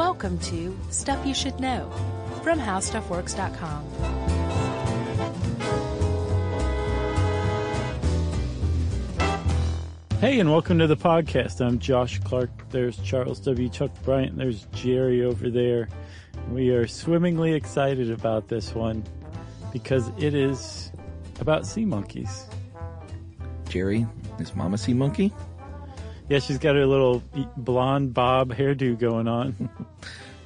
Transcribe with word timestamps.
Welcome 0.00 0.38
to 0.38 0.74
Stuff 0.88 1.26
You 1.26 1.34
Should 1.34 1.60
Know 1.60 1.90
from 2.42 2.58
HowStuffWorks.com. 2.58 3.84
Hey, 10.20 10.40
and 10.40 10.50
welcome 10.50 10.78
to 10.78 10.86
the 10.86 10.96
podcast. 10.96 11.60
I'm 11.60 11.78
Josh 11.78 12.18
Clark. 12.20 12.48
There's 12.70 12.96
Charles 13.00 13.40
W. 13.40 13.68
Chuck 13.68 13.90
Bryant. 14.02 14.38
There's 14.38 14.66
Jerry 14.72 15.22
over 15.22 15.50
there. 15.50 15.86
We 16.48 16.70
are 16.70 16.86
swimmingly 16.86 17.52
excited 17.52 18.10
about 18.10 18.48
this 18.48 18.74
one 18.74 19.04
because 19.70 20.08
it 20.16 20.32
is 20.32 20.90
about 21.40 21.66
sea 21.66 21.84
monkeys. 21.84 22.46
Jerry, 23.68 24.06
is 24.38 24.56
Mama 24.56 24.78
Sea 24.78 24.94
Monkey? 24.94 25.30
Yeah, 26.30 26.38
she's 26.38 26.58
got 26.58 26.76
her 26.76 26.86
little 26.86 27.24
blonde 27.56 28.14
bob 28.14 28.54
hairdo 28.54 28.96
going 28.96 29.26
on. 29.26 29.68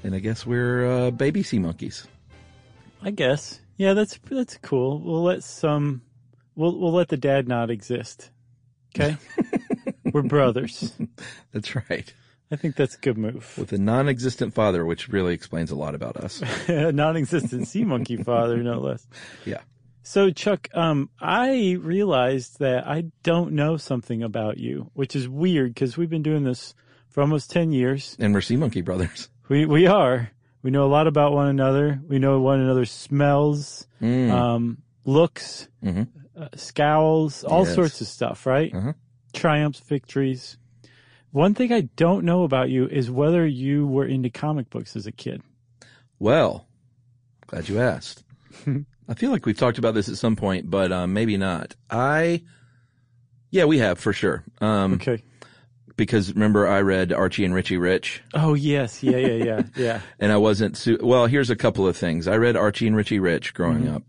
And 0.03 0.14
I 0.14 0.19
guess 0.19 0.47
we're 0.47 0.87
uh, 0.91 1.10
baby 1.10 1.43
sea 1.43 1.59
monkeys. 1.59 2.09
I 3.02 3.10
guess. 3.10 3.60
Yeah, 3.77 3.93
that's 3.93 4.19
that's 4.30 4.57
cool. 4.62 4.98
We'll 5.01 5.23
let 5.23 5.45
some. 5.45 6.01
We'll 6.57 6.79
we'll 6.79 6.93
let 6.93 7.09
the 7.09 7.19
dad 7.19 7.48
not 7.48 7.69
exist. 7.69 8.30
Okay, 8.97 9.19
we're 10.12 10.23
brothers. 10.23 10.95
That's 11.52 11.74
right. 11.74 12.10
I 12.51 12.57
think 12.57 12.77
that's 12.77 12.95
a 12.95 12.98
good 13.01 13.19
move. 13.19 13.52
With 13.59 13.73
a 13.74 13.79
non-existent 13.79 14.55
father, 14.55 14.87
which 14.87 15.09
really 15.09 15.35
explains 15.35 15.71
a 15.71 15.77
lot 15.77 15.95
about 15.95 16.16
us. 16.16 16.43
a 16.69 16.93
non-existent 16.93 17.69
sea 17.69 17.85
monkey 17.85 18.16
father, 18.16 18.62
no 18.62 18.79
less. 18.79 19.07
Yeah. 19.45 19.60
So 20.07 20.31
Chuck, 20.31 20.69
um, 20.75 21.09
I 21.19 21.73
realized 21.81 22.59
that 22.59 22.87
I 22.87 23.05
don't 23.23 23.53
know 23.53 23.79
something 23.79 24.23
about 24.23 24.59
you, 24.59 24.91
which 24.93 25.17
is 25.17 25.27
weird 25.29 25.73
because 25.73 25.97
we've 25.97 26.11
been 26.11 26.23
doing 26.23 26.45
this 26.45 26.75
for 27.09 27.23
almost 27.23 27.51
10 27.51 27.73
years. 27.73 28.15
And 28.21 28.35
we're 28.35 28.43
sea 28.43 28.57
monkey 28.57 28.80
brothers. 28.83 29.29
We, 29.49 29.67
we 29.67 29.87
are. 29.87 30.30
We 30.63 30.71
know 30.71 30.85
a 30.87 30.89
lot 30.89 31.07
about 31.07 31.33
one 31.35 31.49
another. 31.49 32.01
We 32.09 32.19
know 32.19 32.41
one 32.41 32.61
another's 32.61 32.91
smells, 32.91 33.87
Mm. 34.01 34.30
um, 34.30 34.79
looks, 35.05 35.69
Mhm. 35.83 36.09
uh, 36.35 36.49
scowls, 36.55 37.45
all 37.45 37.66
Yes. 37.66 37.74
sorts 37.74 38.01
of 38.01 38.07
stuff, 38.07 38.46
right? 38.46 38.74
Uh-huh. 38.74 38.93
Triumphs, 39.35 39.80
victories. 39.80 40.57
One 41.30 41.52
thing 41.52 41.73
I 41.74 41.83
don't 41.96 42.24
know 42.24 42.45
about 42.45 42.71
you 42.71 42.87
is 42.89 43.11
whether 43.11 43.46
you 43.46 43.87
were 43.87 44.07
into 44.07 44.30
comic 44.30 44.71
books 44.71 44.96
as 44.96 45.07
a 45.07 45.13
kid. 45.13 45.43
Well, 46.18 46.66
glad 47.46 47.68
you 47.68 47.79
asked. 47.80 48.24
I 49.09 49.15
feel 49.15 49.30
like 49.30 49.45
we've 49.47 49.57
talked 49.59 49.79
about 49.79 49.95
this 49.95 50.09
at 50.09 50.16
some 50.16 50.37
point, 50.37 50.71
but 50.71 50.91
um, 50.93 51.13
maybe 51.13 51.37
not. 51.37 51.74
I, 51.91 52.43
yeah, 53.51 53.65
we 53.66 53.79
have 53.79 53.99
for 53.99 54.13
sure. 54.13 54.45
Um, 54.61 54.95
Okay. 54.95 55.23
because 55.96 56.33
remember 56.33 56.66
I 56.66 56.80
read 56.80 57.13
Archie 57.13 57.45
and 57.45 57.55
Richie 57.55 57.77
Rich 57.77 58.23
Oh 58.35 58.55
yes, 58.55 59.02
yeah, 59.02 59.16
yeah, 59.19 59.45
yeah, 59.45 59.63
yeah. 59.77 60.01
and 60.19 60.33
I 60.33 60.37
wasn't 60.38 60.77
su- 60.77 60.99
well, 61.02 61.27
here's 61.27 61.51
a 61.51 61.57
couple 61.57 61.87
of 61.87 61.96
things. 61.96 62.27
I 62.27 62.37
read 62.38 62.57
Archie 62.57 62.87
and 62.87 62.96
Richie 62.96 63.21
Rich 63.21 63.55
growing 63.55 63.88
up 63.88 64.03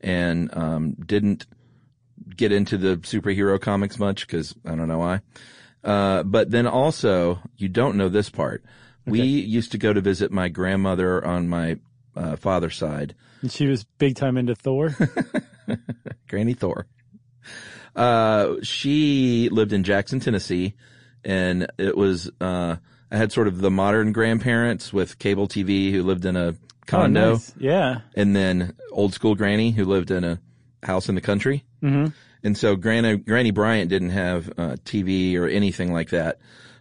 and 0.00 0.54
um, 0.56 0.94
didn't 0.94 1.46
get 2.36 2.52
into 2.52 2.76
the 2.76 2.96
superhero 2.98 3.60
comics 3.60 3.98
much 3.98 4.26
cuz 4.28 4.54
I 4.64 4.74
don't 4.74 4.88
know 4.88 4.98
why. 4.98 5.20
Uh, 5.82 6.22
but 6.24 6.50
then 6.50 6.66
also, 6.66 7.38
you 7.56 7.68
don't 7.68 7.96
know 7.96 8.08
this 8.10 8.28
part. 8.30 8.62
We 9.06 9.22
used 9.22 9.72
to 9.72 9.78
go 9.78 9.92
to 9.94 10.00
visit 10.00 10.30
my 10.30 10.48
grandmother 10.48 11.24
on 11.24 11.48
my 11.48 11.78
uh, 12.20 12.36
father's 12.36 12.76
side, 12.76 13.14
And 13.42 13.50
she 13.50 13.66
was 13.66 13.84
big 13.98 14.14
time 14.14 14.36
into 14.36 14.54
Thor. 14.54 14.94
Granny 16.28 16.54
Thor. 16.54 16.86
Uh, 17.96 18.56
she 18.62 19.48
lived 19.50 19.72
in 19.72 19.82
Jackson, 19.84 20.20
Tennessee, 20.20 20.74
and 21.24 21.66
it 21.78 21.96
was, 21.96 22.30
uh, 22.40 22.76
I 23.10 23.16
had 23.16 23.32
sort 23.32 23.48
of 23.48 23.58
the 23.58 23.70
modern 23.70 24.12
grandparents 24.12 24.92
with 24.92 25.18
cable 25.18 25.48
TV 25.48 25.90
who 25.90 26.02
lived 26.02 26.24
in 26.24 26.36
a 26.36 26.54
condo, 26.86 27.20
Oh, 27.28 27.32
nice. 27.32 27.54
Yeah. 27.58 28.00
and 28.14 28.34
then 28.36 28.74
old 28.92 29.12
school 29.14 29.34
granny 29.34 29.70
who 29.72 29.84
lived 29.84 30.10
in 30.10 30.22
a 30.24 30.38
house 30.82 31.08
in 31.08 31.14
the 31.14 31.20
country. 31.20 31.64
hmm 31.80 32.06
And 32.44 32.56
so 32.56 32.76
Granny, 32.76 33.16
Granny 33.16 33.50
Bryant 33.50 33.90
didn't 33.90 34.10
have 34.10 34.48
uh, 34.50 34.76
TV 34.84 35.36
or 35.36 35.46
anything 35.48 35.92
like 35.92 36.10
that. 36.10 36.38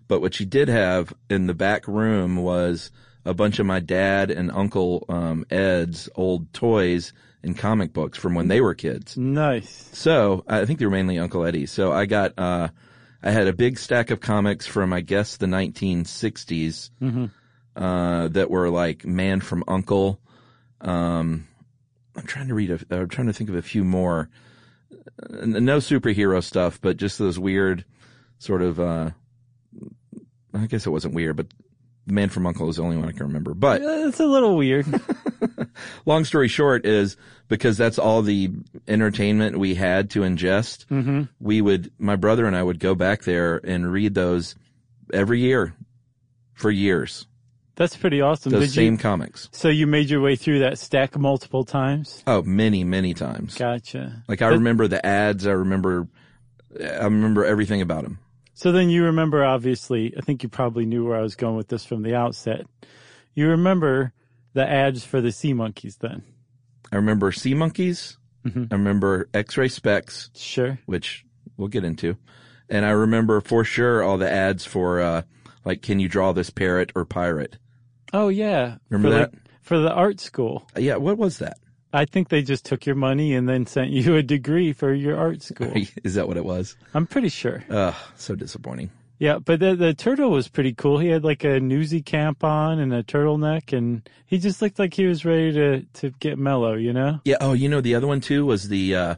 But 0.07 0.21
what 0.21 0.33
she 0.33 0.45
did 0.45 0.69
have 0.69 1.13
in 1.29 1.47
the 1.47 1.53
back 1.53 1.87
room 1.87 2.37
was 2.37 2.91
a 3.29 3.33
bunch 3.33 3.59
of 3.59 3.65
my 3.65 3.79
dad 3.79 4.31
and 4.31 4.51
Uncle 4.51 5.05
um, 5.07 5.45
Ed's 5.49 6.09
old 6.15 6.51
toys 6.51 7.13
and 7.43 7.57
comic 7.57 7.93
books 7.93 8.17
from 8.17 8.33
when 8.33 8.47
they 8.47 8.59
were 8.59 8.73
kids. 8.73 9.15
Nice. 9.15 9.89
So 9.93 10.43
I 10.47 10.65
think 10.65 10.79
they 10.79 10.85
were 10.85 10.91
mainly 10.91 11.19
Uncle 11.19 11.45
Eddie. 11.45 11.67
So 11.67 11.91
I 11.91 12.05
got, 12.05 12.33
uh, 12.37 12.69
I 13.21 13.31
had 13.31 13.47
a 13.47 13.53
big 13.53 13.77
stack 13.77 14.09
of 14.09 14.19
comics 14.19 14.65
from, 14.65 14.91
I 14.91 15.01
guess, 15.01 15.37
the 15.37 15.45
1960s, 15.45 16.89
uh, 17.75 18.27
that 18.29 18.49
were 18.49 18.69
like 18.69 19.05
Man 19.05 19.39
from 19.41 19.63
Uncle. 19.67 20.19
Um, 20.81 21.47
I'm 22.15 22.25
trying 22.25 22.47
to 22.47 22.55
read 22.55 22.71
a, 22.71 22.79
I'm 22.89 23.09
trying 23.09 23.27
to 23.27 23.33
think 23.33 23.49
of 23.49 23.55
a 23.55 23.61
few 23.61 23.83
more. 23.83 24.29
No 25.29 25.77
superhero 25.77 26.43
stuff, 26.43 26.81
but 26.81 26.97
just 26.97 27.19
those 27.19 27.37
weird 27.37 27.85
sort 28.39 28.61
of, 28.63 28.79
uh, 28.79 29.11
I 30.53 30.65
guess 30.65 30.87
it 30.87 30.89
wasn't 30.89 31.13
weird, 31.13 31.35
but 31.37 31.47
the 32.09 32.13
Man 32.15 32.29
from 32.29 32.45
Uncle 32.47 32.67
is 32.69 32.75
the 32.75 32.81
only 32.83 32.97
one 32.97 33.07
I 33.07 33.11
can 33.11 33.27
remember. 33.27 33.53
But 33.53 33.81
It's 33.83 34.19
a 34.19 34.25
little 34.25 34.57
weird. 34.57 34.85
long 36.05 36.25
story 36.25 36.47
short 36.47 36.85
is 36.85 37.15
because 37.47 37.77
that's 37.77 37.97
all 37.99 38.21
the 38.21 38.51
entertainment 38.87 39.57
we 39.57 39.75
had 39.75 40.09
to 40.11 40.21
ingest. 40.21 40.85
hmm 40.89 41.23
We 41.39 41.61
would, 41.61 41.91
my 41.97 42.15
brother 42.15 42.45
and 42.45 42.55
I 42.55 42.63
would 42.63 42.79
go 42.79 42.95
back 42.95 43.21
there 43.23 43.61
and 43.63 43.91
read 43.91 44.13
those 44.15 44.55
every 45.13 45.39
year 45.39 45.73
for 46.53 46.69
years. 46.71 47.25
That's 47.75 47.95
pretty 47.95 48.19
awesome. 48.19 48.51
Those 48.51 48.63
Did 48.63 48.71
same 48.73 48.93
you? 48.93 48.99
comics. 48.99 49.47
So 49.53 49.69
you 49.69 49.87
made 49.87 50.09
your 50.09 50.19
way 50.19 50.35
through 50.35 50.59
that 50.59 50.77
stack 50.77 51.17
multiple 51.17 51.63
times. 51.63 52.23
Oh, 52.27 52.41
many, 52.41 52.83
many 52.83 53.13
times. 53.13 53.55
Gotcha. 53.55 54.23
Like 54.27 54.41
I 54.41 54.49
That- 54.49 54.55
remember 54.57 54.87
the 54.89 55.05
ads. 55.05 55.47
I 55.47 55.51
remember, 55.51 56.07
I 56.77 57.05
remember 57.05 57.45
everything 57.45 57.81
about 57.81 58.03
them. 58.03 58.19
So 58.59 58.73
then 58.73 58.89
you 58.89 59.05
remember, 59.05 59.45
obviously, 59.45 60.13
I 60.17 60.19
think 60.19 60.43
you 60.43 60.49
probably 60.49 60.85
knew 60.85 61.07
where 61.07 61.15
I 61.17 61.21
was 61.21 61.37
going 61.37 61.55
with 61.55 61.69
this 61.69 61.85
from 61.85 62.01
the 62.03 62.15
outset. 62.15 62.65
You 63.33 63.47
remember 63.51 64.11
the 64.51 64.69
ads 64.69 65.05
for 65.05 65.21
the 65.21 65.31
sea 65.31 65.53
monkeys 65.53 65.95
then? 65.95 66.23
I 66.91 66.97
remember 66.97 67.31
sea 67.31 67.53
monkeys. 67.53 68.17
Mhm. 68.45 68.67
I 68.69 68.75
remember 68.75 69.29
X-ray 69.33 69.69
specs, 69.69 70.29
Sure. 70.35 70.77
which 70.87 71.25
we'll 71.55 71.69
get 71.69 71.85
into. 71.85 72.17
And 72.69 72.85
I 72.85 72.89
remember 72.89 73.39
for 73.39 73.63
sure 73.63 74.03
all 74.03 74.17
the 74.17 74.29
ads 74.29 74.65
for, 74.65 74.99
uh, 74.99 75.21
like, 75.63 75.81
can 75.81 75.99
you 76.01 76.09
draw 76.09 76.33
this 76.33 76.49
parrot 76.49 76.91
or 76.95 77.05
pirate? 77.05 77.57
Oh 78.11 78.27
yeah. 78.27 78.75
Remember 78.89 79.09
for 79.09 79.19
that? 79.19 79.31
The, 79.31 79.39
for 79.61 79.79
the 79.79 79.93
art 79.93 80.19
school. 80.19 80.67
Yeah. 80.77 80.97
What 80.97 81.17
was 81.17 81.37
that? 81.39 81.59
I 81.91 82.05
think 82.05 82.29
they 82.29 82.41
just 82.41 82.65
took 82.65 82.85
your 82.85 82.95
money 82.95 83.33
and 83.33 83.49
then 83.49 83.65
sent 83.65 83.89
you 83.89 84.15
a 84.15 84.23
degree 84.23 84.73
for 84.73 84.93
your 84.93 85.17
art 85.17 85.41
school. 85.41 85.73
Is 86.03 86.13
that 86.15 86.27
what 86.27 86.37
it 86.37 86.45
was? 86.45 86.75
I'm 86.93 87.07
pretty 87.07 87.29
sure. 87.29 87.63
Ugh, 87.69 87.95
so 88.15 88.35
disappointing. 88.35 88.91
Yeah, 89.17 89.39
but 89.39 89.59
the 89.59 89.75
the 89.75 89.93
turtle 89.93 90.31
was 90.31 90.47
pretty 90.47 90.73
cool. 90.73 90.97
He 90.97 91.09
had 91.09 91.25
like 91.25 91.43
a 91.43 91.59
newsy 91.59 92.01
camp 92.01 92.41
on 92.41 92.79
and 92.79 92.93
a 92.93 93.03
turtleneck, 93.03 93.77
and 93.77 94.07
he 94.25 94.37
just 94.37 94.61
looked 94.61 94.79
like 94.79 94.93
he 94.93 95.05
was 95.05 95.25
ready 95.25 95.51
to 95.51 95.81
to 95.95 96.11
get 96.19 96.37
mellow. 96.39 96.75
You 96.75 96.93
know? 96.93 97.19
Yeah. 97.25 97.35
Oh, 97.41 97.51
you 97.51 97.67
know, 97.67 97.81
the 97.81 97.95
other 97.95 98.07
one 98.07 98.21
too 98.21 98.45
was 98.45 98.69
the, 98.69 98.95
uh, 98.95 99.15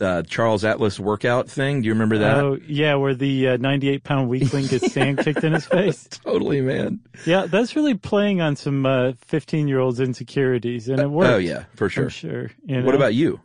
uh, 0.00 0.22
Charles 0.22 0.64
Atlas 0.64 0.98
workout 0.98 1.48
thing. 1.50 1.82
Do 1.82 1.86
you 1.86 1.92
remember 1.92 2.18
that? 2.18 2.38
Oh 2.38 2.58
yeah, 2.66 2.94
where 2.94 3.14
the 3.14 3.48
uh, 3.48 3.56
98 3.58 4.02
pound 4.04 4.28
weakling 4.28 4.66
gets 4.66 4.92
sand 4.92 5.18
kicked 5.18 5.44
in 5.44 5.52
his 5.52 5.66
face. 5.66 6.08
Totally, 6.10 6.60
man. 6.60 7.00
Yeah, 7.26 7.46
that's 7.46 7.76
really 7.76 7.94
playing 7.94 8.40
on 8.40 8.56
some 8.56 9.14
15 9.26 9.68
year 9.68 9.78
olds 9.80 10.00
insecurities, 10.00 10.88
and 10.88 11.00
it 11.00 11.08
worked. 11.10 11.30
Oh 11.30 11.38
yeah, 11.38 11.64
for 11.76 11.88
sure. 11.88 12.04
I'm 12.04 12.10
sure. 12.10 12.50
you 12.64 12.82
What 12.82 12.94
about 12.94 13.14
you? 13.14 13.40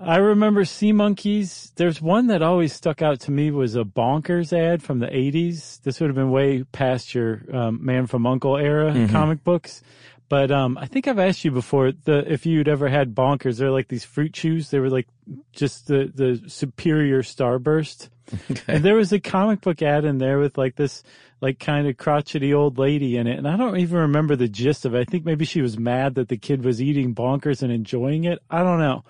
I 0.00 0.18
remember 0.18 0.64
sea 0.64 0.92
monkeys. 0.92 1.72
There's 1.74 2.00
one 2.00 2.28
that 2.28 2.40
always 2.40 2.72
stuck 2.72 3.02
out 3.02 3.18
to 3.22 3.32
me 3.32 3.50
was 3.50 3.74
a 3.74 3.82
bonkers 3.82 4.52
ad 4.56 4.80
from 4.80 5.00
the 5.00 5.08
80s. 5.08 5.82
This 5.82 5.98
would 5.98 6.06
have 6.06 6.14
been 6.14 6.30
way 6.30 6.62
past 6.62 7.16
your 7.16 7.42
um, 7.52 7.84
Man 7.84 8.06
from 8.06 8.24
Uncle 8.24 8.56
era 8.56 8.92
Mm-hmm. 8.92 9.12
comic 9.12 9.42
books. 9.42 9.82
But 10.28 10.50
um, 10.50 10.76
I 10.76 10.86
think 10.86 11.08
I've 11.08 11.18
asked 11.18 11.44
you 11.44 11.50
before 11.50 11.92
the 11.92 12.30
if 12.30 12.44
you'd 12.44 12.68
ever 12.68 12.88
had 12.88 13.14
bonkers. 13.14 13.58
They're 13.58 13.70
like 13.70 13.88
these 13.88 14.04
fruit 14.04 14.34
chews. 14.34 14.70
They 14.70 14.78
were 14.78 14.90
like 14.90 15.08
just 15.52 15.86
the 15.86 16.10
the 16.14 16.50
superior 16.50 17.22
starburst. 17.22 18.08
And 18.66 18.84
there 18.84 18.94
was 18.94 19.10
a 19.12 19.20
comic 19.20 19.62
book 19.62 19.80
ad 19.80 20.04
in 20.04 20.18
there 20.18 20.38
with 20.38 20.58
like 20.58 20.76
this 20.76 21.02
like 21.40 21.58
kind 21.58 21.86
of 21.88 21.96
crotchety 21.96 22.52
old 22.52 22.78
lady 22.78 23.16
in 23.16 23.26
it. 23.26 23.38
And 23.38 23.48
I 23.48 23.56
don't 23.56 23.78
even 23.78 23.98
remember 24.00 24.36
the 24.36 24.48
gist 24.48 24.84
of 24.84 24.94
it. 24.94 25.00
I 25.00 25.04
think 25.04 25.24
maybe 25.24 25.46
she 25.46 25.62
was 25.62 25.78
mad 25.78 26.16
that 26.16 26.28
the 26.28 26.36
kid 26.36 26.62
was 26.64 26.82
eating 26.82 27.14
bonkers 27.14 27.62
and 27.62 27.72
enjoying 27.72 28.24
it. 28.24 28.40
I 28.50 28.62
don't 28.62 28.80
know. 28.80 29.04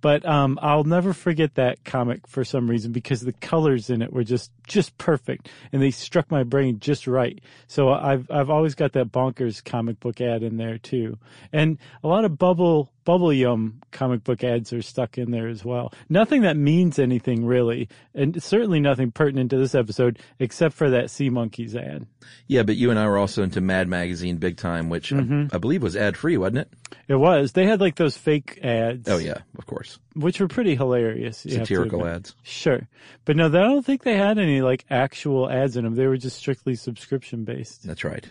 But 0.00 0.26
um, 0.26 0.58
I'll 0.60 0.84
never 0.84 1.12
forget 1.12 1.54
that 1.54 1.84
comic 1.84 2.26
for 2.26 2.44
some 2.44 2.68
reason 2.68 2.92
because 2.92 3.20
the 3.20 3.32
colors 3.32 3.90
in 3.90 4.02
it 4.02 4.12
were 4.12 4.24
just 4.24 4.50
just 4.66 4.96
perfect 4.98 5.48
and 5.72 5.80
they 5.82 5.90
struck 5.90 6.30
my 6.30 6.42
brain 6.42 6.78
just 6.80 7.06
right. 7.06 7.40
So 7.66 7.90
I've, 7.92 8.30
I've 8.30 8.50
always 8.50 8.74
got 8.74 8.92
that 8.92 9.12
bonkers 9.12 9.62
comic 9.64 10.00
book 10.00 10.20
ad 10.20 10.42
in 10.42 10.56
there 10.56 10.78
too. 10.78 11.18
And 11.52 11.78
a 12.02 12.08
lot 12.08 12.24
of 12.24 12.38
bubble, 12.38 12.90
bubble 13.04 13.32
yum 13.32 13.80
comic 13.92 14.24
book 14.24 14.42
ads 14.42 14.72
are 14.72 14.82
stuck 14.82 15.18
in 15.18 15.30
there 15.30 15.48
as 15.48 15.64
well. 15.64 15.92
Nothing 16.08 16.42
that 16.42 16.56
means 16.56 16.98
anything 16.98 17.44
really. 17.44 17.88
And 18.14 18.42
certainly 18.42 18.80
nothing 18.80 19.10
pertinent 19.12 19.50
to 19.50 19.58
this 19.58 19.74
episode 19.74 20.18
except 20.38 20.74
for 20.74 20.90
that 20.90 21.10
Sea 21.10 21.30
Monkeys 21.30 21.76
ad. 21.76 22.06
Yeah, 22.46 22.62
but 22.62 22.76
you 22.76 22.90
and 22.90 22.98
I 22.98 23.06
were 23.06 23.18
also 23.18 23.42
into 23.42 23.60
Mad 23.60 23.88
Magazine 23.88 24.36
big 24.38 24.56
time, 24.56 24.88
which 24.88 25.10
Mm-hmm. 25.14 25.48
I, 25.52 25.56
I 25.56 25.58
believe 25.58 25.82
was 25.82 25.96
ad 25.96 26.16
free, 26.16 26.36
wasn't 26.36 26.58
it? 26.58 26.72
It 27.08 27.16
was. 27.16 27.52
They 27.52 27.66
had 27.66 27.80
like 27.80 27.96
those 27.96 28.16
fake 28.16 28.58
ads. 28.62 29.08
Oh 29.08 29.18
yeah, 29.18 29.38
of 29.58 29.66
course. 29.66 29.98
Which 30.14 30.40
were 30.40 30.48
pretty 30.48 30.74
hilarious. 30.74 31.44
you 31.44 31.58
have 31.58 31.66
to 31.68 31.74
Satirical 31.74 32.06
ads. 32.06 32.34
Sure. 32.42 32.88
But 33.24 33.36
no, 33.36 33.46
I 33.46 33.50
don't 33.50 33.84
think 33.84 34.02
they 34.02 34.16
had 34.16 34.38
any 34.38 34.53
like 34.62 34.84
actual 34.90 35.50
ads 35.50 35.76
in 35.76 35.84
them. 35.84 35.94
They 35.94 36.06
were 36.06 36.16
just 36.16 36.36
strictly 36.36 36.74
subscription 36.74 37.44
based. 37.44 37.84
That's 37.84 38.04
right. 38.04 38.26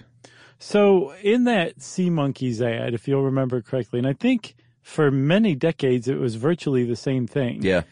So 0.59 1.13
in 1.21 1.43
that 1.45 1.81
Sea 1.81 2.09
Monkeys 2.09 2.61
ad, 2.61 2.93
if 2.93 3.07
you'll 3.07 3.23
remember 3.23 3.61
correctly, 3.61 3.99
and 3.99 4.07
I 4.07 4.13
think 4.13 4.55
for 4.81 5.11
many 5.11 5.55
decades 5.55 6.07
it 6.07 6.19
was 6.19 6.35
virtually 6.35 6.85
the 6.85 6.95
same 6.95 7.27
thing. 7.27 7.63
Yeah. 7.63 7.83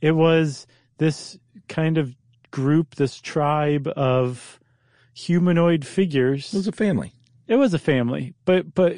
It 0.00 0.12
was 0.12 0.66
this 0.98 1.38
kind 1.68 1.98
of 1.98 2.14
group, 2.50 2.96
this 2.96 3.20
tribe 3.20 3.88
of 3.96 4.60
humanoid 5.14 5.84
figures. 5.84 6.52
It 6.52 6.58
was 6.58 6.68
a 6.68 6.72
family. 6.72 7.12
It 7.46 7.56
was 7.56 7.74
a 7.74 7.78
family, 7.78 8.34
but 8.44 8.74
but 8.74 8.96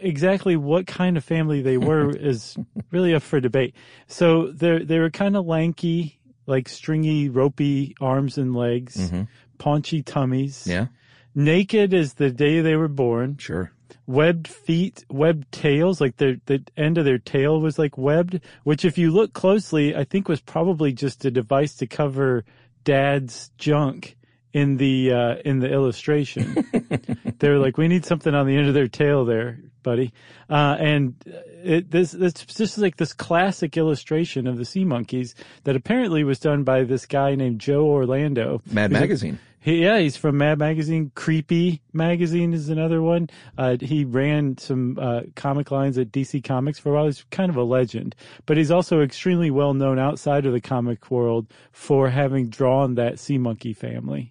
exactly 0.00 0.56
what 0.56 0.86
kind 0.86 1.16
of 1.16 1.24
family 1.24 1.60
they 1.62 1.78
were 1.78 2.10
is 2.16 2.56
really 2.90 3.14
up 3.14 3.22
for 3.22 3.40
debate. 3.40 3.74
So 4.06 4.48
they 4.48 4.78
they 4.84 4.98
were 4.98 5.10
kind 5.10 5.36
of 5.36 5.46
lanky, 5.46 6.18
like 6.46 6.68
stringy, 6.68 7.28
ropey 7.28 7.94
arms 8.00 8.38
and 8.38 8.54
legs, 8.54 8.96
mm-hmm. 8.96 9.22
paunchy 9.58 10.02
tummies, 10.02 10.66
Yeah. 10.66 10.86
naked 11.34 11.94
as 11.94 12.14
the 12.14 12.30
day 12.30 12.60
they 12.60 12.76
were 12.76 12.88
born, 12.88 13.36
Sure. 13.38 13.72
webbed 14.06 14.48
feet, 14.48 15.04
webbed 15.08 15.50
tails, 15.52 16.00
like 16.00 16.16
the 16.18 16.40
the 16.46 16.62
end 16.76 16.98
of 16.98 17.04
their 17.04 17.18
tail 17.18 17.60
was 17.60 17.78
like 17.78 17.96
webbed, 17.96 18.40
which 18.64 18.84
if 18.84 18.98
you 18.98 19.10
look 19.10 19.32
closely, 19.32 19.94
I 19.96 20.04
think 20.04 20.28
was 20.28 20.40
probably 20.40 20.92
just 20.92 21.24
a 21.24 21.30
device 21.30 21.74
to 21.76 21.86
cover 21.86 22.44
dad's 22.84 23.50
junk 23.58 24.16
in 24.54 24.78
the 24.78 25.12
uh 25.12 25.34
in 25.44 25.58
the 25.58 25.70
illustration. 25.70 26.64
they 27.40 27.50
were 27.50 27.58
like, 27.58 27.76
we 27.76 27.88
need 27.88 28.06
something 28.06 28.34
on 28.34 28.46
the 28.46 28.56
end 28.56 28.68
of 28.68 28.72
their 28.74 28.88
tail 28.88 29.26
there, 29.26 29.58
buddy. 29.82 30.12
Uh 30.48 30.76
and 30.78 31.14
it 31.62 31.90
this 31.90 32.14
it's 32.14 32.44
just 32.54 32.78
like 32.78 32.96
this 32.96 33.12
classic 33.12 33.76
illustration 33.76 34.46
of 34.46 34.56
the 34.56 34.64
sea 34.64 34.84
monkeys 34.84 35.34
that 35.64 35.76
apparently 35.76 36.24
was 36.24 36.38
done 36.38 36.62
by 36.62 36.84
this 36.84 37.04
guy 37.04 37.34
named 37.34 37.60
Joe 37.60 37.84
Orlando. 37.86 38.62
Mad 38.70 38.90
a- 38.90 38.94
Magazine. 38.94 39.38
he, 39.60 39.82
yeah, 39.82 39.98
he's 39.98 40.16
from 40.16 40.36
Mad 40.38 40.58
Magazine. 40.58 41.10
Creepy 41.16 41.80
Magazine 41.92 42.52
is 42.52 42.68
another 42.68 43.02
one. 43.02 43.28
Uh, 43.58 43.76
he 43.80 44.04
ran 44.04 44.56
some 44.58 44.98
uh, 45.00 45.22
comic 45.34 45.70
lines 45.72 45.98
at 45.98 46.12
DC 46.12 46.44
Comics 46.44 46.78
for 46.78 46.90
a 46.90 46.94
while. 46.94 47.06
He's 47.06 47.24
kind 47.30 47.50
of 47.50 47.56
a 47.56 47.64
legend, 47.64 48.14
but 48.46 48.56
he's 48.56 48.70
also 48.70 49.00
extremely 49.00 49.50
well 49.50 49.74
known 49.74 49.98
outside 49.98 50.46
of 50.46 50.52
the 50.52 50.60
comic 50.60 51.10
world 51.10 51.46
for 51.72 52.10
having 52.10 52.50
drawn 52.50 52.94
that 52.96 53.18
Sea 53.18 53.38
Monkey 53.38 53.72
family. 53.72 54.30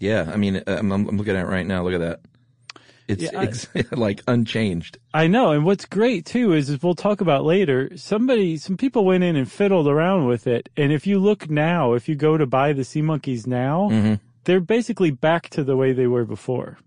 Yeah. 0.00 0.28
I 0.32 0.36
mean, 0.36 0.62
I'm, 0.66 0.90
I'm 0.90 1.06
looking 1.16 1.36
at 1.36 1.44
it 1.44 1.48
right 1.48 1.66
now. 1.66 1.84
Look 1.84 1.94
at 1.94 2.00
that. 2.00 2.20
It's 3.06 3.22
Yeah, 3.22 3.30
I- 3.40 3.42
ex- 3.44 3.68
like 3.92 4.22
unchanged. 4.26 4.98
I 5.14 5.26
know, 5.28 5.50
and 5.52 5.64
what's 5.64 5.84
great 5.84 6.26
too 6.26 6.52
is, 6.52 6.68
is 6.70 6.82
we'll 6.82 6.94
talk 6.94 7.20
about 7.20 7.44
later. 7.44 7.96
Somebody, 7.96 8.56
some 8.56 8.76
people 8.76 9.04
went 9.04 9.24
in 9.24 9.34
and 9.36 9.50
fiddled 9.50 9.86
around 9.88 10.26
with 10.26 10.46
it, 10.46 10.68
and 10.76 10.92
if 10.92 11.06
you 11.08 11.18
look 11.18 11.48
now, 11.50 11.94
if 11.94 12.08
you 12.08 12.14
go 12.14 12.36
to 12.36 12.46
buy 12.46 12.72
the 12.72 12.84
Sea 12.84 13.02
Monkeys 13.02 13.46
now, 13.48 14.18
they're 14.44 14.60
basically 14.60 15.10
back 15.10 15.48
to 15.50 15.64
the 15.64 15.76
way 15.76 15.92
they 15.92 16.06
were 16.06 16.24
before. 16.24 16.78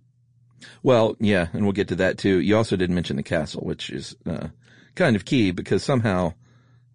Well, 0.82 1.18
yeah, 1.20 1.48
and 1.52 1.64
we'll 1.64 1.74
get 1.74 1.90
to 1.90 1.96
that 1.98 2.18
too. 2.18 2.40
You 2.40 2.56
also 2.56 2.78
didn't 2.78 2.96
mention 2.96 3.18
the 3.18 3.24
castle, 3.24 3.62
which 3.66 3.90
is 3.90 4.16
uh, 4.26 4.48
kind 4.96 5.18
of 5.18 5.26
key 5.26 5.52
because 5.52 5.84
somehow 5.84 6.34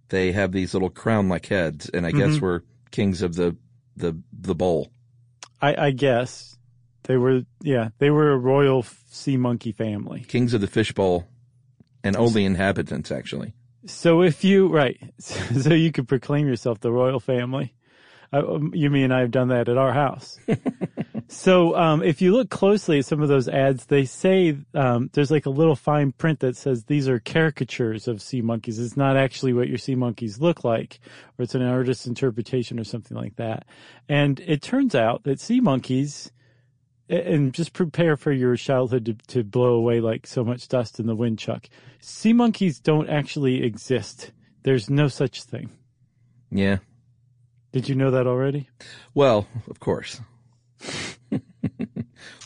they 0.09 0.32
have 0.32 0.53
these 0.53 0.73
little 0.73 0.88
crown-like 0.91 1.44
heads, 1.47 1.91
and 1.91 2.06
I 2.06 2.12
Mm-hmm. 2.12 2.19
guess 2.32 2.41
we're 2.41 2.62
kings 2.93 3.20
of 3.20 3.35
the 3.35 3.56
the 3.94 4.17
the 4.32 4.55
bowl. 4.55 4.91
I, 5.60 5.87
I 5.87 5.90
guess 5.90 6.56
they 7.05 7.16
were, 7.16 7.43
yeah, 7.62 7.88
they 7.99 8.10
were 8.10 8.32
a 8.32 8.37
royal 8.37 8.84
sea 9.10 9.37
monkey 9.37 9.72
family. 9.72 10.25
Kings 10.28 10.55
of 10.55 10.60
the 10.60 10.66
fishbowl, 10.66 11.26
and 12.05 12.16
only 12.16 12.44
inhabitants 12.44 13.10
actually. 13.10 13.55
So 13.87 14.22
if 14.22 14.44
you, 14.44 14.69
right, 14.69 14.99
so 15.19 15.72
you 15.75 15.93
could 15.93 16.08
proclaim 16.08 16.46
yourself 16.46 16.81
the 16.81 16.93
royal 16.93 17.20
family. 17.20 17.75
Uh, 18.32 18.58
you 18.72 18.90
mean 18.90 19.10
I've 19.10 19.31
done 19.31 19.49
that 19.49 19.69
at 19.69 19.78
our 19.78 19.93
house. 19.93 20.38
so 21.28 21.76
um, 21.76 22.02
if 22.02 22.22
you 22.22 22.32
look 22.32 22.48
closely 22.48 22.98
at 22.98 23.04
some 23.04 23.20
of 23.20 23.28
those 23.28 23.48
ads, 23.48 23.86
they 23.86 24.06
say 24.06 24.56
um, 24.75 25.10
there's 25.12 25.30
like 25.30 25.44
a 25.44 25.50
little 25.50 25.76
fine 25.76 26.12
print 26.12 26.40
that 26.40 26.56
says 26.56 26.84
these 26.84 27.06
are 27.06 27.19
caricatures 27.20 28.08
of 28.08 28.22
sea 28.22 28.40
monkeys. 28.40 28.78
It's 28.78 28.96
not 28.96 29.16
actually 29.19 29.52
what 29.52 29.69
your 29.69 29.76
sea 29.76 29.94
monkeys 29.94 30.40
look 30.40 30.64
like, 30.64 30.98
or 31.38 31.42
it's 31.42 31.54
an 31.54 31.62
artist's 31.62 32.06
interpretation 32.06 32.80
or 32.80 32.84
something 32.84 33.16
like 33.16 33.36
that. 33.36 33.66
And 34.08 34.40
it 34.40 34.62
turns 34.62 34.94
out 34.94 35.25
that 35.25 35.38
sea 35.38 35.60
monkeys 35.60 36.32
and 37.10 37.52
just 37.52 37.74
prepare 37.74 38.16
for 38.16 38.32
your 38.32 38.56
childhood 38.56 39.04
to, 39.06 39.14
to 39.28 39.44
blow 39.44 39.74
away 39.74 40.00
like 40.00 40.26
so 40.26 40.42
much 40.44 40.66
dust 40.69 40.98
in 40.98 41.06
the 41.06 41.16
wind, 41.16 41.38
Chuck. 41.38 41.69
Sea 42.00 42.32
monkeys 42.32 42.81
don't 42.81 43.08
actually 43.10 43.64
exist. 43.64 44.32
There's 44.62 44.88
no 44.88 45.08
such 45.08 45.42
thing. 45.42 45.70
Yeah. 46.50 46.78
Did 47.72 47.88
you 47.88 47.94
know 47.94 48.10
that 48.12 48.26
already? 48.26 48.70
Well, 49.14 49.46
of 49.69 49.78
course. 49.78 50.20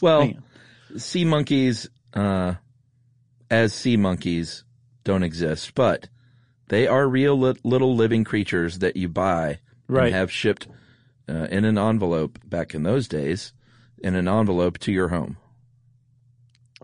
Well, 0.02 0.22
Hang 0.22 0.43
sea 0.96 1.25
monkeys, 1.25 1.88
uh, 2.14 2.54
as 3.50 3.72
sea 3.72 3.96
monkeys, 3.96 4.64
don't 5.04 5.22
exist, 5.22 5.75
but 5.75 6.08
they 6.69 6.87
are 6.87 7.08
real 7.08 7.38
li- 7.38 7.56
little 7.64 7.94
living 7.96 8.25
creatures 8.25 8.78
that 8.81 8.96
you 8.96 9.08
buy 9.08 9.58
Right. 9.88 10.06
and 10.06 10.14
have 10.14 10.31
shipped 10.31 10.69
uh, 11.28 11.46
in 11.50 11.64
an 11.64 11.78
envelope 11.78 12.38
back 12.44 12.75
in 12.75 12.82
those 12.82 13.08
days, 13.08 13.52
in 14.02 14.14
an 14.14 14.28
envelope 14.28 14.78
to 14.81 14.93
your 14.93 15.08
home. 15.08 15.37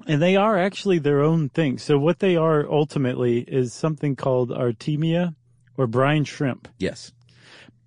And 0.06 0.22
they 0.22 0.36
are 0.36 0.58
actually 0.58 0.98
their 0.98 1.20
own 1.20 1.48
thing. 1.48 1.78
So 1.78 1.98
what 1.98 2.20
they 2.20 2.36
are 2.36 2.70
ultimately 2.70 3.40
is 3.40 3.72
something 3.72 4.16
called 4.16 4.50
Artemia 4.50 5.34
or 5.76 5.86
brine 5.86 6.24
shrimp. 6.24 6.68
Yes. 6.78 7.12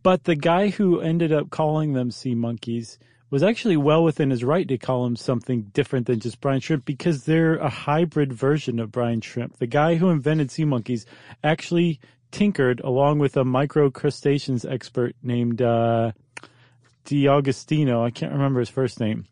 But 0.03 0.25
the 0.25 0.35
guy 0.35 0.69
who 0.69 0.99
ended 0.99 1.31
up 1.31 1.49
calling 1.49 1.93
them 1.93 2.11
sea 2.11 2.35
monkeys 2.35 2.99
was 3.31 3.41
actually 3.41 3.77
well 3.77 4.03
within 4.03 4.29
his 4.29 4.43
right 4.43 4.67
to 4.67 4.77
call 4.77 5.05
him 5.05 5.15
something 5.15 5.63
different 5.73 6.05
than 6.05 6.19
just 6.19 6.39
brine 6.41 6.59
shrimp 6.59 6.85
because 6.85 7.23
they're 7.23 7.55
a 7.55 7.69
hybrid 7.69 8.31
version 8.31 8.79
of 8.79 8.91
brine 8.91 9.21
shrimp. 9.21 9.57
The 9.57 9.65
guy 9.67 9.95
who 9.95 10.09
invented 10.09 10.51
sea 10.51 10.65
monkeys 10.65 11.05
actually 11.43 11.99
tinkered 12.31 12.79
along 12.81 13.19
with 13.19 13.35
a 13.37 13.43
microcrustaceans 13.43 14.69
expert 14.71 15.15
named 15.23 15.61
uh, 15.61 16.11
D'Agostino. 17.05 18.03
I 18.03 18.11
can't 18.11 18.31
remember 18.31 18.59
his 18.59 18.69
first 18.69 18.99
name. 18.99 19.25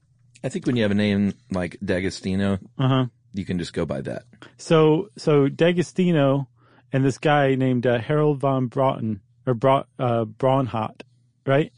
I 0.44 0.50
think 0.50 0.66
when 0.66 0.76
you 0.76 0.84
have 0.84 0.92
a 0.92 0.96
name 0.96 1.34
like 1.52 1.78
D'Agostino, 1.84 2.60
Uh 2.78 2.88
huh. 2.88 3.06
you 3.34 3.46
can 3.46 3.60
just 3.60 3.74
go 3.74 3.86
by 3.86 4.02
that. 4.02 4.24
So 4.58 5.10
so 5.18 5.50
D'Agostino 5.50 6.48
and 6.92 7.04
this 7.06 7.18
guy 7.18 7.56
named 7.56 7.86
uh, 7.86 8.00
Harold 8.00 8.40
von 8.40 8.68
Broughton 8.68 9.22
or 9.46 9.54
Bra- 9.54 9.84
uh, 10.00 10.26
Braunhot, 10.26 11.02
right? 11.46 11.72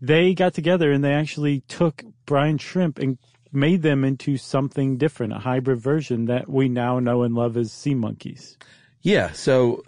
They 0.00 0.34
got 0.34 0.54
together 0.54 0.92
and 0.92 1.04
they 1.04 1.12
actually 1.12 1.60
took 1.62 2.04
brine 2.26 2.58
shrimp 2.58 2.98
and 2.98 3.18
made 3.52 3.82
them 3.82 4.04
into 4.04 4.36
something 4.36 4.96
different, 4.96 5.32
a 5.32 5.38
hybrid 5.38 5.80
version 5.80 6.26
that 6.26 6.48
we 6.48 6.68
now 6.68 6.98
know 7.00 7.22
and 7.22 7.34
love 7.34 7.56
as 7.56 7.72
sea 7.72 7.94
monkeys. 7.94 8.56
Yeah. 9.02 9.32
So 9.32 9.82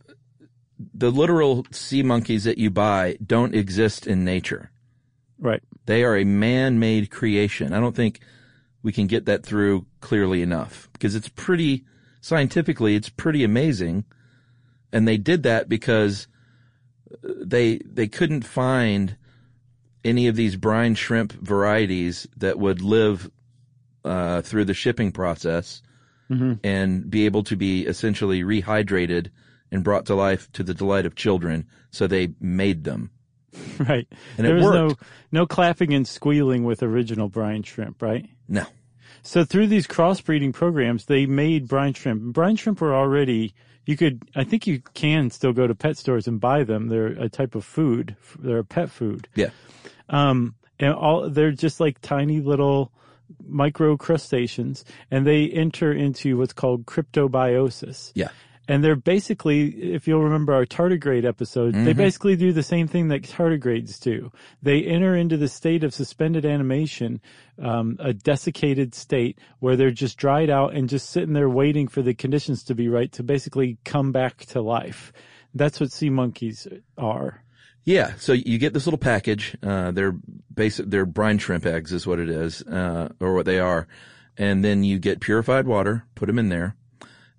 the 0.94 1.10
literal 1.10 1.64
sea 1.70 2.02
monkeys 2.02 2.44
that 2.44 2.58
you 2.58 2.70
buy 2.70 3.16
don't 3.24 3.54
exist 3.54 4.06
in 4.06 4.24
nature. 4.24 4.70
Right. 5.38 5.62
They 5.86 6.04
are 6.04 6.16
a 6.16 6.24
man-made 6.24 7.10
creation. 7.10 7.72
I 7.72 7.80
don't 7.80 7.96
think 7.96 8.20
we 8.82 8.92
can 8.92 9.06
get 9.06 9.26
that 9.26 9.44
through 9.44 9.86
clearly 10.00 10.42
enough 10.42 10.88
because 10.92 11.14
it's 11.14 11.28
pretty 11.28 11.84
scientifically, 12.20 12.96
it's 12.96 13.08
pretty 13.08 13.44
amazing. 13.44 14.04
And 14.92 15.06
they 15.06 15.16
did 15.16 15.42
that 15.44 15.68
because 15.68 16.26
uh, 17.12 17.32
they, 17.40 17.78
they 17.78 18.08
couldn't 18.08 18.44
find 18.44 19.16
any 20.04 20.28
of 20.28 20.36
these 20.36 20.56
brine 20.56 20.94
shrimp 20.94 21.32
varieties 21.32 22.26
that 22.36 22.58
would 22.58 22.80
live, 22.80 23.30
uh, 24.04 24.42
through 24.42 24.64
the 24.64 24.74
shipping 24.74 25.12
process 25.12 25.82
and 26.62 27.10
be 27.10 27.26
able 27.26 27.42
to 27.44 27.56
be 27.56 27.86
essentially 27.86 28.42
rehydrated 28.42 29.30
and 29.70 29.84
brought 29.84 30.06
to 30.06 30.14
life 30.14 30.50
to 30.52 30.62
the 30.62 30.74
delight 30.74 31.06
of 31.06 31.14
children. 31.14 31.66
So 31.90 32.06
they 32.06 32.34
made 32.40 32.84
them. 32.84 33.10
Right. 33.78 34.06
And 34.38 34.46
it 34.46 34.50
there 34.50 34.54
was 34.54 34.64
no 34.64 34.94
no 35.30 35.46
clapping 35.46 35.92
and 35.92 36.06
squealing 36.06 36.64
with 36.64 36.82
original 36.82 37.28
brine 37.28 37.62
shrimp, 37.64 38.00
right? 38.00 38.28
No. 38.48 38.64
So 39.22 39.44
through 39.44 39.66
these 39.66 39.86
crossbreeding 39.86 40.52
programs, 40.54 41.06
they 41.06 41.26
made 41.26 41.68
brine 41.68 41.94
shrimp. 41.94 42.32
Brine 42.32 42.56
shrimp 42.56 42.80
were 42.80 42.94
already, 42.94 43.54
you 43.84 43.96
could, 43.96 44.22
I 44.34 44.44
think 44.44 44.66
you 44.66 44.80
can 44.94 45.30
still 45.30 45.52
go 45.52 45.66
to 45.66 45.74
pet 45.74 45.96
stores 45.96 46.26
and 46.26 46.40
buy 46.40 46.64
them. 46.64 46.88
They're 46.88 47.08
a 47.08 47.28
type 47.28 47.54
of 47.54 47.64
food. 47.64 48.16
They're 48.38 48.58
a 48.58 48.64
pet 48.64 48.90
food. 48.90 49.28
Yeah. 49.34 49.50
Um, 50.08 50.54
and 50.78 50.94
all 50.94 51.30
they're 51.30 51.52
just 51.52 51.80
like 51.80 52.00
tiny 52.00 52.40
little 52.40 52.92
micro 53.46 53.96
crustaceans, 53.96 54.84
and 55.10 55.26
they 55.26 55.48
enter 55.48 55.92
into 55.92 56.36
what's 56.36 56.52
called 56.52 56.86
cryptobiosis. 56.86 58.12
Yeah. 58.14 58.28
And 58.68 58.82
they're 58.84 58.94
basically, 58.94 59.92
if 59.92 60.06
you'll 60.06 60.22
remember 60.22 60.54
our 60.54 60.64
tardigrade 60.64 61.24
episode, 61.24 61.74
they 61.74 61.92
basically 61.92 62.36
do 62.36 62.52
the 62.52 62.62
same 62.62 62.86
thing 62.86 63.08
that 63.08 63.22
tardigrades 63.22 63.98
do. 64.00 64.30
They 64.62 64.84
enter 64.84 65.16
into 65.16 65.36
the 65.36 65.48
state 65.48 65.82
of 65.82 65.92
suspended 65.92 66.46
animation, 66.46 67.20
um, 67.60 67.96
a 67.98 68.12
desiccated 68.12 68.94
state 68.94 69.36
where 69.58 69.74
they're 69.74 69.90
just 69.90 70.16
dried 70.16 70.48
out 70.48 70.74
and 70.74 70.88
just 70.88 71.10
sitting 71.10 71.32
there 71.32 71.50
waiting 71.50 71.88
for 71.88 72.02
the 72.02 72.14
conditions 72.14 72.62
to 72.64 72.74
be 72.76 72.88
right 72.88 73.10
to 73.12 73.24
basically 73.24 73.78
come 73.84 74.12
back 74.12 74.46
to 74.46 74.62
life. 74.62 75.12
That's 75.54 75.80
what 75.80 75.90
sea 75.90 76.10
monkeys 76.10 76.68
are. 76.96 77.42
Yeah, 77.84 78.14
so 78.18 78.32
you 78.32 78.58
get 78.58 78.74
this 78.74 78.86
little 78.86 78.98
package. 78.98 79.56
Uh, 79.62 79.90
they're 79.90 80.14
basic, 80.54 80.88
they're 80.88 81.06
brine 81.06 81.38
shrimp 81.38 81.66
eggs 81.66 81.92
is 81.92 82.06
what 82.06 82.20
it 82.20 82.28
is, 82.28 82.62
uh, 82.62 83.08
or 83.20 83.34
what 83.34 83.46
they 83.46 83.58
are. 83.58 83.88
And 84.38 84.64
then 84.64 84.84
you 84.84 84.98
get 84.98 85.20
purified 85.20 85.66
water, 85.66 86.04
put 86.14 86.26
them 86.26 86.38
in 86.38 86.48
there. 86.48 86.76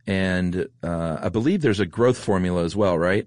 And, 0.06 0.68
uh, 0.84 1.18
I 1.22 1.30
believe 1.30 1.62
there's 1.62 1.80
a 1.80 1.86
growth 1.86 2.18
formula 2.18 2.64
as 2.64 2.76
well, 2.76 2.98
right? 2.98 3.26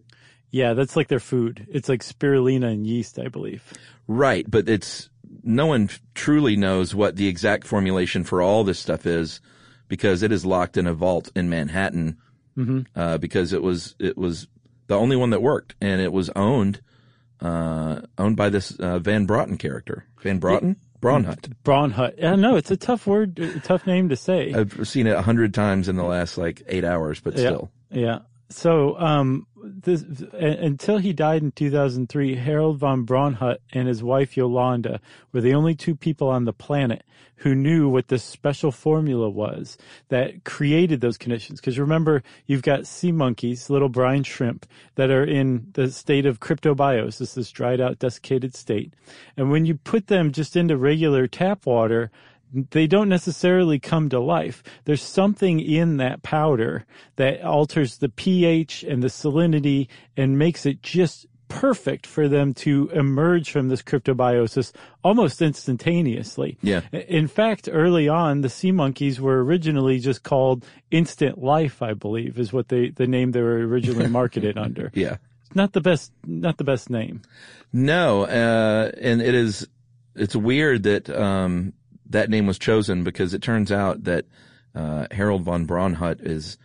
Yeah, 0.50 0.74
that's 0.74 0.94
like 0.94 1.08
their 1.08 1.20
food. 1.20 1.66
It's 1.70 1.88
like 1.88 2.02
spirulina 2.02 2.70
and 2.70 2.86
yeast, 2.86 3.18
I 3.18 3.28
believe. 3.28 3.72
Right, 4.06 4.48
but 4.48 4.68
it's, 4.68 5.08
no 5.42 5.66
one 5.66 5.88
truly 6.14 6.56
knows 6.56 6.94
what 6.94 7.16
the 7.16 7.28
exact 7.28 7.66
formulation 7.66 8.24
for 8.24 8.42
all 8.42 8.62
this 8.62 8.78
stuff 8.78 9.06
is 9.06 9.40
because 9.88 10.22
it 10.22 10.32
is 10.32 10.44
locked 10.44 10.76
in 10.76 10.86
a 10.86 10.94
vault 10.94 11.30
in 11.34 11.48
Manhattan. 11.48 12.18
Uh, 12.94 13.18
because 13.18 13.52
it 13.52 13.62
was, 13.62 13.94
it 13.98 14.16
was 14.16 14.48
the 14.86 14.96
only 14.96 15.16
one 15.16 15.30
that 15.30 15.42
worked 15.42 15.74
and 15.80 16.00
it 16.00 16.12
was 16.12 16.30
owned, 16.36 16.80
uh, 17.40 18.00
owned 18.18 18.36
by 18.36 18.48
this, 18.48 18.78
uh, 18.78 18.98
Van 18.98 19.26
Broughton 19.26 19.56
character. 19.56 20.04
Van 20.22 20.38
Broughton? 20.38 20.76
Braunhut. 21.00 21.52
Braunhut. 21.64 22.24
I 22.24 22.36
know 22.36 22.56
it's 22.56 22.70
a 22.70 22.76
tough 22.76 23.06
word, 23.06 23.38
a 23.38 23.60
tough 23.60 23.86
name 23.86 24.08
to 24.08 24.16
say. 24.16 24.52
I've 24.52 24.88
seen 24.88 25.06
it 25.06 25.14
a 25.14 25.22
hundred 25.22 25.54
times 25.54 25.88
in 25.88 25.96
the 25.96 26.04
last 26.04 26.38
like 26.38 26.62
eight 26.68 26.84
hours, 26.84 27.20
but 27.20 27.34
still. 27.34 27.70
Yeah. 27.90 28.20
So, 28.48 28.96
um, 28.98 29.46
this, 29.56 30.04
until 30.32 30.98
he 30.98 31.12
died 31.12 31.42
in 31.42 31.50
2003, 31.50 32.36
Harold 32.36 32.78
von 32.78 33.04
Braunhut 33.04 33.56
and 33.72 33.88
his 33.88 34.02
wife 34.04 34.36
Yolanda 34.36 35.00
were 35.32 35.40
the 35.40 35.54
only 35.54 35.74
two 35.74 35.96
people 35.96 36.28
on 36.28 36.44
the 36.44 36.52
planet 36.52 37.04
who 37.36 37.54
knew 37.54 37.88
what 37.88 38.08
this 38.08 38.22
special 38.22 38.70
formula 38.70 39.28
was 39.28 39.76
that 40.08 40.44
created 40.44 41.00
those 41.00 41.18
conditions. 41.18 41.60
Cause 41.60 41.78
remember, 41.78 42.22
you've 42.46 42.62
got 42.62 42.86
sea 42.86 43.12
monkeys, 43.12 43.68
little 43.68 43.88
brine 43.88 44.22
shrimp 44.22 44.64
that 44.94 45.10
are 45.10 45.24
in 45.24 45.66
the 45.72 45.90
state 45.90 46.24
of 46.24 46.40
cryptobiosis, 46.40 47.34
this 47.34 47.50
dried 47.50 47.80
out, 47.80 47.98
desiccated 47.98 48.54
state. 48.54 48.94
And 49.36 49.50
when 49.50 49.66
you 49.66 49.74
put 49.74 50.06
them 50.06 50.32
just 50.32 50.56
into 50.56 50.76
regular 50.76 51.26
tap 51.26 51.66
water, 51.66 52.10
they 52.52 52.86
don't 52.86 53.08
necessarily 53.08 53.78
come 53.78 54.08
to 54.08 54.20
life. 54.20 54.62
There's 54.84 55.02
something 55.02 55.60
in 55.60 55.96
that 55.98 56.22
powder 56.22 56.86
that 57.16 57.42
alters 57.42 57.98
the 57.98 58.08
pH 58.08 58.82
and 58.82 59.02
the 59.02 59.08
salinity 59.08 59.88
and 60.16 60.38
makes 60.38 60.66
it 60.66 60.82
just 60.82 61.26
perfect 61.48 62.06
for 62.06 62.28
them 62.28 62.52
to 62.52 62.90
emerge 62.92 63.50
from 63.50 63.68
this 63.68 63.82
cryptobiosis 63.82 64.72
almost 65.04 65.40
instantaneously. 65.40 66.58
Yeah. 66.62 66.80
In 66.92 67.28
fact, 67.28 67.68
early 67.70 68.08
on, 68.08 68.40
the 68.40 68.48
sea 68.48 68.72
monkeys 68.72 69.20
were 69.20 69.44
originally 69.44 69.98
just 69.98 70.22
called 70.22 70.64
Instant 70.90 71.38
Life, 71.38 71.82
I 71.82 71.94
believe, 71.94 72.38
is 72.38 72.52
what 72.52 72.68
they, 72.68 72.90
the 72.90 73.06
name 73.06 73.32
they 73.32 73.42
were 73.42 73.66
originally 73.66 74.08
marketed 74.08 74.58
under. 74.58 74.90
Yeah. 75.06 75.18
Not 75.54 75.72
the 75.72 75.80
best, 75.80 76.10
not 76.26 76.58
the 76.58 76.64
best 76.64 76.90
name. 76.90 77.22
No, 77.72 78.24
uh, 78.24 78.90
and 79.00 79.22
it 79.22 79.34
is, 79.34 79.68
it's 80.14 80.34
weird 80.34 80.82
that, 80.82 81.08
um, 81.08 81.72
that 82.10 82.30
name 82.30 82.46
was 82.46 82.58
chosen 82.58 83.04
because 83.04 83.34
it 83.34 83.42
turns 83.42 83.70
out 83.72 84.04
that, 84.04 84.26
uh, 84.74 85.06
Harold 85.10 85.42
von 85.42 85.66
Braunhut 85.66 86.20
is, 86.20 86.58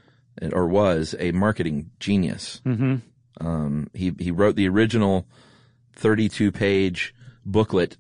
or 0.52 0.68
was 0.68 1.16
a 1.20 1.32
marketing 1.32 1.92
genius. 2.00 2.62
Mm-hmm. 2.66 2.98
Um, 3.46 3.90
he, 3.94 4.14
he 4.20 4.32
wrote 4.32 4.56
the 4.56 4.68
original 4.68 5.26
32 5.96 6.52
page 6.52 7.16
booklet 7.46 7.98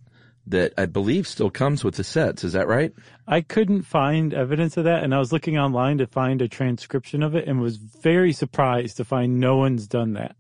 that 0.47 0.73
I 0.77 0.85
believe 0.85 1.27
still 1.27 1.49
comes 1.49 1.83
with 1.83 1.95
the 1.95 2.03
sets. 2.03 2.43
Is 2.43 2.53
that 2.53 2.67
right? 2.67 2.93
I 3.27 3.41
couldn't 3.41 3.83
find 3.83 4.33
evidence 4.33 4.75
of 4.77 4.85
that, 4.85 5.03
and 5.03 5.13
I 5.13 5.19
was 5.19 5.31
looking 5.31 5.57
online 5.57 5.99
to 5.99 6.07
find 6.07 6.41
a 6.41 6.47
transcription 6.47 7.23
of 7.23 7.35
it, 7.35 7.47
and 7.47 7.61
was 7.61 7.77
very 7.77 8.33
surprised 8.33 8.97
to 8.97 9.05
find 9.05 9.39
no 9.39 9.57
one's 9.57 9.87
done 9.87 10.13
that. 10.13 10.35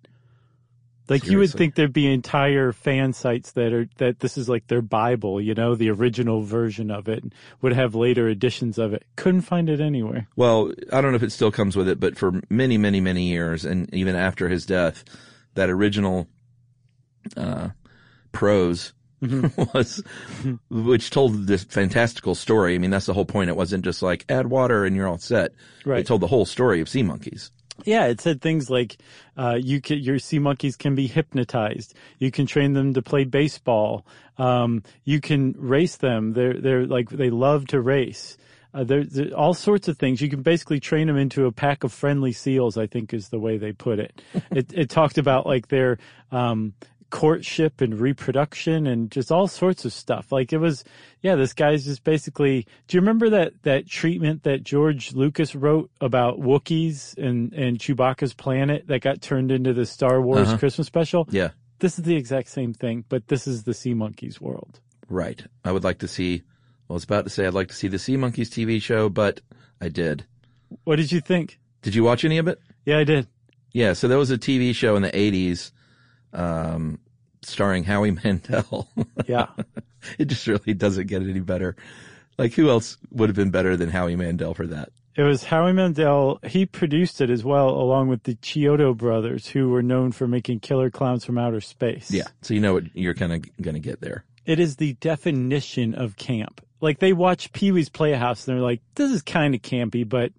Like 1.11 1.25
you 1.25 1.39
would 1.39 1.51
think 1.51 1.75
there'd 1.75 1.91
be 1.91 2.09
entire 2.09 2.71
fan 2.71 3.11
sites 3.11 3.51
that 3.51 3.73
are 3.73 3.85
that 3.97 4.21
this 4.21 4.37
is 4.37 4.47
like 4.47 4.67
their 4.67 4.81
Bible, 4.81 5.41
you 5.41 5.53
know, 5.53 5.75
the 5.75 5.89
original 5.89 6.41
version 6.41 6.89
of 6.89 7.09
it 7.09 7.21
would 7.61 7.73
have 7.73 7.95
later 7.95 8.29
editions 8.29 8.77
of 8.77 8.93
it. 8.93 9.03
Couldn't 9.17 9.41
find 9.41 9.69
it 9.69 9.81
anywhere. 9.81 10.29
Well, 10.37 10.71
I 10.89 11.01
don't 11.01 11.11
know 11.11 11.17
if 11.17 11.23
it 11.23 11.33
still 11.33 11.51
comes 11.51 11.75
with 11.75 11.89
it, 11.89 11.99
but 11.99 12.17
for 12.17 12.39
many, 12.49 12.77
many, 12.77 13.01
many 13.01 13.23
years, 13.23 13.65
and 13.65 13.93
even 13.93 14.15
after 14.15 14.47
his 14.47 14.65
death, 14.65 15.03
that 15.55 15.69
original 15.69 16.29
uh, 17.35 17.71
prose 18.31 18.93
was, 19.21 20.01
which 20.69 21.09
told 21.09 21.45
this 21.45 21.65
fantastical 21.65 22.35
story. 22.35 22.73
I 22.73 22.77
mean, 22.77 22.89
that's 22.89 23.05
the 23.05 23.13
whole 23.13 23.25
point. 23.25 23.49
It 23.49 23.57
wasn't 23.57 23.83
just 23.83 24.01
like 24.01 24.23
add 24.29 24.47
water 24.47 24.85
and 24.85 24.95
you're 24.95 25.09
all 25.09 25.17
set. 25.17 25.51
Right. 25.83 25.99
It 25.99 26.07
told 26.07 26.21
the 26.21 26.27
whole 26.27 26.45
story 26.45 26.79
of 26.79 26.87
sea 26.87 27.03
monkeys. 27.03 27.51
Yeah, 27.85 28.05
it 28.05 28.21
said 28.21 28.41
things 28.41 28.69
like 28.69 28.97
uh, 29.37 29.57
you 29.61 29.81
can, 29.81 29.99
your 29.99 30.19
sea 30.19 30.39
monkeys 30.39 30.75
can 30.75 30.95
be 30.95 31.07
hypnotized. 31.07 31.95
You 32.19 32.31
can 32.31 32.45
train 32.45 32.73
them 32.73 32.93
to 32.93 33.01
play 33.01 33.23
baseball. 33.23 34.05
Um, 34.37 34.83
you 35.03 35.19
can 35.21 35.53
race 35.57 35.97
them. 35.97 36.33
They're 36.33 36.59
they're 36.59 36.85
like 36.85 37.09
they 37.09 37.29
love 37.29 37.67
to 37.67 37.81
race. 37.81 38.37
Uh, 38.73 38.85
there, 38.85 39.03
there 39.03 39.33
all 39.33 39.53
sorts 39.53 39.87
of 39.87 39.97
things. 39.97 40.21
You 40.21 40.29
can 40.29 40.41
basically 40.41 40.79
train 40.79 41.07
them 41.07 41.17
into 41.17 41.45
a 41.45 41.51
pack 41.51 41.83
of 41.83 41.91
friendly 41.91 42.31
seals. 42.31 42.77
I 42.77 42.87
think 42.87 43.13
is 43.13 43.29
the 43.29 43.39
way 43.39 43.57
they 43.57 43.73
put 43.73 43.99
it. 43.99 44.21
it, 44.51 44.71
it 44.73 44.89
talked 44.89 45.17
about 45.17 45.45
like 45.45 45.67
their 45.67 45.97
um, 46.31 46.73
courtship 47.11 47.81
and 47.81 47.99
reproduction 47.99 48.87
and 48.87 49.11
just 49.11 49.31
all 49.31 49.47
sorts 49.47 49.85
of 49.85 49.93
stuff. 49.93 50.31
Like 50.31 50.51
it 50.51 50.57
was, 50.57 50.83
yeah, 51.21 51.35
this 51.35 51.53
guy's 51.53 51.85
just 51.85 52.03
basically, 52.03 52.65
do 52.87 52.97
you 52.97 53.01
remember 53.01 53.29
that, 53.29 53.53
that 53.63 53.87
treatment 53.87 54.43
that 54.43 54.63
George 54.63 55.13
Lucas 55.13 55.53
wrote 55.53 55.91
about 56.01 56.39
Wookiees 56.39 57.15
and, 57.17 57.53
and 57.53 57.77
Chewbacca's 57.77 58.33
planet 58.33 58.87
that 58.87 59.01
got 59.01 59.21
turned 59.21 59.51
into 59.51 59.73
the 59.73 59.85
Star 59.85 60.21
Wars 60.21 60.47
uh-huh. 60.47 60.57
Christmas 60.57 60.87
special? 60.87 61.27
Yeah. 61.29 61.49
This 61.77 61.99
is 61.99 62.05
the 62.05 62.15
exact 62.15 62.49
same 62.49 62.73
thing, 62.73 63.05
but 63.09 63.27
this 63.27 63.45
is 63.45 63.63
the 63.63 63.73
Sea 63.73 63.93
Monkeys 63.93 64.41
world. 64.41 64.79
Right. 65.07 65.45
I 65.63 65.71
would 65.71 65.83
like 65.83 65.99
to 65.99 66.07
see, 66.07 66.43
well, 66.87 66.93
I 66.95 66.95
was 66.95 67.03
about 67.03 67.25
to 67.25 67.29
say 67.29 67.45
I'd 67.45 67.53
like 67.53 67.67
to 67.67 67.75
see 67.75 67.87
the 67.87 67.99
Sea 67.99 68.17
Monkeys 68.17 68.49
TV 68.49 68.81
show, 68.81 69.09
but 69.09 69.41
I 69.79 69.89
did. 69.89 70.25
What 70.85 70.95
did 70.95 71.11
you 71.11 71.21
think? 71.21 71.59
Did 71.81 71.93
you 71.95 72.03
watch 72.03 72.23
any 72.23 72.37
of 72.37 72.47
it? 72.47 72.59
Yeah, 72.85 72.97
I 72.97 73.03
did. 73.03 73.27
Yeah, 73.73 73.93
so 73.93 74.07
there 74.07 74.17
was 74.17 74.31
a 74.31 74.37
TV 74.37 74.75
show 74.75 74.95
in 74.95 75.01
the 75.01 75.11
80s, 75.11 75.71
um, 76.33 76.99
starring 77.41 77.83
Howie 77.83 78.11
Mandel. 78.23 78.89
Yeah. 79.27 79.47
it 80.17 80.25
just 80.25 80.47
really 80.47 80.73
doesn't 80.73 81.07
get 81.07 81.21
any 81.21 81.39
better. 81.39 81.75
Like 82.37 82.53
who 82.53 82.69
else 82.69 82.97
would 83.11 83.29
have 83.29 83.35
been 83.35 83.51
better 83.51 83.77
than 83.77 83.89
Howie 83.89 84.15
Mandel 84.15 84.53
for 84.53 84.67
that? 84.67 84.91
It 85.15 85.23
was 85.23 85.43
Howie 85.43 85.73
Mandel. 85.73 86.39
He 86.47 86.65
produced 86.65 87.19
it 87.19 87.29
as 87.29 87.43
well, 87.43 87.69
along 87.69 88.07
with 88.07 88.23
the 88.23 88.35
Chiodo 88.35 88.95
brothers, 88.95 89.47
who 89.47 89.69
were 89.69 89.83
known 89.83 90.13
for 90.13 90.25
making 90.25 90.61
killer 90.61 90.89
clowns 90.89 91.25
from 91.25 91.37
outer 91.37 91.59
space. 91.59 92.09
Yeah. 92.09 92.27
So 92.41 92.53
you 92.53 92.61
know 92.61 92.73
what 92.73 92.95
you're 92.95 93.13
kind 93.13 93.33
of 93.33 93.43
going 93.61 93.73
to 93.73 93.81
get 93.81 93.99
there. 93.99 94.23
It 94.45 94.59
is 94.59 94.77
the 94.77 94.93
definition 94.93 95.95
of 95.95 96.15
camp. 96.15 96.61
Like 96.79 96.99
they 96.99 97.13
watch 97.13 97.51
Pee 97.51 97.71
Wee's 97.71 97.89
Playhouse 97.89 98.47
and 98.47 98.55
they're 98.55 98.63
like, 98.63 98.81
this 98.95 99.11
is 99.11 99.21
kind 99.21 99.53
of 99.53 99.61
campy, 99.61 100.07
but 100.07 100.31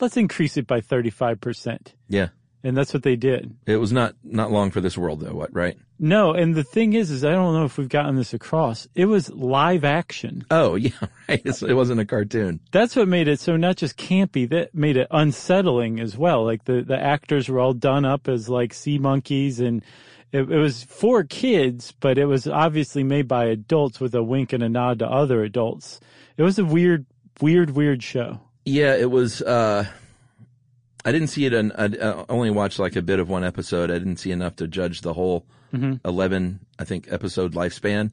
let's 0.00 0.16
increase 0.16 0.56
it 0.56 0.66
by 0.66 0.80
35%. 0.80 1.92
Yeah. 2.08 2.28
And 2.62 2.76
that's 2.76 2.92
what 2.92 3.02
they 3.02 3.16
did. 3.16 3.56
It 3.66 3.76
was 3.76 3.90
not, 3.90 4.14
not 4.22 4.52
long 4.52 4.70
for 4.70 4.80
this 4.80 4.98
world 4.98 5.20
though. 5.20 5.32
What, 5.32 5.54
right? 5.54 5.78
No, 5.98 6.32
and 6.32 6.54
the 6.54 6.64
thing 6.64 6.94
is, 6.94 7.10
is 7.10 7.24
I 7.24 7.32
don't 7.32 7.54
know 7.54 7.64
if 7.64 7.78
we've 7.78 7.88
gotten 7.88 8.16
this 8.16 8.32
across. 8.34 8.88
It 8.94 9.06
was 9.06 9.30
live 9.30 9.84
action. 9.84 10.44
Oh 10.50 10.74
yeah. 10.76 10.90
Right. 11.28 11.42
It's, 11.44 11.62
it 11.62 11.74
wasn't 11.74 12.00
a 12.00 12.06
cartoon. 12.06 12.60
That's 12.70 12.96
what 12.96 13.08
made 13.08 13.28
it 13.28 13.40
so 13.40 13.56
not 13.56 13.76
just 13.76 13.96
campy, 13.96 14.48
that 14.50 14.74
made 14.74 14.96
it 14.96 15.08
unsettling 15.10 16.00
as 16.00 16.16
well. 16.16 16.44
Like 16.44 16.64
the, 16.64 16.82
the 16.82 16.98
actors 16.98 17.48
were 17.48 17.60
all 17.60 17.74
done 17.74 18.04
up 18.04 18.28
as 18.28 18.48
like 18.48 18.74
sea 18.74 18.98
monkeys 18.98 19.60
and 19.60 19.82
it, 20.32 20.50
it 20.50 20.58
was 20.58 20.84
for 20.84 21.24
kids, 21.24 21.92
but 22.00 22.18
it 22.18 22.26
was 22.26 22.46
obviously 22.46 23.02
made 23.02 23.26
by 23.26 23.46
adults 23.46 24.00
with 24.00 24.14
a 24.14 24.22
wink 24.22 24.52
and 24.52 24.62
a 24.62 24.68
nod 24.68 25.00
to 25.00 25.06
other 25.06 25.42
adults. 25.42 26.00
It 26.36 26.42
was 26.42 26.58
a 26.58 26.64
weird, 26.64 27.06
weird, 27.40 27.70
weird 27.70 28.02
show. 28.02 28.40
Yeah. 28.64 28.94
It 28.94 29.10
was, 29.10 29.42
uh, 29.42 29.86
I 31.04 31.12
didn't 31.12 31.28
see 31.28 31.46
it. 31.46 31.52
In, 31.52 31.72
I 31.72 31.84
I 31.86 32.24
only 32.28 32.50
watched 32.50 32.78
like 32.78 32.96
a 32.96 33.02
bit 33.02 33.18
of 33.18 33.28
one 33.28 33.44
episode. 33.44 33.90
I 33.90 33.98
didn't 33.98 34.18
see 34.18 34.30
enough 34.30 34.56
to 34.56 34.68
judge 34.68 35.00
the 35.00 35.14
whole 35.14 35.46
11, 35.72 36.60
I 36.78 36.84
think, 36.84 37.06
episode 37.10 37.54
lifespan. 37.54 38.12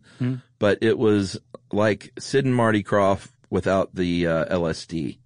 But 0.59 0.79
it 0.81 0.97
was 0.97 1.39
like 1.71 2.11
Sid 2.19 2.45
and 2.45 2.55
Marty 2.55 2.83
Krofft 2.83 3.29
without 3.49 3.95
the 3.95 4.27
uh, 4.27 4.45
LSD. 4.45 5.17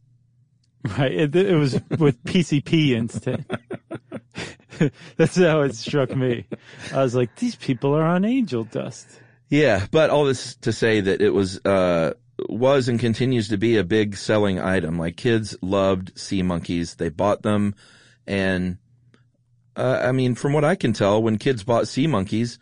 Right. 0.97 1.11
It, 1.11 1.35
it 1.35 1.55
was 1.55 1.79
with 1.99 2.23
PCP 2.23 2.95
instead. 2.95 3.45
That's 5.17 5.35
how 5.35 5.61
it 5.61 5.75
struck 5.75 6.15
me. 6.15 6.47
I 6.91 7.03
was 7.03 7.13
like, 7.13 7.35
these 7.35 7.55
people 7.55 7.95
are 7.95 8.03
on 8.03 8.25
angel 8.25 8.63
dust. 8.63 9.07
Yeah, 9.49 9.85
but 9.91 10.09
all 10.09 10.25
this 10.25 10.55
to 10.57 10.71
say 10.71 11.01
that 11.01 11.21
it 11.21 11.31
was 11.31 11.63
uh 11.65 12.13
was 12.49 12.87
and 12.87 12.99
continues 12.99 13.47
to 13.49 13.57
be 13.57 13.77
a 13.77 13.83
big 13.83 14.15
selling 14.15 14.59
item. 14.59 14.97
Like 14.97 15.17
kids 15.17 15.55
loved 15.61 16.17
sea 16.17 16.41
monkeys. 16.41 16.95
They 16.95 17.09
bought 17.09 17.41
them 17.41 17.75
and 18.27 18.77
uh, 19.75 20.01
I 20.03 20.11
mean 20.11 20.35
from 20.35 20.53
what 20.53 20.65
I 20.65 20.75
can 20.75 20.93
tell 20.93 21.21
when 21.21 21.37
kids 21.37 21.63
bought 21.63 21.87
sea 21.87 22.07
monkeys 22.07 22.59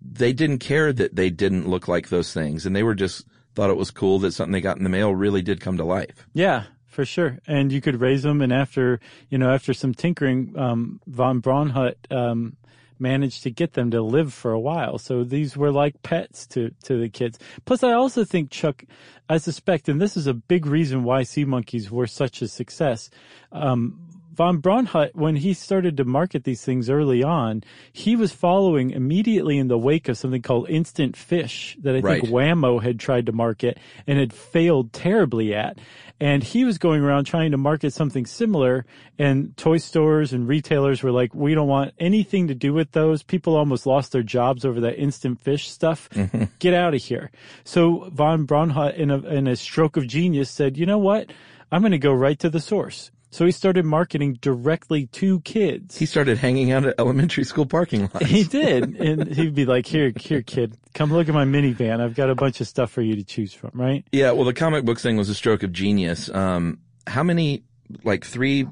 they 0.00 0.32
didn't 0.32 0.58
care 0.58 0.92
that 0.92 1.14
they 1.14 1.30
didn't 1.30 1.68
look 1.68 1.86
like 1.88 2.08
those 2.08 2.32
things 2.32 2.66
and 2.66 2.74
they 2.74 2.82
were 2.82 2.94
just 2.94 3.26
thought 3.54 3.70
it 3.70 3.76
was 3.76 3.90
cool 3.90 4.18
that 4.20 4.32
something 4.32 4.52
they 4.52 4.60
got 4.60 4.78
in 4.78 4.84
the 4.84 4.90
mail 4.90 5.14
really 5.14 5.42
did 5.42 5.60
come 5.60 5.76
to 5.76 5.84
life. 5.84 6.26
Yeah, 6.32 6.64
for 6.86 7.04
sure. 7.04 7.38
And 7.46 7.70
you 7.70 7.80
could 7.80 8.00
raise 8.00 8.22
them 8.22 8.40
and 8.40 8.52
after, 8.52 9.00
you 9.28 9.38
know, 9.38 9.52
after 9.52 9.72
some 9.72 9.94
tinkering 9.94 10.54
um 10.56 11.00
von 11.06 11.40
Braunhut 11.40 11.96
um 12.10 12.56
managed 13.02 13.42
to 13.42 13.50
get 13.50 13.74
them 13.74 13.90
to 13.90 14.00
live 14.00 14.32
for 14.32 14.52
a 14.52 14.60
while. 14.60 14.96
So 14.96 15.24
these 15.24 15.56
were 15.56 15.72
like 15.72 16.02
pets 16.02 16.46
to, 16.48 16.70
to 16.84 16.98
the 16.98 17.08
kids. 17.08 17.38
Plus, 17.66 17.82
I 17.82 17.92
also 17.92 18.24
think, 18.24 18.50
Chuck, 18.50 18.84
I 19.28 19.38
suspect, 19.38 19.88
and 19.88 20.00
this 20.00 20.16
is 20.16 20.26
a 20.26 20.34
big 20.34 20.64
reason 20.64 21.04
why 21.04 21.24
sea 21.24 21.44
monkeys 21.44 21.90
were 21.90 22.06
such 22.06 22.40
a 22.40 22.48
success. 22.48 23.10
Um, 23.50 24.11
von 24.32 24.60
Braunhut, 24.62 25.14
when 25.14 25.36
he 25.36 25.52
started 25.52 25.96
to 25.98 26.04
market 26.04 26.44
these 26.44 26.64
things 26.64 26.88
early 26.88 27.22
on, 27.22 27.62
he 27.92 28.16
was 28.16 28.32
following 28.32 28.90
immediately 28.90 29.58
in 29.58 29.68
the 29.68 29.78
wake 29.78 30.08
of 30.08 30.16
something 30.16 30.42
called 30.42 30.68
instant 30.70 31.16
fish 31.16 31.76
that 31.82 31.90
I 31.94 32.00
think 32.00 32.24
Right. 32.24 32.28
Wham-O 32.28 32.78
had 32.78 32.98
tried 32.98 33.26
to 33.26 33.32
market 33.32 33.78
and 34.06 34.18
had 34.18 34.32
failed 34.32 34.92
terribly 34.92 35.54
at. 35.54 35.78
And 36.18 36.42
he 36.42 36.64
was 36.64 36.78
going 36.78 37.02
around 37.02 37.24
trying 37.24 37.50
to 37.50 37.56
market 37.56 37.92
something 37.92 38.26
similar 38.26 38.86
and 39.18 39.56
toy 39.56 39.78
stores 39.78 40.32
and 40.32 40.48
retailers 40.48 41.02
were 41.02 41.10
like, 41.10 41.34
we 41.34 41.54
don't 41.54 41.68
want 41.68 41.94
anything 41.98 42.48
to 42.48 42.54
do 42.54 42.72
with 42.72 42.92
those. 42.92 43.22
People 43.22 43.56
almost 43.56 43.86
lost 43.86 44.12
their 44.12 44.22
jobs 44.22 44.64
over 44.64 44.80
that 44.80 44.98
instant 44.98 45.40
fish 45.40 45.68
stuff. 45.68 46.08
Mm-hmm. 46.10 46.44
Get 46.58 46.74
out 46.74 46.94
of 46.94 47.02
here. 47.02 47.30
So 47.64 48.08
von 48.10 48.46
Braunhut 48.46 48.96
in 48.96 49.10
a, 49.10 49.18
in 49.18 49.46
a 49.46 49.56
stroke 49.56 49.96
of 49.96 50.06
genius 50.06 50.50
said, 50.50 50.76
you 50.76 50.86
know 50.86 50.98
what? 50.98 51.30
I'm 51.70 51.80
going 51.80 51.92
to 51.92 51.98
go 51.98 52.12
right 52.12 52.38
to 52.40 52.50
the 52.50 52.60
source. 52.60 53.10
So 53.32 53.46
he 53.46 53.50
started 53.50 53.86
marketing 53.86 54.34
directly 54.42 55.06
to 55.06 55.40
kids. 55.40 55.96
He 55.96 56.04
started 56.04 56.36
hanging 56.36 56.70
out 56.70 56.84
at 56.84 56.94
elementary 56.98 57.44
school 57.44 57.64
parking 57.64 58.10
lots. 58.12 58.26
He 58.26 58.44
did. 58.44 58.94
And 59.00 59.26
he'd 59.34 59.54
be 59.54 59.64
like, 59.64 59.86
here, 59.86 60.12
here, 60.14 60.42
kid, 60.42 60.76
come 60.92 61.10
look 61.10 61.28
at 61.28 61.34
my 61.34 61.46
minivan. 61.46 62.00
I've 62.00 62.14
got 62.14 62.28
a 62.28 62.34
bunch 62.34 62.60
of 62.60 62.68
stuff 62.68 62.90
for 62.90 63.00
you 63.00 63.16
to 63.16 63.24
choose 63.24 63.54
from, 63.54 63.70
right? 63.72 64.04
Yeah, 64.12 64.32
well, 64.32 64.44
the 64.44 64.52
comic 64.52 64.84
book 64.84 65.00
thing 65.00 65.16
was 65.16 65.30
a 65.30 65.34
stroke 65.34 65.62
of 65.62 65.72
genius. 65.72 66.28
Um, 66.28 66.80
how 67.06 67.22
many, 67.22 67.64
like 68.04 68.26
three, 68.26 68.68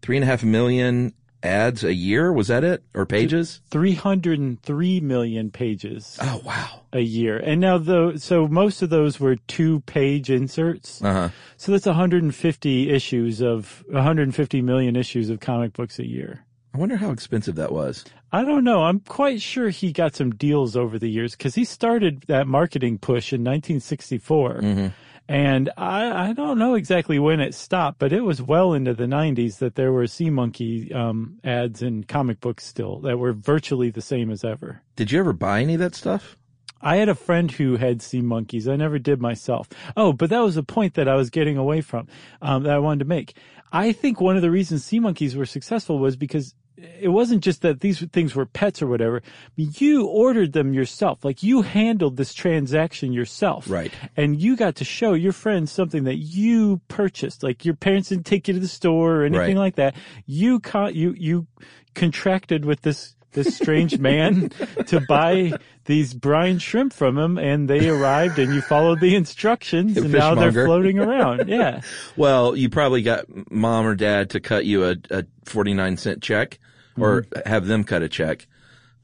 three 0.00 0.16
and 0.16 0.24
a 0.24 0.26
half 0.26 0.42
million 0.42 1.12
ads 1.42 1.82
a 1.84 1.94
year? 1.94 2.32
Was 2.32 2.48
that 2.48 2.64
it? 2.64 2.82
Or 2.94 3.06
pages? 3.06 3.60
303 3.70 5.00
million 5.00 5.50
pages 5.50 6.18
Oh, 6.20 6.40
wow. 6.44 6.82
a 6.92 7.00
year. 7.00 7.36
And 7.38 7.60
now 7.60 7.78
though, 7.78 8.16
so 8.16 8.46
most 8.48 8.82
of 8.82 8.90
those 8.90 9.18
were 9.20 9.36
two 9.36 9.80
page 9.80 10.30
inserts. 10.30 11.02
Uh 11.02 11.12
huh. 11.12 11.28
So 11.56 11.72
that's 11.72 11.86
150 11.86 12.90
issues 12.90 13.40
of, 13.42 13.84
150 13.88 14.62
million 14.62 14.96
issues 14.96 15.30
of 15.30 15.40
comic 15.40 15.72
books 15.72 15.98
a 15.98 16.06
year. 16.06 16.44
I 16.74 16.78
wonder 16.78 16.96
how 16.96 17.10
expensive 17.10 17.56
that 17.56 17.72
was. 17.72 18.04
I 18.32 18.44
don't 18.44 18.62
know. 18.62 18.84
I'm 18.84 19.00
quite 19.00 19.42
sure 19.42 19.70
he 19.70 19.92
got 19.92 20.14
some 20.14 20.30
deals 20.30 20.76
over 20.76 21.00
the 21.00 21.08
years 21.08 21.32
because 21.34 21.56
he 21.56 21.64
started 21.64 22.22
that 22.28 22.46
marketing 22.46 22.98
push 22.98 23.32
in 23.32 23.40
1964. 23.42 24.92
And 25.30 25.70
I, 25.76 26.30
I 26.30 26.32
don't 26.32 26.58
know 26.58 26.74
exactly 26.74 27.20
when 27.20 27.38
it 27.38 27.54
stopped, 27.54 28.00
but 28.00 28.12
it 28.12 28.22
was 28.22 28.42
well 28.42 28.74
into 28.74 28.94
the 28.94 29.04
90s 29.04 29.58
that 29.58 29.76
there 29.76 29.92
were 29.92 30.08
Sea 30.08 30.28
Monkey 30.28 30.92
um, 30.92 31.38
ads 31.44 31.82
in 31.82 32.02
comic 32.02 32.40
books 32.40 32.66
still 32.66 32.98
that 33.02 33.16
were 33.16 33.32
virtually 33.32 33.90
the 33.90 34.00
same 34.00 34.32
as 34.32 34.42
ever. 34.42 34.82
Did 34.96 35.12
you 35.12 35.20
ever 35.20 35.32
buy 35.32 35.60
any 35.60 35.74
of 35.74 35.80
that 35.80 35.94
stuff? 35.94 36.36
I 36.82 36.96
had 36.96 37.08
a 37.08 37.14
friend 37.14 37.48
who 37.48 37.76
had 37.76 38.02
sea 38.02 38.22
monkeys. 38.22 38.66
I 38.66 38.74
never 38.74 38.98
did 38.98 39.20
myself. 39.20 39.68
Oh, 39.96 40.12
but 40.12 40.30
that 40.30 40.40
was 40.40 40.56
a 40.56 40.64
point 40.64 40.94
that 40.94 41.06
I 41.06 41.14
was 41.14 41.30
getting 41.30 41.56
away 41.56 41.80
from 41.80 42.08
um, 42.42 42.64
that 42.64 42.72
I 42.72 42.80
wanted 42.80 42.98
to 42.98 43.04
make. 43.04 43.36
I 43.70 43.92
think 43.92 44.20
one 44.20 44.34
of 44.34 44.42
the 44.42 44.50
reasons 44.50 44.84
sea 44.84 44.98
monkeys 44.98 45.36
were 45.36 45.46
successful 45.46 46.00
was 46.00 46.16
because 46.16 46.56
it 47.00 47.08
wasn't 47.08 47.42
just 47.42 47.62
that 47.62 47.80
these 47.80 48.00
things 48.12 48.34
were 48.34 48.46
pets 48.46 48.80
or 48.82 48.86
whatever. 48.86 49.22
You 49.56 50.06
ordered 50.06 50.52
them 50.52 50.72
yourself. 50.74 51.24
Like 51.24 51.42
you 51.42 51.62
handled 51.62 52.16
this 52.16 52.32
transaction 52.34 53.12
yourself. 53.12 53.68
Right. 53.68 53.92
And 54.16 54.40
you 54.40 54.56
got 54.56 54.76
to 54.76 54.84
show 54.84 55.14
your 55.14 55.32
friends 55.32 55.70
something 55.72 56.04
that 56.04 56.16
you 56.16 56.80
purchased. 56.88 57.42
Like 57.42 57.64
your 57.64 57.74
parents 57.74 58.08
didn't 58.10 58.26
take 58.26 58.48
you 58.48 58.54
to 58.54 58.60
the 58.60 58.68
store 58.68 59.16
or 59.16 59.24
anything 59.24 59.56
Right. 59.56 59.56
like 59.56 59.76
that. 59.76 59.94
You 60.26 60.60
con- 60.60 60.94
you, 60.94 61.14
you 61.18 61.46
contracted 61.94 62.64
with 62.64 62.82
this 62.82 63.14
this 63.32 63.54
strange 63.56 63.96
man 64.00 64.48
to 64.88 65.00
buy 65.08 65.52
these 65.84 66.14
brine 66.14 66.58
shrimp 66.58 66.92
from 66.92 67.16
him 67.16 67.38
and 67.38 67.70
they 67.70 67.88
arrived 67.88 68.40
and 68.40 68.52
you 68.52 68.60
followed 68.60 68.98
the 68.98 69.14
instructions 69.14 69.96
and 69.96 70.10
now 70.10 70.34
they're 70.34 70.50
floating 70.50 70.98
around. 70.98 71.44
Yeah. 71.48 71.80
Well, 72.16 72.56
you 72.56 72.68
probably 72.68 73.02
got 73.02 73.26
mom 73.52 73.86
or 73.86 73.94
dad 73.94 74.30
to 74.30 74.40
cut 74.40 74.64
you 74.64 74.84
a, 74.84 74.96
a 75.10 75.24
49 75.44 75.96
cent 75.96 76.22
check 76.24 76.58
or 76.98 77.26
have 77.46 77.66
them 77.66 77.84
cut 77.84 78.02
a 78.02 78.08
check. 78.08 78.46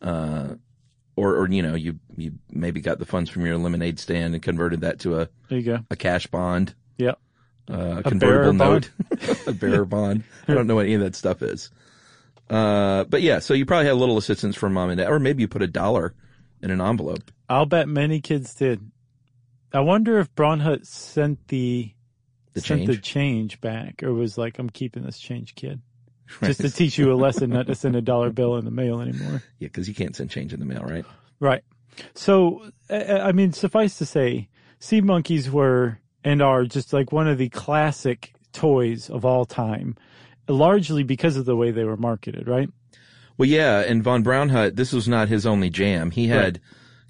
Uh, 0.03 0.55
or, 1.17 1.35
or, 1.37 1.49
you 1.49 1.63
know, 1.63 1.75
you, 1.75 1.99
you 2.17 2.33
maybe 2.51 2.81
got 2.81 2.99
the 2.99 3.07
funds 3.07 3.31
from 3.31 3.47
your 3.47 3.57
lemonade 3.57 3.99
stand 3.99 4.35
and 4.35 4.43
converted 4.43 4.83
that 4.83 4.99
to 5.01 5.21
a, 5.21 5.29
There 5.49 5.59
you 5.59 5.65
go. 5.65 5.79
a 5.91 5.97
cash 5.97 6.27
bond, 6.27 6.75
Yep. 6.99 7.19
uh, 7.71 7.97
a 7.99 8.03
convertible 8.03 8.53
bond? 8.59 8.91
note, 9.11 9.39
a 9.47 9.53
bearer 9.53 9.87
bond. 9.87 10.25
I 10.47 10.53
don't 10.55 10.67
know 10.67 10.75
what 10.75 10.85
any 10.85 10.95
of 10.95 11.01
that 11.01 11.15
stuff 11.15 11.41
is. 11.43 11.71
Uh, 12.51 13.05
but 13.05 13.23
yeah, 13.23 13.39
so 13.39 13.55
you 13.55 13.65
probably 13.65 13.87
had 13.87 13.95
a 13.95 13.97
little 13.97 14.19
assistance 14.19 14.55
from 14.57 14.75
mom 14.75 14.91
and 14.91 14.99
dad, 14.99 15.09
or 15.11 15.19
maybe 15.19 15.43
you 15.43 15.49
put 15.49 15.63
a 15.63 15.67
dollar 15.67 16.15
in 16.63 16.71
an 16.71 16.81
envelope. 16.83 17.31
I'll 17.49 17.67
bet 17.67 17.89
many 17.89 18.21
kids 18.21 18.55
did. 18.55 18.91
I 19.73 19.81
wonder 19.81 20.19
if 20.21 20.33
Braunhut 20.35 20.87
sent 20.87 21.49
the, 21.49 21.93
The 22.53 22.61
sent 22.61 22.87
the 22.87 22.93
change? 22.95 23.03
change 23.05 23.61
back 23.63 24.03
or 24.03 24.13
was 24.13 24.37
like, 24.39 24.59
I'm 24.59 24.71
keeping 24.71 25.03
this 25.03 25.19
change, 25.19 25.55
kid. 25.55 25.81
Just 26.43 26.61
to 26.61 26.71
teach 26.71 26.99
you 26.99 27.13
a 27.13 27.15
lesson 27.15 27.51
not 27.51 27.67
to 27.69 27.75
send 27.75 27.97
a 27.97 28.03
dollar 28.03 28.31
bill 28.31 28.57
in 28.57 28.65
the 28.65 28.71
mail 28.71 29.01
anymore. 29.01 29.43
Yeah, 29.59 29.69
cause 29.69 29.87
you 29.89 29.95
can't 29.95 30.15
send 30.17 30.31
change 30.31 30.53
in 30.53 30.61
the 30.61 30.67
mail, 30.67 30.83
right? 30.83 31.05
Right. 31.41 31.63
So, 32.15 32.71
I 32.91 33.19
I 33.21 33.33
mean, 33.33 33.53
suffice 33.53 33.99
to 33.99 34.07
say, 34.07 34.49
sea 34.79 35.01
monkeys 35.01 35.51
were 35.51 35.99
and 36.25 36.43
are 36.43 36.65
just 36.65 36.93
like 36.93 37.13
one 37.13 37.29
of 37.29 37.39
the 37.39 37.49
classic 37.49 38.33
toys 38.53 39.09
of 39.09 39.25
all 39.25 39.45
time, 39.45 39.97
largely 40.49 41.03
because 41.03 41.37
of 41.37 41.45
the 41.45 41.57
way 41.57 41.71
they 41.71 41.85
were 41.85 41.97
marketed, 41.97 42.49
right? 42.49 42.69
Well, 43.39 43.49
yeah, 43.49 43.81
and 43.81 44.03
von 44.03 44.25
Braunhut, 44.25 44.77
this 44.77 44.93
was 44.93 45.07
not 45.07 45.29
his 45.29 45.47
only 45.47 45.71
jam. 45.71 46.11
He 46.11 46.27
had 46.29 46.39
Right. 46.57 46.59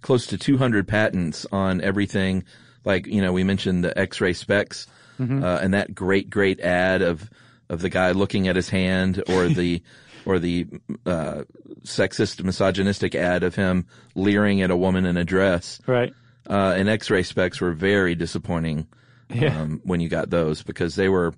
close 0.03 0.27
to 0.27 0.37
200 0.39 0.87
patents 0.89 1.47
on 1.53 1.81
everything. 1.81 2.45
Like, 2.85 3.07
you 3.07 3.21
know, 3.23 3.33
we 3.33 3.45
mentioned 3.45 3.85
the 3.85 3.97
X-ray 3.99 4.33
specs, 4.35 4.87
Mm-hmm. 5.19 5.43
uh, 5.43 5.59
and 5.63 5.73
that 5.73 5.95
great, 5.95 6.29
great 6.29 6.61
ad 6.61 7.01
of, 7.01 7.31
of 7.69 7.81
the 7.81 7.89
guy 7.89 8.13
looking 8.13 8.49
at 8.49 8.57
his 8.57 8.69
hand 8.69 9.23
or 9.29 9.49
the, 9.49 9.83
or 10.27 10.39
the, 10.39 10.67
uh, 11.05 11.43
sexist, 11.83 12.43
misogynistic 12.43 13.15
ad 13.15 13.43
of 13.43 13.55
him 13.55 13.87
leering 14.15 14.63
at 14.63 14.71
a 14.71 14.77
woman 14.77 15.07
in 15.07 15.17
a 15.17 15.25
dress. 15.25 15.81
Right. 15.87 16.13
Uh, 16.49 16.75
and 16.77 16.89
X-ray 16.89 17.23
specs 17.23 17.61
were 17.61 17.73
very 17.73 18.15
disappointing, 18.15 18.87
Yeah. 19.31 19.61
um, 19.61 19.81
when 19.85 20.01
you 20.01 20.09
got 20.09 20.31
those 20.31 20.63
because 20.63 20.95
they 20.95 21.09
were, 21.09 21.29
it 21.29 21.35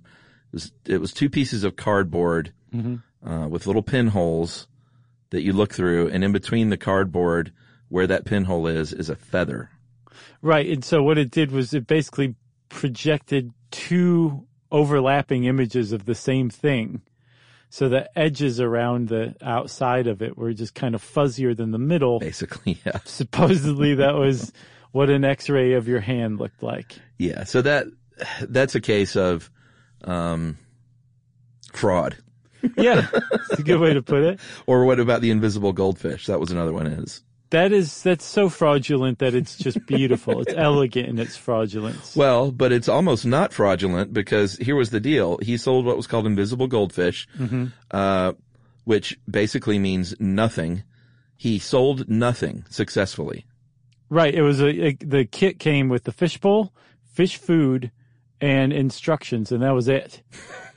was, 0.53 0.71
it 0.85 1.01
was 1.01 1.13
two 1.13 1.29
pieces 1.29 1.63
of 1.63 1.75
cardboard, 1.75 2.53
uh, 2.73 3.47
with 3.49 3.65
little 3.67 3.81
pinholes 3.81 4.67
that 5.31 5.41
you 5.41 5.53
look 5.53 5.73
through, 5.73 6.09
and 6.09 6.23
in 6.23 6.31
between 6.31 6.69
the 6.69 6.77
cardboard 6.77 7.51
where 7.89 8.05
that 8.07 8.25
pinhole 8.25 8.67
is, 8.67 8.93
is 8.93 9.09
a 9.09 9.15
feather. 9.15 9.69
Right. 10.41 10.67
And 10.69 10.85
so 10.85 11.01
what 11.01 11.17
it 11.17 11.31
did 11.31 11.51
was 11.51 11.73
it 11.73 11.87
basically 11.87 12.35
projected 12.69 13.51
two 13.71 14.45
overlapping 14.71 15.45
images 15.45 15.91
of 15.91 16.05
the 16.05 16.15
same 16.15 16.49
thing. 16.49 17.01
So 17.69 17.87
the 17.87 18.09
edges 18.17 18.59
around 18.59 19.09
the 19.09 19.35
outside 19.41 20.07
of 20.07 20.21
it 20.21 20.37
were 20.37 20.53
just 20.53 20.73
kind 20.73 20.95
of 20.95 21.03
fuzzier 21.03 21.55
than 21.55 21.71
the 21.71 21.77
middle. 21.77 22.19
Basically, 22.19 22.79
yeah. 22.85 22.99
Supposedly 23.05 23.95
that 23.95 24.15
was 24.15 24.51
what 24.91 25.09
an 25.09 25.23
x-ray 25.23 25.73
of 25.73 25.87
your 25.87 25.99
hand 25.99 26.39
looked 26.39 26.63
like. 26.63 26.95
Yeah. 27.17 27.43
So 27.43 27.61
that, 27.61 27.87
that's 28.41 28.73
a 28.73 28.81
case 28.81 29.15
of, 29.15 29.51
um, 30.03 30.57
fraud. 31.73 32.17
Yeah. 32.75 33.07
It's 33.13 33.59
a 33.59 33.63
good 33.63 33.79
way 33.79 33.93
to 33.93 34.01
put 34.01 34.23
it. 34.23 34.39
Or 34.67 34.85
what 34.85 34.99
about 34.99 35.21
the 35.21 35.31
invisible 35.31 35.73
goldfish? 35.73 36.25
That 36.25 36.39
was 36.39 36.51
another 36.51 36.73
one 36.73 36.87
is. 36.87 37.21
That 37.51 37.71
is, 37.71 38.03
that's 38.03 38.25
so 38.25 38.47
fraudulent 38.49 39.19
that 39.19 39.33
it's 39.33 39.57
just 39.57 39.83
beautiful. 39.87 40.41
it's 40.41 40.53
elegant 40.55 41.07
in 41.07 41.19
its 41.19 41.35
fraudulence. 41.35 42.15
Well, 42.15 42.51
but 42.51 42.71
it's 42.71 42.87
almost 42.87 43.25
not 43.25 43.53
fraudulent 43.53 44.13
because 44.13 44.55
here 44.57 44.75
was 44.75 44.91
the 44.91 44.99
deal. 44.99 45.39
He 45.41 45.57
sold 45.57 45.85
what 45.85 45.97
was 45.97 46.05
called 46.07 46.27
invisible 46.27 46.67
goldfish, 46.67 47.27
uh, 47.91 48.33
which 48.83 49.19
basically 49.29 49.79
means 49.79 50.15
nothing. 50.19 50.83
He 51.37 51.57
sold 51.57 52.07
nothing 52.07 52.65
successfully. 52.69 53.45
Right. 54.09 54.33
It 54.33 54.41
was 54.41 54.61
a, 54.61 54.87
a 54.87 54.93
the 54.93 55.25
kit 55.25 55.59
came 55.59 55.89
with 55.89 56.03
the 56.03 56.11
fishbowl, 56.11 56.73
fish 57.13 57.37
food, 57.37 57.91
and 58.41 58.73
instructions, 58.73 59.51
and 59.51 59.63
that 59.63 59.71
was 59.73 59.87
it. 59.87 60.21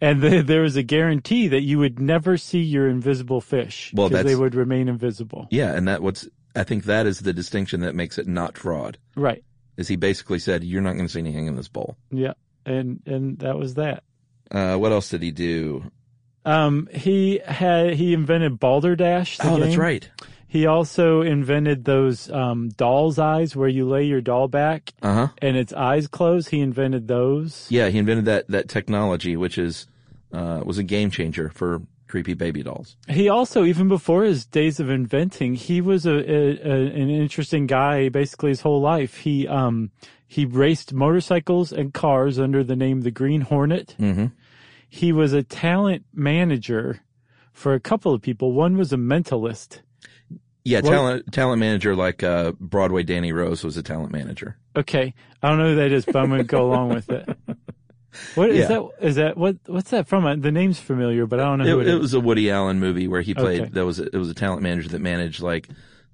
and 0.00 0.22
the, 0.22 0.42
there 0.42 0.62
was 0.62 0.76
a 0.76 0.82
guarantee 0.82 1.48
that 1.48 1.62
you 1.62 1.78
would 1.78 2.00
never 2.00 2.36
see 2.36 2.60
your 2.60 2.88
invisible 2.88 3.40
fish 3.40 3.92
Well, 3.94 4.08
because 4.08 4.24
they 4.24 4.36
would 4.36 4.54
remain 4.54 4.88
invisible. 4.88 5.46
Yeah, 5.50 5.74
and 5.74 5.88
that 5.88 6.02
what's 6.02 6.28
I 6.54 6.64
think 6.64 6.84
that 6.84 7.06
is 7.06 7.20
the 7.20 7.32
distinction 7.32 7.80
that 7.80 7.94
makes 7.94 8.18
it 8.18 8.26
not 8.26 8.58
fraud. 8.58 8.98
Right. 9.14 9.44
Is 9.76 9.88
he 9.88 9.96
basically 9.96 10.38
said, 10.38 10.64
you're 10.64 10.82
not 10.82 10.94
going 10.94 11.06
to 11.06 11.12
see 11.12 11.20
anything 11.20 11.46
in 11.46 11.56
this 11.56 11.68
bowl. 11.68 11.96
Yeah. 12.10 12.32
And, 12.66 13.02
and 13.06 13.38
that 13.38 13.56
was 13.56 13.74
that. 13.74 14.02
Uh, 14.50 14.76
what 14.76 14.92
else 14.92 15.08
did 15.08 15.22
he 15.22 15.30
do? 15.30 15.90
Um, 16.44 16.88
he 16.92 17.40
had, 17.44 17.94
he 17.94 18.12
invented 18.12 18.58
Balderdash. 18.58 19.38
Oh, 19.42 19.58
that's 19.58 19.76
right. 19.76 20.08
He 20.50 20.66
also 20.66 21.20
invented 21.22 21.84
those, 21.84 22.28
um, 22.30 22.70
doll's 22.70 23.20
eyes 23.20 23.54
where 23.54 23.68
you 23.68 23.88
lay 23.88 24.02
your 24.04 24.20
doll 24.20 24.48
back 24.48 24.92
Uh 25.00 25.14
huh. 25.14 25.28
and 25.38 25.56
its 25.56 25.72
eyes 25.72 26.08
close. 26.08 26.48
He 26.48 26.58
invented 26.60 27.06
those. 27.06 27.68
Yeah, 27.70 27.88
he 27.88 27.98
invented 27.98 28.24
that, 28.24 28.48
that 28.48 28.68
technology, 28.68 29.36
which 29.36 29.56
is, 29.58 29.86
uh, 30.32 30.62
was 30.64 30.76
a 30.76 30.82
game 30.82 31.10
changer 31.12 31.50
for 31.54 31.82
creepy 32.08 32.34
baby 32.34 32.64
dolls. 32.64 32.96
He 33.08 33.28
also, 33.28 33.64
even 33.64 33.86
before 33.86 34.24
his 34.24 34.44
days 34.44 34.80
of 34.80 34.90
inventing, 34.90 35.54
he 35.54 35.80
was 35.80 36.04
a, 36.04 36.16
a, 36.16 36.58
a 36.58 36.86
an 37.02 37.08
interesting 37.10 37.68
guy. 37.68 38.08
Basically, 38.08 38.48
his 38.50 38.62
whole 38.62 38.80
life, 38.80 39.18
he 39.18 39.46
um 39.46 39.92
he 40.26 40.44
raced 40.44 40.92
motorcycles 40.92 41.72
and 41.72 41.94
cars 41.94 42.40
under 42.40 42.64
the 42.64 42.74
name 42.74 43.02
the 43.02 43.12
Green 43.12 43.42
Hornet. 43.42 43.94
Mm-hmm. 44.00 44.26
He 44.88 45.12
was 45.12 45.32
a 45.32 45.44
talent 45.44 46.04
manager 46.12 47.00
for 47.52 47.74
a 47.74 47.80
couple 47.80 48.12
of 48.12 48.20
people. 48.22 48.50
One 48.52 48.76
was 48.76 48.92
a 48.92 48.96
mentalist. 48.96 49.78
Yeah, 50.64 50.80
What- 50.80 50.90
talent, 50.90 51.32
talent 51.32 51.60
manager 51.60 51.96
like, 51.96 52.22
uh, 52.22 52.52
Broadway 52.60 53.02
Danny 53.02 53.32
Rose 53.32 53.64
was 53.64 53.76
a 53.76 53.82
talent 53.82 54.12
manager. 54.12 54.56
Okay, 54.76 55.14
I 55.42 55.48
don't 55.48 55.58
know 55.58 55.70
who 55.70 55.76
that 55.76 55.90
is, 55.92 56.04
but 56.04 56.16
I'm 56.16 56.30
to 56.36 56.44
go 56.44 56.66
along 56.66 56.90
with 56.90 57.10
it. 57.10 57.28
What 58.34 58.50
is 58.50 58.58
Yeah. 58.58 58.66
that? 58.66 58.88
Is 59.00 59.14
that 59.16 59.36
what? 59.36 59.56
What's 59.66 59.90
that 59.90 60.08
from? 60.08 60.26
Uh, 60.26 60.34
The 60.34 60.50
name's 60.50 60.80
familiar, 60.80 61.26
but 61.26 61.38
I 61.38 61.44
don't 61.44 61.58
know 61.60 61.64
who 61.64 61.80
It, 61.80 61.86
it 61.86 61.94
it 61.94 62.00
was 62.00 62.12
a 62.12 62.18
Woody 62.18 62.50
Allen 62.50 62.80
movie 62.80 63.06
where 63.06 63.20
he 63.20 63.34
played. 63.34 63.60
Okay. 63.60 63.70
That 63.70 63.86
was 63.86 64.00
a, 64.00 64.06
it 64.06 64.16
was 64.16 64.28
a 64.28 64.34
talent 64.34 64.62
manager 64.62 64.88
that 64.88 65.00
managed 65.00 65.40
like, 65.40 65.68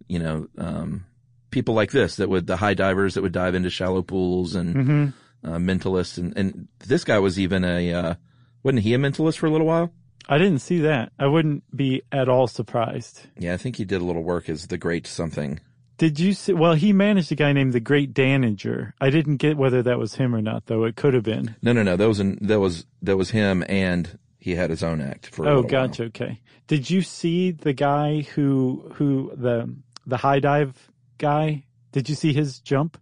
you 0.06 0.18
know, 0.18 0.46
um, 0.58 1.06
people 1.50 1.74
like 1.74 1.92
this 1.92 2.16
that 2.16 2.28
would 2.28 2.46
the 2.46 2.56
high 2.58 2.74
divers 2.74 3.14
that 3.14 3.22
would 3.22 3.32
dive 3.32 3.54
into 3.54 3.70
shallow 3.70 4.02
pools 4.02 4.54
and 4.54 4.74
Mhm. 4.76 5.12
uh, 5.42 5.56
mentalists 5.56 6.18
and 6.18 6.36
and 6.36 6.68
this 6.86 7.02
guy 7.02 7.18
was 7.18 7.40
even 7.40 7.64
a 7.64 7.90
uh, 7.94 8.14
wasn't 8.62 8.82
he 8.82 8.92
a 8.92 8.98
mentalist 8.98 9.38
for 9.38 9.46
a 9.46 9.50
little 9.50 9.66
while? 9.66 9.90
I 10.28 10.38
didn't 10.38 10.58
see 10.58 10.80
that. 10.80 11.12
I 11.18 11.26
wouldn't 11.26 11.62
be 11.76 12.02
at 12.10 12.28
all 12.28 12.46
surprised. 12.48 13.20
Yeah, 13.38 13.54
I 13.54 13.56
think 13.56 13.76
he 13.76 13.84
did 13.84 14.00
a 14.00 14.04
little 14.04 14.24
work 14.24 14.48
as 14.48 14.66
the 14.66 14.78
great 14.78 15.06
something. 15.06 15.60
Did 15.98 16.18
you 16.20 16.32
see? 16.34 16.52
Well, 16.52 16.74
he 16.74 16.92
managed 16.92 17.32
a 17.32 17.36
guy 17.36 17.52
named 17.52 17.72
the 17.72 17.80
Great 17.80 18.12
Danager. 18.12 18.92
I 19.00 19.08
didn't 19.10 19.36
get 19.38 19.56
whether 19.56 19.82
that 19.82 19.98
was 19.98 20.14
him 20.16 20.34
or 20.34 20.42
not, 20.42 20.66
though. 20.66 20.84
It 20.84 20.94
could 20.96 21.14
have 21.14 21.22
been. 21.22 21.56
No, 21.62 21.72
no, 21.72 21.82
no. 21.82 21.96
That 21.96 22.08
was 22.08 22.20
an, 22.20 22.38
that 22.42 22.60
was 22.60 22.84
that 23.02 23.16
was 23.16 23.30
him, 23.30 23.64
and 23.68 24.18
he 24.38 24.56
had 24.56 24.68
his 24.68 24.82
own 24.82 25.00
act 25.00 25.28
for. 25.34 25.44
a 25.44 25.46
Oh, 25.46 25.54
little 25.60 25.62
while. 25.62 25.88
gotcha. 25.88 26.04
Okay. 26.04 26.40
Did 26.66 26.90
you 26.90 27.00
see 27.00 27.52
the 27.52 27.72
guy 27.72 28.22
who 28.34 28.90
who 28.96 29.32
the 29.36 29.72
the 30.06 30.18
high 30.18 30.40
dive 30.40 30.90
guy? 31.18 31.64
Did 31.92 32.08
you 32.10 32.14
see 32.14 32.34
his 32.34 32.58
jump? 32.60 32.98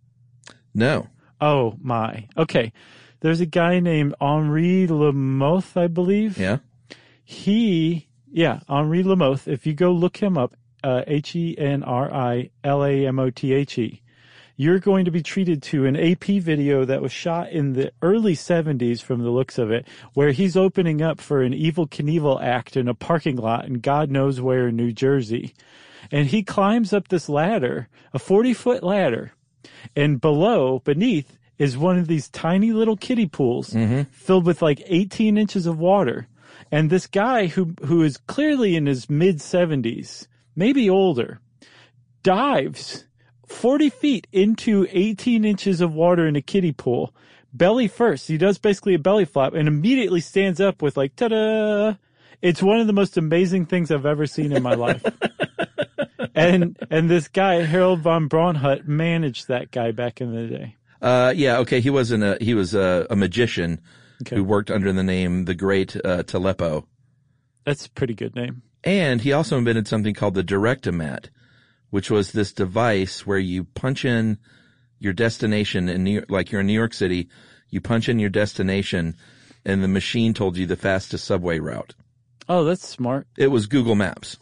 No. 0.72 1.08
Oh 1.40 1.76
my. 1.80 2.28
Okay. 2.36 2.72
There's 3.20 3.40
a 3.40 3.46
guy 3.46 3.80
named 3.80 4.14
Henri 4.20 4.86
LaMothe, 4.86 5.76
I 5.76 5.86
believe. 5.88 6.38
Yeah. 6.38 6.58
He, 7.24 8.08
yeah, 8.30 8.60
Henri 8.68 9.02
LaMothe. 9.02 9.48
If 9.48 9.66
you 9.66 9.72
go 9.72 9.92
look 9.92 10.18
him 10.18 10.36
up, 10.36 10.54
uh, 10.82 11.02
H 11.06 11.34
E 11.34 11.56
N 11.58 11.82
R 11.82 12.12
I 12.12 12.50
L 12.62 12.84
A 12.84 13.06
M 13.06 13.18
O 13.18 13.30
T 13.30 13.52
H 13.54 13.78
E, 13.78 14.02
you're 14.56 14.78
going 14.78 15.06
to 15.06 15.10
be 15.10 15.22
treated 15.22 15.62
to 15.62 15.86
an 15.86 15.96
AP 15.96 16.24
video 16.24 16.84
that 16.84 17.02
was 17.02 17.10
shot 17.10 17.50
in 17.50 17.72
the 17.72 17.92
early 18.02 18.34
70s 18.34 19.02
from 19.02 19.22
the 19.22 19.30
looks 19.30 19.58
of 19.58 19.70
it, 19.70 19.86
where 20.12 20.30
he's 20.30 20.56
opening 20.56 21.02
up 21.02 21.20
for 21.20 21.42
an 21.42 21.52
Evel 21.52 21.88
Knievel 21.88 22.40
act 22.42 22.76
in 22.76 22.86
a 22.86 22.94
parking 22.94 23.36
lot 23.36 23.64
in 23.64 23.80
God 23.80 24.10
knows 24.10 24.40
where 24.40 24.68
in 24.68 24.76
New 24.76 24.92
Jersey. 24.92 25.54
And 26.12 26.28
he 26.28 26.42
climbs 26.42 26.92
up 26.92 27.08
this 27.08 27.28
ladder, 27.28 27.88
a 28.12 28.18
40 28.18 28.52
foot 28.52 28.82
ladder, 28.82 29.32
and 29.96 30.20
below, 30.20 30.80
beneath, 30.80 31.38
is 31.58 31.78
one 31.78 31.98
of 31.98 32.06
these 32.08 32.28
tiny 32.28 32.72
little 32.72 32.96
kiddie 32.96 33.26
pools 33.26 33.72
filled 34.12 34.44
with 34.44 34.60
like 34.60 34.82
18 34.86 35.38
inches 35.38 35.66
of 35.66 35.78
water. 35.78 36.28
And 36.74 36.90
this 36.90 37.06
guy 37.06 37.46
who, 37.46 37.72
who 37.84 38.02
is 38.02 38.16
clearly 38.16 38.74
in 38.74 38.86
his 38.86 39.08
mid 39.08 39.36
70s, 39.36 40.26
maybe 40.56 40.90
older, 40.90 41.38
dives 42.24 43.04
40 43.46 43.90
feet 43.90 44.26
into 44.32 44.84
18 44.90 45.44
inches 45.44 45.80
of 45.80 45.94
water 45.94 46.26
in 46.26 46.34
a 46.34 46.42
kiddie 46.42 46.72
pool, 46.72 47.14
belly 47.52 47.86
first. 47.86 48.26
He 48.26 48.36
does 48.38 48.58
basically 48.58 48.94
a 48.94 48.98
belly 48.98 49.24
flop 49.24 49.54
and 49.54 49.68
immediately 49.68 50.18
stands 50.18 50.60
up 50.60 50.82
with 50.82 50.96
like, 50.96 51.14
ta-da! 51.14 51.94
It's 52.42 52.60
one 52.60 52.80
of 52.80 52.88
the 52.88 52.92
most 52.92 53.16
amazing 53.16 53.66
things 53.66 53.92
I've 53.92 54.04
ever 54.04 54.26
seen 54.26 54.50
in 54.50 54.64
my 54.64 54.74
life. 54.74 55.04
and, 56.34 56.76
and 56.90 57.08
this 57.08 57.28
guy, 57.28 57.62
Harold 57.62 58.00
von 58.00 58.28
Braunhut, 58.28 58.88
managed 58.88 59.46
that 59.46 59.70
guy 59.70 59.92
back 59.92 60.20
in 60.20 60.34
the 60.34 60.48
day. 60.48 60.76
Uh, 61.00 61.32
yeah. 61.36 61.58
Okay. 61.58 61.80
He 61.80 61.90
wasn't 61.90 62.24
a 62.24 62.36
he 62.40 62.54
was 62.54 62.74
a, 62.74 63.06
a 63.10 63.14
magician 63.14 63.80
Okay. 64.22 64.36
who 64.36 64.44
worked 64.44 64.70
under 64.70 64.92
the 64.92 65.02
name 65.02 65.44
the 65.44 65.54
Great 65.54 65.96
uh, 65.96 66.22
Telepo. 66.22 66.86
That's 67.64 67.86
a 67.86 67.90
pretty 67.90 68.14
good 68.14 68.34
name. 68.34 68.62
And 68.84 69.20
he 69.22 69.32
also 69.32 69.56
invented 69.58 69.88
something 69.88 70.14
called 70.14 70.34
the 70.34 70.44
Directomat, 70.44 71.28
which 71.90 72.10
was 72.10 72.32
this 72.32 72.52
device 72.52 73.26
where 73.26 73.38
you 73.38 73.64
punch 73.64 74.04
in 74.04 74.38
your 74.98 75.12
destination 75.14 75.88
in 75.88 76.04
New 76.04 76.12
York, 76.12 76.26
like 76.28 76.52
you're 76.52 76.60
in 76.60 76.66
New 76.66 76.72
York 76.74 76.94
City, 76.94 77.28
you 77.70 77.80
punch 77.80 78.08
in 78.08 78.18
your 78.18 78.30
destination 78.30 79.16
and 79.64 79.82
the 79.82 79.88
machine 79.88 80.34
told 80.34 80.56
you 80.56 80.66
the 80.66 80.76
fastest 80.76 81.24
subway 81.24 81.58
route. 81.58 81.94
Oh, 82.48 82.64
that's 82.64 82.86
smart. 82.86 83.26
It 83.38 83.46
was 83.48 83.66
Google 83.66 83.94
Maps, 83.94 84.36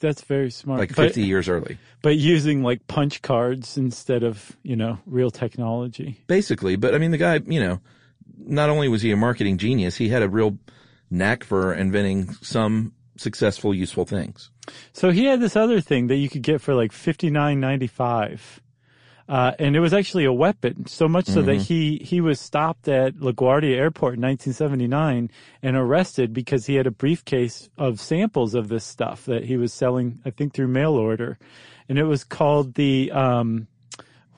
That's 0.00 0.22
very 0.22 0.50
smart. 0.50 0.80
like 0.80 0.90
But- 0.94 1.06
50 1.06 1.22
years 1.24 1.48
early. 1.48 1.78
but 2.02 2.18
using 2.18 2.62
like 2.62 2.86
punch 2.86 3.22
cards 3.22 3.78
instead 3.78 4.22
of, 4.22 4.54
you 4.62 4.76
know, 4.76 4.98
real 5.06 5.30
technology. 5.30 6.20
Basically, 6.26 6.76
but 6.76 6.94
I 6.94 6.98
mean, 6.98 7.10
the 7.10 7.16
guy, 7.18 7.40
you 7.46 7.60
know, 7.60 7.80
not 8.38 8.70
only 8.70 8.88
was 8.88 9.02
he 9.02 9.10
a 9.12 9.16
marketing 9.16 9.58
genius, 9.58 9.96
he 9.96 10.08
had 10.08 10.22
a 10.22 10.28
real 10.28 10.58
knack 11.10 11.44
for 11.44 11.72
inventing 11.74 12.32
some 12.34 12.92
successful, 13.16 13.74
useful 13.74 14.04
things. 14.04 14.50
So 14.92 15.10
he 15.10 15.24
had 15.24 15.40
this 15.40 15.56
other 15.56 15.80
thing 15.80 16.08
that 16.08 16.16
you 16.16 16.28
could 16.28 16.42
get 16.42 16.60
for 16.60 16.74
like 16.74 16.92
fifty 16.92 17.30
nine 17.30 17.60
ninety 17.60 17.86
five. 17.86 18.60
Uh, 19.28 19.52
and 19.58 19.76
it 19.76 19.80
was 19.80 19.92
actually 19.92 20.24
a 20.24 20.32
weapon, 20.32 20.86
so 20.86 21.06
much 21.06 21.26
so 21.26 21.42
that 21.42 21.56
he, 21.56 21.98
he 21.98 22.18
was 22.18 22.40
stopped 22.40 22.88
at 22.88 23.14
LaGuardia 23.16 23.76
Airport 23.76 24.14
in 24.14 24.22
1979 24.22 25.30
and 25.62 25.76
arrested 25.76 26.32
because 26.32 26.64
he 26.64 26.76
had 26.76 26.86
a 26.86 26.90
briefcase 26.90 27.68
of 27.76 28.00
samples 28.00 28.54
of 28.54 28.68
this 28.68 28.86
stuff 28.86 29.26
that 29.26 29.44
he 29.44 29.58
was 29.58 29.70
selling, 29.70 30.18
I 30.24 30.30
think 30.30 30.54
through 30.54 30.68
mail 30.68 30.94
order. 30.94 31.38
And 31.90 31.98
it 31.98 32.04
was 32.04 32.24
called 32.24 32.72
the, 32.72 33.12
um, 33.12 33.66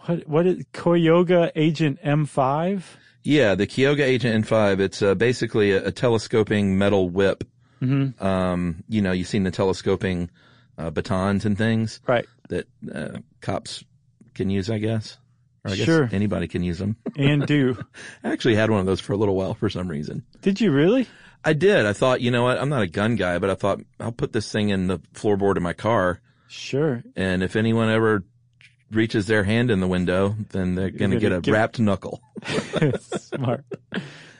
what, 0.06 0.26
what 0.26 0.46
is, 0.46 0.64
Kiyoga 0.72 1.52
Agent 1.54 2.02
M5? 2.02 2.82
Yeah, 3.22 3.54
the 3.54 3.66
Kiyoga 3.66 4.00
Agent 4.00 4.46
M5, 4.46 4.80
it's 4.80 5.02
uh, 5.02 5.14
basically 5.14 5.72
a, 5.72 5.88
a 5.88 5.92
telescoping 5.92 6.78
metal 6.78 7.10
whip. 7.10 7.44
Mm-hmm. 7.82 8.22
Um, 8.24 8.82
you 8.88 9.02
know, 9.02 9.12
you've 9.12 9.28
seen 9.28 9.42
the 9.44 9.50
telescoping 9.50 10.30
uh, 10.78 10.90
batons 10.90 11.44
and 11.44 11.56
things 11.56 12.00
Right. 12.06 12.26
that 12.48 12.66
uh, 12.94 13.18
cops 13.40 13.84
can 14.34 14.50
use, 14.50 14.70
I 14.70 14.78
guess. 14.78 15.18
Or 15.64 15.72
I 15.72 15.76
guess 15.76 15.84
Sure. 15.86 16.08
anybody 16.12 16.48
can 16.48 16.62
use 16.62 16.78
them. 16.78 16.96
And 17.16 17.46
do. 17.46 17.76
I 18.24 18.32
actually 18.32 18.54
had 18.54 18.70
one 18.70 18.80
of 18.80 18.86
those 18.86 19.00
for 19.00 19.12
a 19.12 19.16
little 19.16 19.34
while 19.36 19.54
for 19.54 19.68
some 19.68 19.88
reason. 19.88 20.24
Did 20.40 20.60
you 20.60 20.70
really? 20.72 21.06
I 21.44 21.52
did. 21.54 21.84
I 21.86 21.92
thought, 21.92 22.20
you 22.20 22.30
know 22.30 22.42
what? 22.44 22.58
I'm 22.58 22.68
not 22.68 22.82
a 22.82 22.86
gun 22.86 23.16
guy, 23.16 23.38
but 23.38 23.50
I 23.50 23.54
thought 23.54 23.80
I'll 23.98 24.12
put 24.12 24.32
this 24.32 24.50
thing 24.50 24.68
in 24.70 24.86
the 24.88 24.98
floorboard 25.14 25.56
of 25.56 25.62
my 25.62 25.72
car. 25.72 26.20
Sure. 26.48 27.02
And 27.16 27.42
if 27.42 27.56
anyone 27.56 27.88
ever 27.90 28.24
reaches 28.90 29.26
their 29.26 29.44
hand 29.44 29.70
in 29.70 29.80
the 29.80 29.86
window, 29.86 30.34
then 30.50 30.74
they're 30.74 30.90
going 30.90 31.10
to 31.12 31.18
get 31.18 31.32
a 31.32 31.40
give- 31.40 31.52
wrapped 31.54 31.78
knuckle. 31.80 32.20
Smart. 33.00 33.64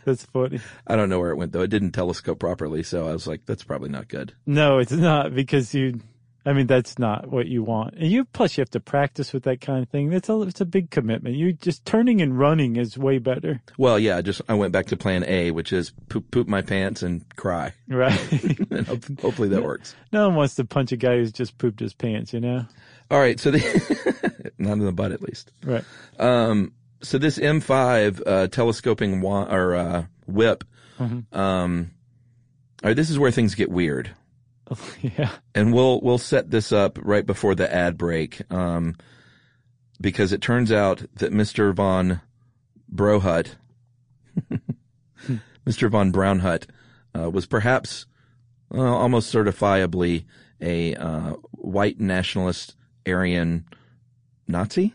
That's 0.04 0.24
funny. 0.24 0.60
I 0.86 0.96
don't 0.96 1.08
know 1.10 1.20
where 1.20 1.30
it 1.30 1.36
went 1.36 1.52
though. 1.52 1.62
It 1.62 1.68
didn't 1.70 1.92
telescope 1.92 2.38
properly. 2.38 2.82
So 2.82 3.06
I 3.06 3.12
was 3.12 3.26
like, 3.26 3.44
that's 3.46 3.64
probably 3.64 3.90
not 3.90 4.08
good. 4.08 4.32
No, 4.46 4.78
it's 4.78 4.92
not 4.92 5.34
because 5.34 5.74
you. 5.74 6.00
I 6.46 6.54
mean, 6.54 6.66
that's 6.66 6.98
not 6.98 7.28
what 7.30 7.48
you 7.48 7.62
want. 7.62 7.96
And 7.96 8.10
you 8.10 8.24
plus 8.24 8.56
you 8.56 8.62
have 8.62 8.70
to 8.70 8.80
practice 8.80 9.34
with 9.34 9.42
that 9.42 9.60
kind 9.60 9.82
of 9.82 9.90
thing. 9.90 10.08
That's 10.08 10.30
a 10.30 10.40
it's 10.40 10.62
a 10.62 10.64
big 10.64 10.88
commitment. 10.90 11.36
You 11.36 11.52
just 11.52 11.84
turning 11.84 12.22
and 12.22 12.36
running 12.38 12.76
is 12.76 12.96
way 12.96 13.18
better, 13.18 13.60
Well, 13.76 13.98
yeah, 13.98 14.16
I 14.16 14.22
just 14.22 14.40
I 14.48 14.54
went 14.54 14.72
back 14.72 14.86
to 14.86 14.96
plan 14.96 15.22
A, 15.28 15.50
which 15.50 15.70
is 15.70 15.92
poop, 16.08 16.30
poop 16.30 16.48
my 16.48 16.62
pants 16.62 17.02
and 17.02 17.22
cry. 17.36 17.74
right? 17.88 18.18
And 18.70 18.86
hopefully 19.20 19.48
that 19.50 19.62
works. 19.62 19.94
no 20.12 20.28
one 20.28 20.36
wants 20.36 20.54
to 20.54 20.64
punch 20.64 20.92
a 20.92 20.96
guy 20.96 21.16
who's 21.16 21.30
just 21.30 21.58
pooped 21.58 21.80
his 21.80 21.92
pants, 21.92 22.32
you 22.32 22.40
know? 22.40 22.64
All 23.10 23.18
right, 23.18 23.40
so 23.40 23.50
the 23.50 24.52
not 24.58 24.74
in 24.74 24.84
the 24.84 24.92
butt 24.92 25.12
at 25.12 25.22
least. 25.22 25.52
Right. 25.64 25.84
Um, 26.18 26.72
so 27.02 27.18
this 27.18 27.38
M5 27.38 28.22
uh, 28.26 28.46
telescoping 28.48 29.20
wa- 29.20 29.48
or 29.50 29.74
uh, 29.74 30.04
whip, 30.26 30.64
um, 30.98 31.90
all 32.82 32.88
right, 32.90 32.96
this 32.96 33.10
is 33.10 33.18
where 33.18 33.30
things 33.30 33.54
get 33.54 33.70
weird, 33.70 34.10
yeah. 35.02 35.30
and 35.54 35.72
we'll 35.72 36.00
we'll 36.02 36.18
set 36.18 36.50
this 36.50 36.72
up 36.72 36.98
right 37.02 37.24
before 37.26 37.54
the 37.54 37.72
ad 37.72 37.96
break, 37.98 38.42
um, 38.52 38.96
because 40.00 40.32
it 40.32 40.40
turns 40.42 40.70
out 40.70 41.02
that 41.14 41.32
Mr. 41.32 41.74
von 41.74 42.20
Brohut, 42.94 43.54
Mr. 45.66 45.90
von 45.90 46.12
Brownhut, 46.12 46.66
uh, 47.18 47.30
was 47.30 47.46
perhaps 47.46 48.06
uh, 48.74 48.80
almost 48.80 49.34
certifiably 49.34 50.24
a 50.60 50.94
uh, 50.94 51.32
white 51.52 51.98
nationalist 51.98 52.76
Aryan 53.06 53.66
Nazi. 54.48 54.94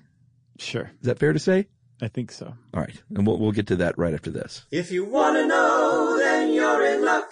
Sure. 0.58 0.92
Is 1.02 1.08
that 1.08 1.20
fair 1.20 1.34
to 1.34 1.40
say? 1.40 1.68
I 2.02 2.08
think 2.08 2.32
so. 2.32 2.54
All 2.74 2.82
right. 2.82 3.02
And 3.16 3.26
we'll, 3.26 3.38
we'll 3.40 3.52
get 3.52 3.68
to 3.68 3.76
that 3.78 3.98
right 3.98 4.14
after 4.14 4.32
this. 4.32 4.66
If 4.72 4.92
you 4.92 5.06
wanna 5.06 5.46
know, 5.48 6.18
then 6.18 6.54
you're 6.54 6.86
in 6.86 7.06
luck. 7.06 7.32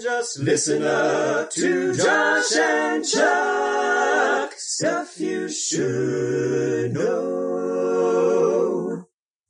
Just 0.00 0.38
listen 0.38 0.82
up 0.84 1.50
to 1.52 1.94
Josh 1.94 2.56
and 2.56 3.04
Chuck. 3.04 4.52
Stuff 4.56 5.20
you 5.20 5.48
should 5.48 6.92
know. 6.92 9.04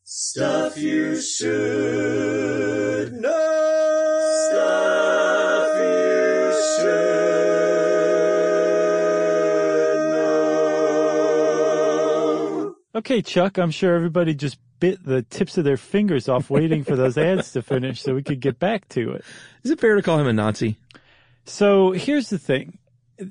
Stuff 0.04 0.78
you 0.78 1.20
should 1.20 2.31
Okay, 12.94 13.22
Chuck, 13.22 13.56
I'm 13.56 13.70
sure 13.70 13.94
everybody 13.94 14.34
just 14.34 14.58
bit 14.78 15.02
the 15.02 15.22
tips 15.22 15.56
of 15.56 15.64
their 15.64 15.78
fingers 15.78 16.28
off 16.28 16.50
waiting 16.50 16.84
for 16.84 16.94
those 16.94 17.16
ads 17.16 17.52
to 17.52 17.62
finish 17.62 18.02
so 18.02 18.14
we 18.14 18.22
could 18.22 18.40
get 18.40 18.58
back 18.58 18.86
to 18.90 19.12
it. 19.12 19.24
Is 19.62 19.70
it 19.70 19.80
fair 19.80 19.94
to 19.94 20.02
call 20.02 20.18
him 20.18 20.26
a 20.26 20.32
Nazi? 20.32 20.76
So 21.46 21.92
here's 21.92 22.28
the 22.28 22.38
thing. 22.38 22.76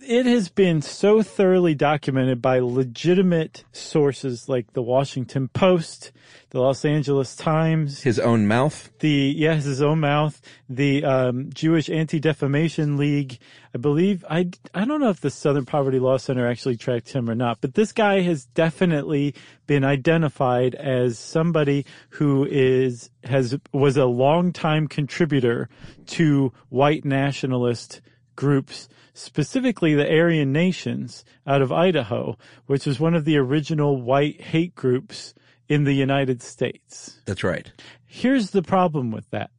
It 0.08 0.26
has 0.26 0.48
been 0.48 0.82
so 0.82 1.22
thoroughly 1.22 1.76
documented 1.76 2.42
by 2.42 2.60
legitimate 2.60 3.66
sources 3.74 4.48
like 4.48 4.72
the 4.72 4.82
Washington 4.82 5.50
Post, 5.50 6.14
the 6.52 6.62
Los 6.62 6.86
Angeles 6.86 7.36
Times, 7.36 8.02
His 8.02 8.18
own 8.18 8.48
mouth? 8.48 8.90
the 9.00 9.34
yes, 9.36 9.66
his 9.66 9.82
own 9.82 10.00
mouth, 10.00 10.40
the 10.70 11.04
um, 11.04 11.50
Jewish 11.54 11.90
Anti-Defamation 11.90 12.96
League. 12.96 13.40
I 13.76 13.80
believe 13.80 14.24
I 14.30 14.50
I 14.74 14.86
don't 14.86 15.02
know 15.02 15.10
if 15.10 15.20
the 15.20 15.30
Southern 15.30 15.66
Poverty 15.66 16.00
Law 16.00 16.18
Center 16.18 16.48
actually 16.48 16.78
tracked 16.78 17.12
him 17.12 17.30
or 17.30 17.36
not, 17.36 17.60
but 17.60 17.74
this 17.74 17.92
guy 17.92 18.22
has 18.22 18.46
definitely 18.46 19.36
been 19.68 19.84
identified 19.84 20.74
as 20.76 21.20
somebody 21.20 21.86
who 22.12 22.48
is 22.50 23.10
has 23.26 23.58
was 23.74 23.98
a 23.98 24.06
longtime 24.06 24.88
contributor 24.88 25.68
to 26.06 26.54
white 26.70 27.04
nationalist 27.04 28.00
groups, 28.36 28.88
specifically 29.14 29.94
the 29.94 30.10
Aryan 30.10 30.52
Nations 30.52 31.24
out 31.46 31.62
of 31.62 31.72
Idaho, 31.72 32.38
which 32.66 32.86
was 32.86 33.00
one 33.00 33.16
of 33.16 33.26
the 33.26 33.38
original 33.38 34.02
white 34.02 34.42
hate 34.42 34.76
groups 34.76 35.34
in 35.68 35.84
the 35.84 35.94
United 35.94 36.42
States. 36.42 37.22
That's 37.26 37.44
right. 37.44 37.72
Here's 38.06 38.52
the 38.52 38.62
problem 38.62 39.12
with 39.12 39.30
that. 39.32 39.52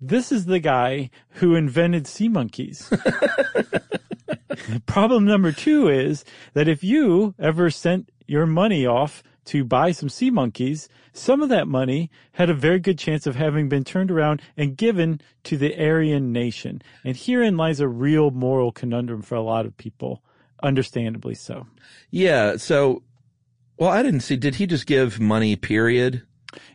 This 0.00 0.32
is 0.32 0.46
the 0.46 0.58
guy 0.58 1.10
who 1.34 1.54
invented 1.54 2.06
sea 2.06 2.28
monkeys. 2.28 2.92
problem 4.86 5.24
number 5.24 5.52
two 5.52 5.88
is 5.88 6.24
that 6.54 6.68
if 6.68 6.82
you 6.82 7.34
ever 7.38 7.70
sent 7.70 8.10
your 8.26 8.46
money 8.46 8.86
off 8.86 9.22
to 9.50 9.64
buy 9.64 9.90
some 9.90 10.08
sea 10.08 10.30
monkeys, 10.30 10.88
some 11.12 11.42
of 11.42 11.48
that 11.48 11.66
money 11.66 12.08
had 12.30 12.48
a 12.48 12.54
very 12.54 12.78
good 12.78 12.96
chance 12.96 13.26
of 13.26 13.34
having 13.34 13.68
been 13.68 13.82
turned 13.82 14.08
around 14.08 14.40
and 14.56 14.76
given 14.76 15.20
to 15.42 15.56
the 15.56 15.76
Aryan 15.76 16.32
nation. 16.32 16.80
And 17.04 17.16
herein 17.16 17.56
lies 17.56 17.80
a 17.80 17.88
real 17.88 18.30
moral 18.30 18.70
conundrum 18.70 19.22
for 19.22 19.34
a 19.34 19.42
lot 19.42 19.66
of 19.66 19.76
people, 19.76 20.22
understandably 20.62 21.34
so. 21.34 21.66
Yeah. 22.12 22.58
So, 22.58 23.02
well, 23.76 23.90
I 23.90 24.04
didn't 24.04 24.20
see. 24.20 24.36
Did 24.36 24.54
he 24.54 24.68
just 24.68 24.86
give 24.86 25.18
money, 25.18 25.56
period? 25.56 26.22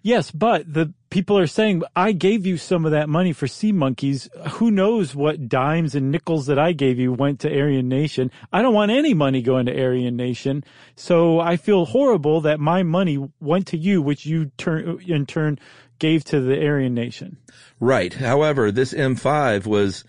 Yes, 0.02 0.30
but 0.32 0.74
the 0.74 0.94
people 1.16 1.38
are 1.38 1.48
saying, 1.48 1.82
I 1.96 2.12
gave 2.12 2.46
you 2.46 2.58
some 2.58 2.84
of 2.84 2.92
that 2.92 3.08
money 3.08 3.32
for 3.32 3.48
sea 3.48 3.72
monkeys. 3.72 4.28
Who 4.56 4.70
knows 4.70 5.16
what 5.16 5.48
dimes 5.48 5.96
and 5.96 6.12
nickels 6.12 6.46
that 6.48 6.60
I 6.60 6.74
gave 6.74 7.00
you 7.00 7.14
went 7.14 7.40
to 7.40 7.50
Aryan 7.50 7.88
Nation. 7.88 8.30
I 8.52 8.62
don't 8.62 8.74
want 8.74 8.92
any 8.92 9.14
money 9.14 9.42
going 9.42 9.66
to 9.68 9.82
Aryan 9.82 10.18
Nation. 10.18 10.66
So 10.98 11.40
I 11.40 11.56
feel 11.56 11.86
horrible 11.86 12.42
that 12.42 12.60
my 12.60 12.84
money 12.84 13.30
went 13.40 13.66
to 13.68 13.78
you, 13.78 14.02
which 14.02 14.26
you 14.26 14.52
turn, 14.58 15.00
in 15.08 15.26
turn 15.26 15.58
gave 16.00 16.26
to 16.26 16.42
the 16.42 16.62
Aryan 16.62 16.94
Nation. 16.94 17.38
Right. 17.80 18.14
However, 18.14 18.70
this 18.70 18.94
M5 18.94 19.66
was, 19.66 20.04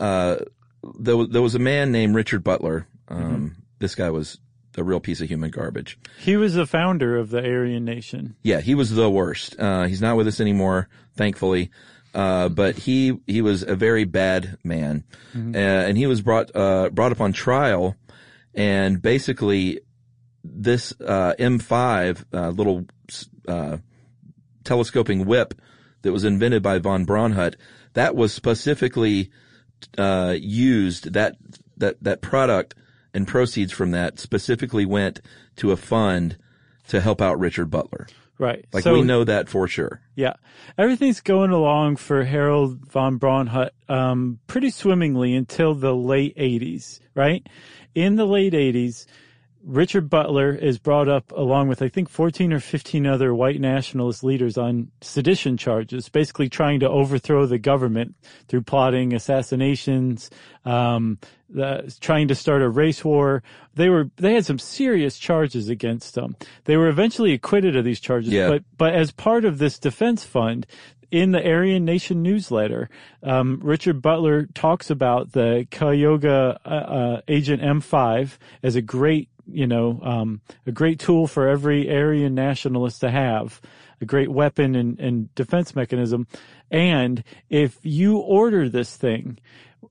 uh, 0.00 0.36
there 0.98 1.18
was, 1.18 1.28
there 1.28 1.42
was 1.42 1.56
a 1.56 1.58
man 1.58 1.92
named 1.92 2.14
Richard 2.14 2.42
Butler. 2.42 2.86
Um, 3.08 3.56
this 3.80 3.94
guy 3.94 4.08
was 4.08 4.38
a 4.76 4.84
real 4.84 5.00
piece 5.00 5.20
of 5.20 5.28
human 5.28 5.50
garbage. 5.50 5.98
He 6.18 6.36
was 6.36 6.54
the 6.54 6.66
founder 6.66 7.16
of 7.16 7.30
the 7.30 7.38
Aryan 7.38 7.84
Nation. 7.84 8.36
Yeah, 8.42 8.60
he 8.60 8.74
was 8.74 8.90
the 8.90 9.10
worst. 9.10 9.58
Uh, 9.58 9.84
he's 9.84 10.00
not 10.00 10.16
with 10.16 10.28
us 10.28 10.40
anymore, 10.40 10.88
thankfully. 11.16 11.70
Uh, 12.14 12.48
but 12.48 12.76
he, 12.76 13.18
he 13.26 13.42
was 13.42 13.62
a 13.62 13.76
very 13.76 14.04
bad 14.04 14.56
man. 14.64 15.04
Uh, 15.36 15.58
and 15.58 15.96
he 15.96 16.06
was 16.06 16.22
brought, 16.22 16.54
uh, 16.54 16.88
brought 16.90 17.12
up 17.12 17.20
on 17.20 17.32
trial 17.32 17.96
and 18.54 19.00
basically 19.02 19.80
this, 20.42 20.94
uh, 21.00 21.34
M5, 21.38 22.24
uh, 22.32 22.48
little, 22.48 22.86
uh, 23.46 23.76
telescoping 24.64 25.26
whip 25.26 25.54
that 26.02 26.12
was 26.12 26.24
invented 26.24 26.62
by 26.62 26.78
von 26.78 27.04
Braunhut, 27.04 27.56
that 27.92 28.16
was 28.16 28.32
specifically, 28.32 29.30
uh, 29.96 30.34
used, 30.38 31.12
that, 31.12 31.36
that, 31.76 32.02
that 32.02 32.20
product 32.22 32.74
and 33.18 33.26
proceeds 33.26 33.72
from 33.72 33.90
that 33.90 34.20
specifically 34.20 34.86
went 34.86 35.20
to 35.56 35.72
a 35.72 35.76
fund 35.76 36.36
to 36.86 37.00
help 37.00 37.20
out 37.20 37.36
Richard 37.38 37.68
Butler. 37.68 38.06
Right. 38.38 38.64
Like 38.72 38.84
So- 38.84 38.94
we 38.94 39.02
know 39.02 39.24
that 39.24 39.48
for 39.48 39.66
sure. 39.66 40.00
Yeah. 40.14 40.34
Everything's 40.78 41.20
going 41.20 41.50
along 41.50 41.96
for 41.96 42.22
Harold 42.22 42.86
von 42.88 43.18
Braunhut 43.18 43.70
um, 43.88 44.38
pretty 44.46 44.70
swimmingly 44.70 45.34
until 45.34 45.74
the 45.74 45.92
late 45.94 46.36
80s, 46.36 47.00
right? 47.16 47.44
In 47.96 48.14
the 48.14 48.24
late 48.26 48.52
80s, 48.52 49.06
Richard 49.64 50.08
Butler 50.08 50.54
is 50.54 50.78
brought 50.78 51.08
up 51.08 51.32
along 51.32 51.66
with, 51.66 51.82
I 51.82 51.88
think, 51.88 52.08
14 52.08 52.52
or 52.52 52.60
15 52.60 53.06
other 53.06 53.34
white 53.34 53.60
nationalist 53.60 54.22
leaders 54.22 54.56
on 54.56 54.92
sedition 55.00 55.56
charges, 55.56 56.08
basically 56.08 56.48
trying 56.48 56.78
to 56.80 56.88
overthrow 56.88 57.44
the 57.44 57.58
government 57.58 58.14
through 58.46 58.62
plotting 58.62 59.12
assassinations, 59.14 60.30
um, 60.64 61.18
the, 61.48 61.94
trying 62.00 62.28
to 62.28 62.34
start 62.34 62.62
a 62.62 62.68
race 62.68 63.04
war. 63.04 63.42
They 63.74 63.88
were, 63.88 64.10
they 64.16 64.34
had 64.34 64.44
some 64.46 64.58
serious 64.58 65.18
charges 65.18 65.68
against 65.68 66.14
them. 66.14 66.36
They 66.64 66.76
were 66.76 66.88
eventually 66.88 67.32
acquitted 67.32 67.76
of 67.76 67.84
these 67.84 68.00
charges, 68.00 68.32
Yeah. 68.32 68.48
but, 68.48 68.64
but 68.76 68.94
as 68.94 69.10
part 69.12 69.44
of 69.44 69.58
this 69.58 69.78
defense 69.78 70.24
fund, 70.24 70.66
in 71.10 71.30
the 71.32 71.42
Aryan 71.42 71.86
Nation 71.86 72.22
newsletter, 72.22 72.90
um, 73.22 73.60
Richard 73.62 74.02
Butler 74.02 74.46
talks 74.54 74.90
about 74.90 75.32
the 75.32 75.66
Cuyahoga 75.70 76.60
uh, 76.66 76.68
uh, 76.68 77.20
Agent 77.28 77.62
M5 77.62 78.36
as 78.62 78.76
a 78.76 78.82
great, 78.82 79.30
you 79.46 79.66
know, 79.66 80.00
um, 80.02 80.42
a 80.66 80.72
great 80.72 80.98
tool 80.98 81.26
for 81.26 81.48
every 81.48 81.90
Aryan 81.90 82.34
nationalist 82.34 83.00
to 83.00 83.10
have, 83.10 83.58
a 84.02 84.04
great 84.04 84.30
weapon 84.30 84.74
and, 84.74 85.00
and 85.00 85.34
defense 85.34 85.74
mechanism. 85.74 86.26
And 86.70 87.24
if 87.48 87.78
you 87.82 88.18
order 88.18 88.68
this 88.68 88.94
thing, 88.94 89.38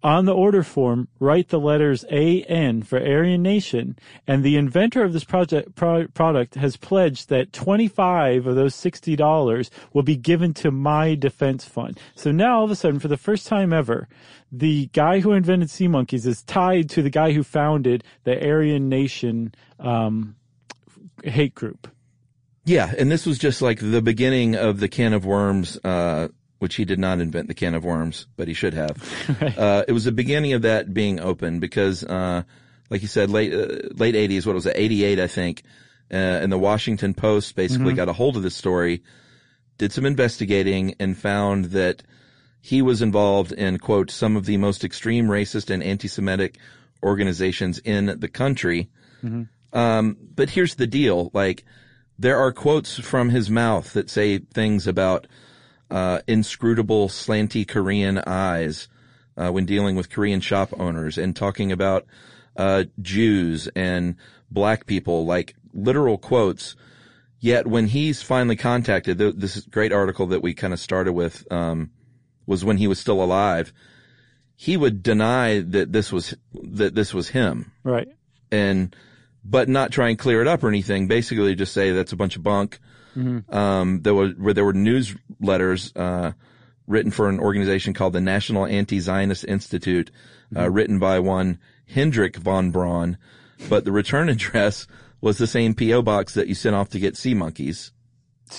on 0.04 0.26
the 0.26 0.34
order 0.34 0.63
form, 0.63 1.08
write 1.19 1.50
the 1.50 1.60
letters 1.60 2.04
AN 2.06 2.84
for 2.84 3.00
Aryan 3.00 3.41
Nation, 3.41 3.97
and 4.28 4.43
the 4.43 4.56
inventor 4.56 5.04
of 5.04 5.13
this 5.13 5.23
project 5.23 5.76
pro- 5.76 6.08
product 6.08 6.56
has 6.56 6.78
pledged 6.78 7.30
that 7.30 7.54
25 7.54 8.47
of 8.47 8.56
those 8.56 8.76
$60 8.76 9.69
will 9.93 10.04
be 10.04 10.15
given 10.15 10.54
to 10.56 10.71
my 10.71 11.15
defense 11.15 11.65
fund. 11.65 12.00
So 12.15 12.32
now 12.32 12.60
all 12.60 12.65
of 12.65 12.71
a 12.71 12.76
sudden, 12.76 13.00
for 13.00 13.08
the 13.08 13.17
first 13.17 13.47
time 13.47 13.73
ever, 13.73 14.08
the 14.52 14.88
guy 14.93 15.19
who 15.19 15.34
invented 15.34 15.69
sea 15.69 15.88
monkeys 15.88 16.26
is 16.26 16.43
tied 16.43 16.89
to 16.91 17.02
the 17.02 17.10
guy 17.10 17.32
who 17.32 17.43
founded 17.43 18.04
the 18.23 18.41
Aryan 18.41 18.89
Nation 18.89 19.54
um, 19.80 20.36
hate 21.23 21.56
group. 21.56 21.88
Yeah, 22.65 22.93
and 22.97 23.10
this 23.10 23.26
was 23.26 23.38
just 23.38 23.62
like 23.62 23.80
the 23.80 24.02
beginning 24.02 24.56
of 24.56 24.80
the 24.82 24.89
can 24.89 25.13
of 25.13 25.26
worms, 25.26 25.80
uh, 25.86 26.28
which 26.59 26.75
he 26.75 26.85
did 26.85 26.99
not 26.99 27.19
invent 27.19 27.47
the 27.47 27.53
can 27.53 27.75
of 27.75 27.83
worms, 27.83 28.27
but 28.35 28.47
he 28.47 28.53
should 28.53 28.73
have. 28.73 28.97
uh, 29.57 29.83
it 29.87 29.91
was 29.91 30.05
the 30.05 30.11
beginning 30.11 30.53
of 30.53 30.63
that 30.63 30.93
being 30.93 31.19
open 31.19 31.59
because, 31.59 32.03
uh, 32.03 32.43
like 32.89 33.01
you 33.01 33.07
said, 33.07 33.29
late, 33.29 33.53
uh, 33.53 33.89
late 33.93 34.15
80s, 34.15 34.45
what 34.45 34.55
was 34.55 34.65
it, 34.65 34.73
88, 34.75 35.19
I 35.19 35.27
think, 35.27 35.63
uh, 36.11 36.15
and 36.15 36.51
the 36.51 36.57
Washington 36.57 37.13
Post 37.13 37.55
basically 37.55 37.93
got 37.93 38.09
a 38.09 38.13
hold 38.13 38.37
of 38.37 38.43
this 38.43 38.55
story, 38.55 39.03
did 39.77 39.91
some 39.91 40.05
investigating 40.05 40.95
and 40.99 41.17
found 41.17 41.65
that 41.65 42.01
he 42.61 42.81
was 42.81 43.01
involved 43.01 43.51
in, 43.51 43.77
quote, 43.77 44.09
some 44.09 44.35
of 44.35 44.45
the 44.45 44.57
most 44.57 44.83
extreme 44.83 45.27
racist 45.27 45.69
and 45.69 45.83
anti-Semitic 45.83 46.57
organizations 47.03 47.77
in 47.79 48.19
the 48.19 48.27
country. 48.27 48.89
Um, 49.73 50.17
but 50.35 50.49
here's 50.49 50.75
the 50.75 50.87
deal, 50.87 51.29
like, 51.33 51.65
there 52.19 52.37
are 52.37 52.51
quotes 52.51 52.97
from 52.97 53.29
his 53.29 53.49
mouth 53.49 53.93
that 53.93 54.09
say 54.09 54.39
things 54.39 54.87
about 54.87 55.27
uh, 55.89 56.19
inscrutable, 56.28 57.08
slanty 57.10 57.67
Korean 57.67 58.17
eyes 58.19 58.88
uh, 59.38 59.52
when 59.52 59.65
dealing 59.65 59.95
with 59.95 60.10
Korean 60.10 60.41
shop 60.41 60.73
owners, 60.80 61.17
and 61.17 61.36
talking 61.36 61.71
about 61.71 62.06
uh, 62.56 62.86
Jews 63.02 63.67
and 63.76 64.15
black 64.50 64.86
people, 64.86 65.26
like 65.26 65.56
literal 65.73 66.17
quotes. 66.17 66.76
Yet 67.39 67.67
when 67.67 67.86
he's 67.88 68.23
finally 68.23 68.56
contacted, 68.56 69.19
th- 69.19 69.36
this 69.38 69.62
great 69.62 69.93
article 69.93 70.26
that 70.28 70.41
we 70.41 70.56
kind 70.56 70.73
of 70.73 70.80
started 70.80 71.13
with 71.13 71.45
um, 71.52 71.91
was 72.47 72.65
when 72.65 72.78
he 72.78 72.88
was 72.88 73.00
still 73.00 73.21
alive. 73.21 73.71
He 74.56 74.76
would 74.76 75.04
deny 75.04 75.60
that 75.60 75.91
this 75.93 76.12
was 76.12 76.34
that 76.54 76.95
this 76.95 77.13
was 77.13 77.30
him 77.30 77.71
Right. 77.84 78.08
and 78.52 78.95
but 79.45 79.69
not 79.69 79.91
try 79.91 80.10
and 80.10 80.17
clear 80.17 80.41
it 80.41 80.47
up 80.47 80.63
or 80.63 80.67
anything. 80.67 81.08
Basically, 81.08 81.54
just 81.54 81.73
say 81.73 81.91
that's 81.91 82.12
a 82.12 82.17
bunch 82.17 82.36
of 82.38 82.43
bunk. 82.43 82.80
Um, 83.49 84.01
there 84.03 84.13
were 84.13 84.30
where 84.30 84.53
there 84.53 84.65
were 84.65 84.73
newsletters 84.73 85.91
uh, 85.95 86.34
written 86.88 87.12
for 87.12 87.30
an 87.30 87.39
organization 87.39 87.93
called 87.93 88.13
the 88.13 88.21
National 88.21 88.65
Anti-Zionist 88.65 89.43
Institute, 89.45 90.12
uh, 90.56 90.69
written 90.69 90.99
by 90.99 91.19
one 91.19 91.60
Hendrik 91.88 92.38
von 92.38 92.71
Braun, 92.71 93.17
but 93.69 93.86
the 93.86 93.91
return 93.91 94.30
address 94.36 94.88
was 95.21 95.38
the 95.38 95.47
same 95.47 95.73
PO 95.73 96.01
box 96.03 96.34
that 96.36 96.47
you 96.47 96.56
sent 96.56 96.75
off 96.75 96.89
to 96.89 96.99
get 96.99 97.17
sea 97.17 97.34
monkeys. 97.34 97.91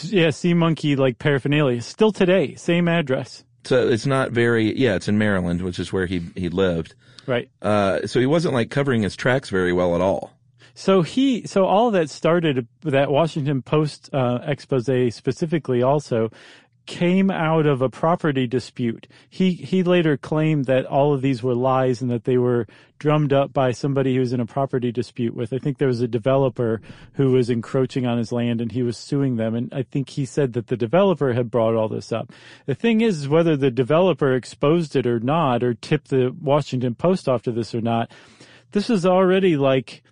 Yeah, 0.02 0.30
sea 0.30 0.54
monkey 0.54 0.96
like 0.96 1.18
paraphernalia. 1.18 1.80
Still 1.80 2.12
today, 2.12 2.54
same 2.56 2.88
address. 2.88 3.44
So 3.64 3.88
it's 3.88 4.06
not 4.06 4.32
very 4.32 4.76
yeah. 4.78 4.94
It's 4.94 5.08
in 5.08 5.18
Maryland, 5.18 5.62
which 5.62 5.78
is 5.78 5.92
where 5.92 6.06
he 6.06 6.22
he 6.36 6.48
lived. 6.48 6.94
Right. 7.26 7.50
Uh, 7.60 8.06
so 8.06 8.20
he 8.20 8.26
wasn't 8.26 8.54
like 8.54 8.70
covering 8.70 9.02
his 9.02 9.14
tracks 9.14 9.50
very 9.50 9.72
well 9.72 9.94
at 9.94 10.00
all. 10.00 10.32
So 10.78 11.02
he, 11.02 11.44
so 11.44 11.64
all 11.64 11.90
that 11.90 12.08
started 12.08 12.68
that 12.82 13.10
Washington 13.10 13.62
Post 13.62 14.10
uh, 14.12 14.38
expose 14.44 15.12
specifically 15.12 15.82
also 15.82 16.30
came 16.86 17.32
out 17.32 17.66
of 17.66 17.82
a 17.82 17.88
property 17.88 18.46
dispute. 18.46 19.08
He 19.28 19.54
he 19.54 19.82
later 19.82 20.16
claimed 20.16 20.66
that 20.66 20.86
all 20.86 21.12
of 21.12 21.20
these 21.20 21.42
were 21.42 21.56
lies 21.56 22.00
and 22.00 22.08
that 22.12 22.26
they 22.26 22.38
were 22.38 22.68
drummed 23.00 23.32
up 23.32 23.52
by 23.52 23.72
somebody 23.72 24.14
who 24.14 24.20
was 24.20 24.32
in 24.32 24.38
a 24.38 24.46
property 24.46 24.92
dispute 24.92 25.34
with. 25.34 25.52
I 25.52 25.58
think 25.58 25.78
there 25.78 25.88
was 25.88 26.00
a 26.00 26.06
developer 26.06 26.80
who 27.14 27.32
was 27.32 27.50
encroaching 27.50 28.06
on 28.06 28.16
his 28.16 28.30
land 28.30 28.60
and 28.60 28.70
he 28.70 28.84
was 28.84 28.96
suing 28.96 29.34
them. 29.34 29.56
And 29.56 29.74
I 29.74 29.82
think 29.82 30.10
he 30.10 30.24
said 30.24 30.52
that 30.52 30.68
the 30.68 30.76
developer 30.76 31.32
had 31.32 31.50
brought 31.50 31.74
all 31.74 31.88
this 31.88 32.12
up. 32.12 32.30
The 32.66 32.76
thing 32.76 33.00
is, 33.00 33.22
is 33.22 33.28
whether 33.28 33.56
the 33.56 33.72
developer 33.72 34.32
exposed 34.32 34.94
it 34.94 35.08
or 35.08 35.18
not, 35.18 35.64
or 35.64 35.74
tipped 35.74 36.10
the 36.10 36.32
Washington 36.40 36.94
Post 36.94 37.28
off 37.28 37.42
to 37.42 37.50
this 37.50 37.74
or 37.74 37.80
not. 37.80 38.12
This 38.70 38.88
is 38.88 39.04
already 39.04 39.56
like 39.56 40.04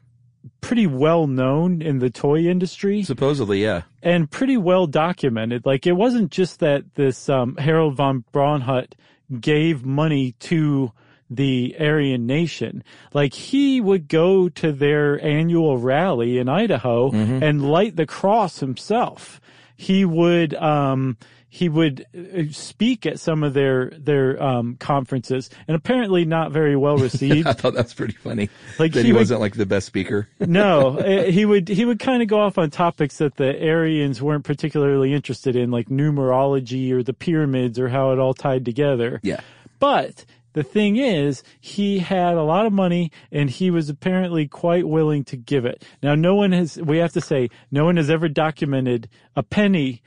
pretty 0.61 0.87
well 0.87 1.27
known 1.27 1.83
in 1.83 1.99
the 1.99 2.11
toy 2.11 2.41
industry 2.41 3.03
Supposedly, 3.03 3.63
yeah. 3.63 3.83
and 4.03 4.31
pretty 4.31 4.57
well 4.57 4.87
documented. 4.87 5.65
Like 5.65 5.87
it 5.87 5.93
wasn't 5.93 6.31
just 6.31 6.61
that 6.61 6.95
this 6.95 7.29
um, 7.29 7.57
Harold 7.57 7.97
von 7.97 8.25
Braunhut 8.33 8.93
gave 9.41 9.85
money 9.85 10.33
to 10.41 10.93
the 11.29 11.75
Aryan 11.81 12.27
Nation. 12.27 12.85
Like 13.13 13.35
he 13.35 13.81
would 13.81 14.09
go 14.09 14.49
to 14.51 14.73
their 14.73 15.23
annual 15.25 15.79
rally 15.79 16.39
in 16.39 16.49
Idaho 16.49 17.11
and 17.13 17.69
light 17.69 17.97
the 17.97 18.07
cross 18.07 18.61
himself. 18.61 19.41
He 19.77 20.05
would 20.05 20.55
um 20.55 21.17
he 21.57 21.71
would 21.71 22.05
uh, 22.15 22.53
speak 22.53 23.07
at 23.07 23.19
some 23.19 23.43
of 23.43 23.55
their 23.55 23.89
their 23.97 24.43
um 24.43 24.77
conferences 24.77 25.49
and 25.67 25.75
apparently 25.75 26.27
not 26.27 26.53
very 26.53 26.77
well 26.77 26.99
received. 27.09 27.47
I 27.47 27.55
thought 27.55 27.73
that's 27.73 27.95
pretty 27.95 28.13
funny. 28.13 28.51
Like, 28.79 28.93
that 28.93 29.01
he 29.01 29.07
he, 29.07 29.13
would- 29.13 29.21
wasn't 29.21 29.41
like 29.41 29.55
the 29.55 29.65
best 29.65 29.87
speaker. 29.87 30.29
no, 30.41 30.99
eh, 30.99 31.31
he 31.31 31.47
would 31.47 31.69
he 31.69 31.87
would 31.87 31.99
kind 31.99 32.21
of 32.21 32.29
go 32.29 32.41
off 32.41 32.59
on 32.59 32.69
topics 32.71 33.17
that 33.19 33.37
the 33.37 33.51
Aryans 33.71 34.21
weren't 34.21 34.45
particularly 34.45 35.15
interested 35.15 35.57
in, 35.57 35.71
like 35.71 35.89
numerology 35.89 36.93
or 36.93 37.03
the 37.03 37.15
pyramids 37.15 37.79
or 37.79 37.89
how 37.89 38.13
it 38.13 38.19
all 38.19 38.35
tied 38.35 38.65
together. 38.67 39.21
yeah. 39.23 39.41
But 39.79 40.25
the 40.53 40.63
thing 40.63 40.97
is, 40.97 41.43
he 41.61 41.99
had 41.99 42.35
a 42.35 42.43
lot 42.43 42.65
of 42.67 42.73
money 42.73 43.13
and 43.31 43.49
he 43.51 43.71
was 43.71 43.89
apparently 43.91 44.47
quite 44.49 44.89
willing 44.89 45.23
to 45.25 45.37
give 45.37 45.65
it. 45.67 45.85
Now, 46.03 46.15
no 46.15 46.35
one 46.35 46.53
has, 46.53 46.77
we 46.81 46.97
have 46.99 47.13
to 47.13 47.21
say, 47.21 47.51
no 47.71 47.85
one 47.85 47.97
has 47.99 48.09
ever 48.09 48.27
documented 48.29 49.09
a 49.35 49.43
penny 49.43 50.03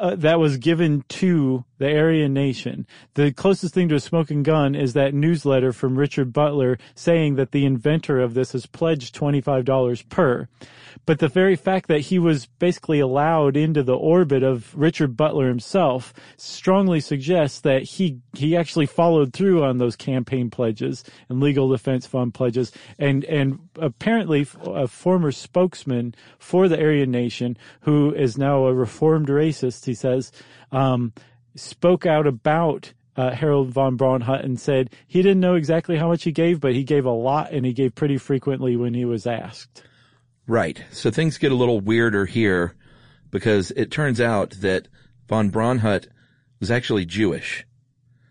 uh, 0.00 0.16
that 0.16 0.40
was 0.40 0.56
given 0.56 1.04
to 1.08 1.64
the 1.78 1.94
Aryan 1.94 2.32
nation. 2.32 2.86
The 3.14 3.32
closest 3.32 3.74
thing 3.74 3.90
to 3.90 3.96
a 3.96 4.00
smoking 4.00 4.42
gun 4.42 4.74
is 4.74 4.94
that 4.94 5.12
newsletter 5.12 5.72
from 5.72 5.98
Richard 5.98 6.32
Butler 6.32 6.78
saying 6.94 7.34
that 7.36 7.52
the 7.52 7.66
inventor 7.66 8.18
of 8.18 8.32
this 8.32 8.52
has 8.52 8.64
pledged 8.64 9.14
$25 9.14 10.08
per. 10.08 10.48
But 11.06 11.18
the 11.18 11.28
very 11.28 11.56
fact 11.56 11.88
that 11.88 12.00
he 12.00 12.18
was 12.18 12.46
basically 12.58 13.00
allowed 13.00 13.56
into 13.56 13.82
the 13.82 13.96
orbit 13.96 14.42
of 14.42 14.74
Richard 14.76 15.16
Butler 15.16 15.48
himself 15.48 16.12
strongly 16.36 17.00
suggests 17.00 17.60
that 17.60 17.82
he, 17.82 18.18
he 18.34 18.56
actually 18.56 18.86
followed 18.86 19.32
through 19.32 19.62
on 19.62 19.78
those 19.78 19.96
campaign 19.96 20.50
pledges 20.50 21.04
and 21.28 21.40
legal 21.40 21.68
defense 21.68 22.06
fund 22.06 22.34
pledges. 22.34 22.72
And, 22.98 23.24
and 23.24 23.58
apparently 23.76 24.46
a 24.64 24.86
former 24.86 25.32
spokesman 25.32 26.14
for 26.38 26.68
the 26.68 26.80
Aryan 26.80 27.10
Nation, 27.10 27.56
who 27.82 28.14
is 28.14 28.38
now 28.38 28.66
a 28.66 28.74
reformed 28.74 29.28
racist, 29.28 29.84
he 29.84 29.94
says, 29.94 30.32
um, 30.72 31.12
spoke 31.54 32.06
out 32.06 32.26
about 32.26 32.92
uh, 33.16 33.30
Harold 33.30 33.70
von 33.70 33.96
Braunhut 33.96 34.44
and 34.44 34.58
said 34.58 34.90
he 35.06 35.22
didn't 35.22 35.40
know 35.40 35.54
exactly 35.54 35.96
how 35.96 36.08
much 36.08 36.24
he 36.24 36.32
gave, 36.32 36.60
but 36.60 36.74
he 36.74 36.84
gave 36.84 37.04
a 37.04 37.10
lot 37.10 37.52
and 37.52 37.66
he 37.66 37.72
gave 37.72 37.94
pretty 37.94 38.16
frequently 38.16 38.76
when 38.76 38.94
he 38.94 39.04
was 39.04 39.26
asked. 39.26 39.82
Right. 40.46 40.82
So 40.90 41.10
things 41.10 41.38
get 41.38 41.52
a 41.52 41.56
little 41.56 41.80
weirder 41.80 42.26
here 42.26 42.74
because 43.30 43.70
it 43.72 43.90
turns 43.90 44.20
out 44.20 44.50
that 44.60 44.88
von 45.28 45.50
Braunhut 45.50 46.06
was 46.58 46.70
actually 46.70 47.04
Jewish. 47.06 47.64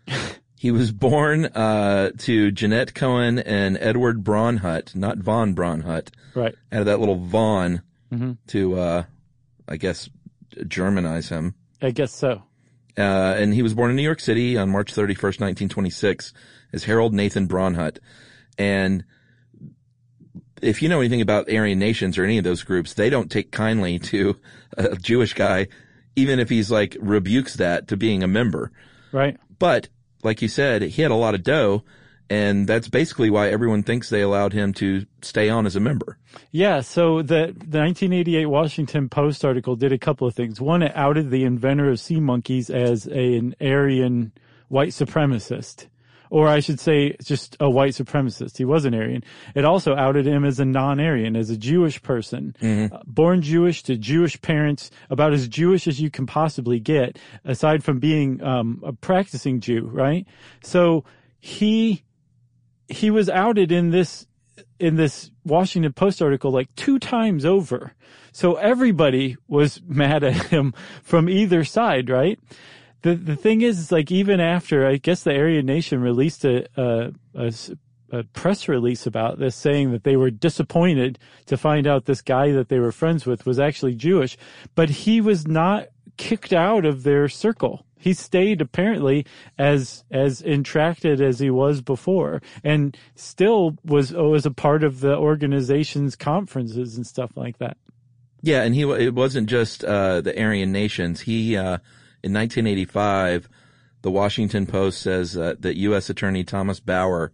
he 0.56 0.70
was 0.70 0.92
born 0.92 1.46
uh, 1.46 2.10
to 2.18 2.50
Jeanette 2.50 2.94
Cohen 2.94 3.38
and 3.38 3.78
Edward 3.80 4.22
Braunhut, 4.22 4.94
not 4.94 5.18
von 5.18 5.54
Braunhut, 5.54 6.08
Right. 6.34 6.54
out 6.70 6.80
of 6.80 6.86
that 6.86 7.00
little 7.00 7.16
von 7.16 7.82
to, 8.48 8.78
uh, 8.78 9.02
I 9.68 9.76
guess, 9.76 10.10
Germanize 10.56 11.28
him. 11.28 11.54
I 11.80 11.90
guess 11.92 12.12
so. 12.12 12.42
Uh, 12.98 13.34
and 13.38 13.54
he 13.54 13.62
was 13.62 13.72
born 13.72 13.88
in 13.90 13.96
New 13.96 14.02
York 14.02 14.20
City 14.20 14.58
on 14.58 14.68
March 14.68 14.92
31st, 14.92 15.40
1926 15.40 16.34
as 16.72 16.84
Harold 16.84 17.14
Nathan 17.14 17.46
Braunhut. 17.48 17.98
And 18.58 19.04
if 20.62 20.82
you 20.82 20.88
know 20.88 21.00
anything 21.00 21.20
about 21.20 21.50
Aryan 21.50 21.78
nations 21.78 22.18
or 22.18 22.24
any 22.24 22.38
of 22.38 22.44
those 22.44 22.62
groups, 22.62 22.94
they 22.94 23.10
don't 23.10 23.30
take 23.30 23.50
kindly 23.50 23.98
to 23.98 24.36
a 24.76 24.96
Jewish 24.96 25.34
guy, 25.34 25.68
even 26.16 26.38
if 26.38 26.48
he's 26.48 26.70
like 26.70 26.96
rebukes 27.00 27.54
that 27.54 27.88
to 27.88 27.96
being 27.96 28.22
a 28.22 28.28
member. 28.28 28.70
Right. 29.12 29.36
But 29.58 29.88
like 30.22 30.42
you 30.42 30.48
said, 30.48 30.82
he 30.82 31.02
had 31.02 31.10
a 31.10 31.16
lot 31.16 31.34
of 31.34 31.42
dough 31.42 31.84
and 32.30 32.68
that's 32.68 32.88
basically 32.88 33.28
why 33.28 33.48
everyone 33.48 33.82
thinks 33.82 34.08
they 34.08 34.20
allowed 34.20 34.52
him 34.52 34.72
to 34.74 35.04
stay 35.20 35.48
on 35.48 35.66
as 35.66 35.74
a 35.74 35.80
member. 35.80 36.16
Yeah, 36.52 36.80
so 36.80 37.22
the, 37.22 37.52
the 37.56 37.80
1988 37.80 38.46
Washington 38.46 39.08
Post 39.08 39.44
article 39.44 39.74
did 39.74 39.92
a 39.92 39.98
couple 39.98 40.28
of 40.28 40.34
things. 40.34 40.60
One, 40.60 40.84
it 40.84 40.92
outed 40.94 41.30
the 41.30 41.42
inventor 41.42 41.90
of 41.90 41.98
sea 41.98 42.20
monkeys 42.20 42.70
as 42.70 43.08
a, 43.08 43.36
an 43.36 43.56
Aryan 43.60 44.30
white 44.68 44.90
supremacist. 44.90 45.88
Or 46.30 46.48
I 46.48 46.60
should 46.60 46.80
say, 46.80 47.16
just 47.22 47.56
a 47.60 47.68
white 47.68 47.92
supremacist. 47.92 48.56
He 48.56 48.64
was 48.64 48.84
an 48.84 48.94
Aryan. 48.94 49.24
It 49.54 49.64
also 49.64 49.94
outed 49.96 50.26
him 50.26 50.44
as 50.44 50.60
a 50.60 50.64
non-Aryan, 50.64 51.36
as 51.36 51.50
a 51.50 51.56
Jewish 51.56 52.00
person, 52.02 52.54
uh, 52.92 52.98
born 53.04 53.42
Jewish 53.42 53.82
to 53.84 53.96
Jewish 53.96 54.40
parents, 54.40 54.90
about 55.10 55.32
as 55.32 55.48
Jewish 55.48 55.88
as 55.88 56.00
you 56.00 56.08
can 56.08 56.26
possibly 56.26 56.78
get, 56.78 57.18
aside 57.44 57.82
from 57.82 57.98
being 57.98 58.42
um, 58.42 58.80
a 58.86 58.92
practicing 58.92 59.60
Jew, 59.60 59.88
right? 59.92 60.26
So 60.62 61.04
he 61.40 62.04
he 62.88 63.10
was 63.10 63.28
outed 63.28 63.72
in 63.72 63.90
this 63.90 64.26
in 64.78 64.96
this 64.96 65.30
Washington 65.44 65.92
Post 65.92 66.22
article 66.22 66.50
like 66.50 66.74
two 66.74 66.98
times 66.98 67.44
over. 67.44 67.94
So 68.32 68.54
everybody 68.54 69.36
was 69.48 69.80
mad 69.86 70.24
at 70.24 70.48
him 70.48 70.74
from 71.02 71.28
either 71.28 71.64
side, 71.64 72.08
right? 72.08 72.38
The 73.02 73.14
the 73.14 73.36
thing 73.36 73.62
is, 73.62 73.78
is 73.78 73.92
like 73.92 74.10
even 74.10 74.40
after 74.40 74.86
I 74.86 74.96
guess 74.96 75.22
the 75.22 75.34
Aryan 75.34 75.66
Nation 75.66 76.00
released 76.00 76.44
a 76.44 77.12
a 78.12 78.24
press 78.24 78.68
release 78.68 79.06
about 79.06 79.38
this 79.38 79.54
saying 79.54 79.92
that 79.92 80.04
they 80.04 80.16
were 80.16 80.30
disappointed 80.30 81.18
to 81.46 81.56
find 81.56 81.86
out 81.86 82.04
this 82.04 82.22
guy 82.22 82.52
that 82.52 82.68
they 82.68 82.78
were 82.78 82.92
friends 82.92 83.26
with 83.26 83.46
was 83.46 83.58
actually 83.58 83.94
Jewish, 83.94 84.36
but 84.74 84.90
he 84.90 85.20
was 85.20 85.46
not 85.46 85.88
kicked 86.16 86.52
out 86.52 86.84
of 86.84 87.02
their 87.02 87.28
circle. 87.28 87.84
He 87.96 88.14
stayed 88.14 88.60
apparently 88.60 89.26
as 89.58 90.04
as 90.10 90.40
intracted 90.40 91.20
as 91.20 91.38
he 91.38 91.50
was 91.50 91.82
before, 91.82 92.40
and 92.64 92.96
still 93.14 93.76
was 93.84 94.12
was 94.12 94.46
a 94.46 94.50
part 94.50 94.82
of 94.82 95.00
the 95.00 95.16
organization's 95.16 96.16
conferences 96.16 96.96
and 96.96 97.06
stuff 97.06 97.32
like 97.36 97.58
that. 97.58 97.76
Yeah, 98.42 98.62
and 98.62 98.74
he 98.74 98.82
it 98.82 99.14
wasn't 99.14 99.50
just 99.50 99.84
uh, 99.84 100.22
the 100.22 100.38
Aryan 100.40 100.72
nations. 100.72 101.20
He 101.20 101.58
uh, 101.58 101.78
in 102.22 102.32
1985, 102.32 103.48
the 104.02 104.10
Washington 104.10 104.66
Post 104.66 105.02
says 105.02 105.36
uh, 105.36 105.54
that 105.60 105.76
U.S. 105.76 106.08
Attorney 106.10 106.44
Thomas 106.44 106.80
Bauer 106.80 107.32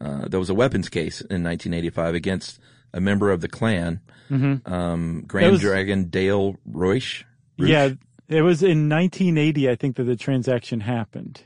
uh, 0.00 0.28
there 0.28 0.38
was 0.38 0.50
a 0.50 0.54
weapons 0.54 0.88
case 0.90 1.20
in 1.22 1.42
1985 1.42 2.14
against 2.14 2.60
a 2.92 3.00
member 3.00 3.30
of 3.30 3.40
the 3.40 3.48
Klan, 3.48 4.00
um, 4.30 5.24
Grand 5.26 5.52
was- 5.52 5.60
Dragon 5.62 6.04
Dale 6.10 6.56
Reusch. 6.70 7.24
Yeah, 7.56 7.90
it 8.28 8.42
was 8.42 8.62
in 8.62 8.90
1980, 8.90 9.70
I 9.70 9.74
think, 9.76 9.96
that 9.96 10.04
the 10.04 10.16
transaction 10.16 10.80
happened. 10.80 11.42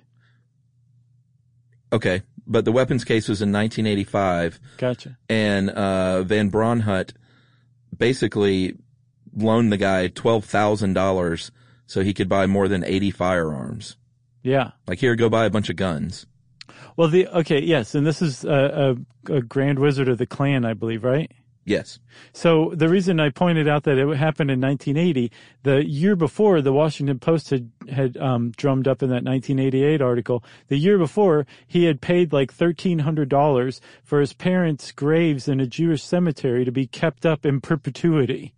Okay, 1.92 2.22
but 2.46 2.64
the 2.64 2.72
weapons 2.72 3.04
case 3.04 3.28
was 3.28 3.42
in 3.42 3.52
1985, 3.52 4.60
Gotcha. 4.78 5.16
and 5.28 5.70
uh, 5.70 6.22
Van 6.24 6.50
Braunhut 6.50 7.12
basically 7.96 8.76
loaned 9.36 9.72
the 9.72 9.76
guy 9.76 10.08
twelve 10.08 10.44
thousand 10.44 10.94
dollars 10.94 11.50
so 11.90 12.04
he 12.04 12.14
could 12.14 12.28
buy 12.28 12.46
more 12.46 12.68
than 12.68 12.84
80 12.84 13.10
firearms. 13.10 13.96
Yeah. 14.44 14.70
Like 14.86 15.00
here, 15.00 15.16
go 15.16 15.28
buy 15.28 15.44
a 15.44 15.50
bunch 15.50 15.68
of 15.70 15.74
guns. 15.74 16.24
Well, 16.96 17.08
the 17.08 17.26
okay, 17.38 17.60
yes, 17.60 17.96
and 17.96 18.06
this 18.06 18.22
is 18.22 18.44
a, 18.44 18.96
a, 19.26 19.34
a 19.34 19.42
Grand 19.42 19.80
Wizard 19.80 20.08
of 20.08 20.18
the 20.18 20.26
Klan, 20.26 20.64
I 20.64 20.72
believe, 20.72 21.02
right? 21.02 21.32
Yes. 21.64 21.98
So 22.32 22.72
the 22.76 22.88
reason 22.88 23.18
I 23.18 23.30
pointed 23.30 23.66
out 23.66 23.82
that 23.84 23.98
it 23.98 24.16
happened 24.16 24.52
in 24.52 24.60
1980, 24.60 25.32
the 25.64 25.84
year 25.84 26.14
before 26.14 26.62
the 26.62 26.72
Washington 26.72 27.18
Post 27.18 27.50
had 27.50 27.72
had 27.88 28.16
um, 28.18 28.52
drummed 28.52 28.86
up 28.86 29.02
in 29.02 29.08
that 29.08 29.24
1988 29.24 30.00
article. 30.00 30.44
The 30.68 30.78
year 30.78 30.96
before, 30.96 31.44
he 31.66 31.86
had 31.86 32.00
paid 32.00 32.32
like 32.32 32.56
$1,300 32.56 33.80
for 34.04 34.20
his 34.20 34.32
parents' 34.32 34.92
graves 34.92 35.48
in 35.48 35.58
a 35.58 35.66
Jewish 35.66 36.04
cemetery 36.04 36.64
to 36.64 36.72
be 36.72 36.86
kept 36.86 37.26
up 37.26 37.44
in 37.44 37.60
perpetuity. 37.60 38.54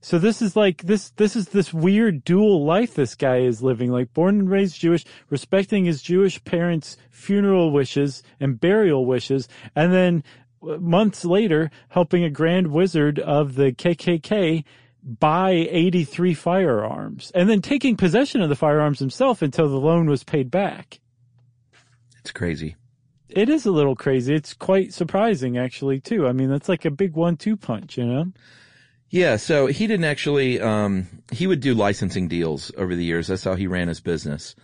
So 0.00 0.18
this 0.18 0.40
is 0.40 0.54
like 0.54 0.82
this 0.82 1.10
this 1.10 1.34
is 1.34 1.48
this 1.48 1.74
weird 1.74 2.24
dual 2.24 2.64
life 2.64 2.94
this 2.94 3.14
guy 3.14 3.38
is 3.38 3.62
living 3.62 3.90
like 3.90 4.12
born 4.14 4.40
and 4.40 4.50
raised 4.50 4.78
Jewish 4.78 5.04
respecting 5.28 5.84
his 5.84 6.02
Jewish 6.02 6.42
parents 6.44 6.96
funeral 7.10 7.72
wishes 7.72 8.22
and 8.38 8.60
burial 8.60 9.06
wishes 9.06 9.48
and 9.74 9.92
then 9.92 10.22
uh, 10.62 10.76
months 10.78 11.24
later 11.24 11.70
helping 11.88 12.22
a 12.22 12.30
grand 12.30 12.68
wizard 12.68 13.18
of 13.18 13.56
the 13.56 13.72
KKK 13.72 14.64
buy 15.02 15.50
83 15.50 16.34
firearms 16.34 17.32
and 17.34 17.48
then 17.48 17.60
taking 17.60 17.96
possession 17.96 18.40
of 18.40 18.48
the 18.48 18.56
firearms 18.56 18.98
himself 19.00 19.42
until 19.42 19.68
the 19.68 19.80
loan 19.80 20.08
was 20.08 20.22
paid 20.22 20.50
back. 20.50 21.00
It's 22.18 22.32
crazy. 22.32 22.76
It 23.28 23.48
is 23.48 23.66
a 23.66 23.72
little 23.72 23.96
crazy. 23.96 24.34
It's 24.34 24.54
quite 24.54 24.92
surprising 24.92 25.58
actually 25.58 26.00
too. 26.00 26.26
I 26.26 26.32
mean, 26.32 26.50
that's 26.50 26.68
like 26.68 26.84
a 26.84 26.90
big 26.90 27.14
one-two 27.14 27.56
punch, 27.56 27.98
you 27.98 28.06
know? 28.06 28.32
Yeah, 29.10 29.36
so 29.36 29.66
he 29.66 29.86
didn't 29.86 30.04
actually, 30.04 30.60
um, 30.60 31.06
he 31.32 31.46
would 31.46 31.60
do 31.60 31.74
licensing 31.74 32.28
deals 32.28 32.70
over 32.76 32.94
the 32.94 33.04
years. 33.04 33.28
That's 33.28 33.44
how 33.44 33.54
he 33.54 33.66
ran 33.66 33.88
his 33.88 34.00
business. 34.00 34.54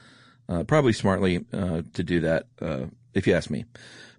Uh, 0.49 0.64
probably 0.64 0.92
smartly, 0.92 1.45
uh, 1.53 1.82
to 1.95 2.03
do 2.03 2.20
that, 2.20 2.47
uh, 2.61 2.86
if 3.14 3.26
you 3.26 3.34
ask 3.34 3.49
me. 3.49 3.64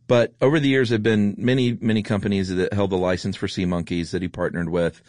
But 0.08 0.34
over 0.42 0.60
the 0.60 0.68
years, 0.68 0.90
there 0.90 0.96
have 0.96 1.04
been 1.04 1.36
many, 1.38 1.78
many 1.80 2.02
companies 2.02 2.50
that 2.50 2.74
held 2.74 2.90
the 2.90 2.98
license 2.98 3.36
for 3.36 3.48
Sea 3.48 3.66
Monkeys 3.66 4.12
that 4.12 4.24
he 4.24 4.28
partnered 4.28 4.70
with, 4.70 5.02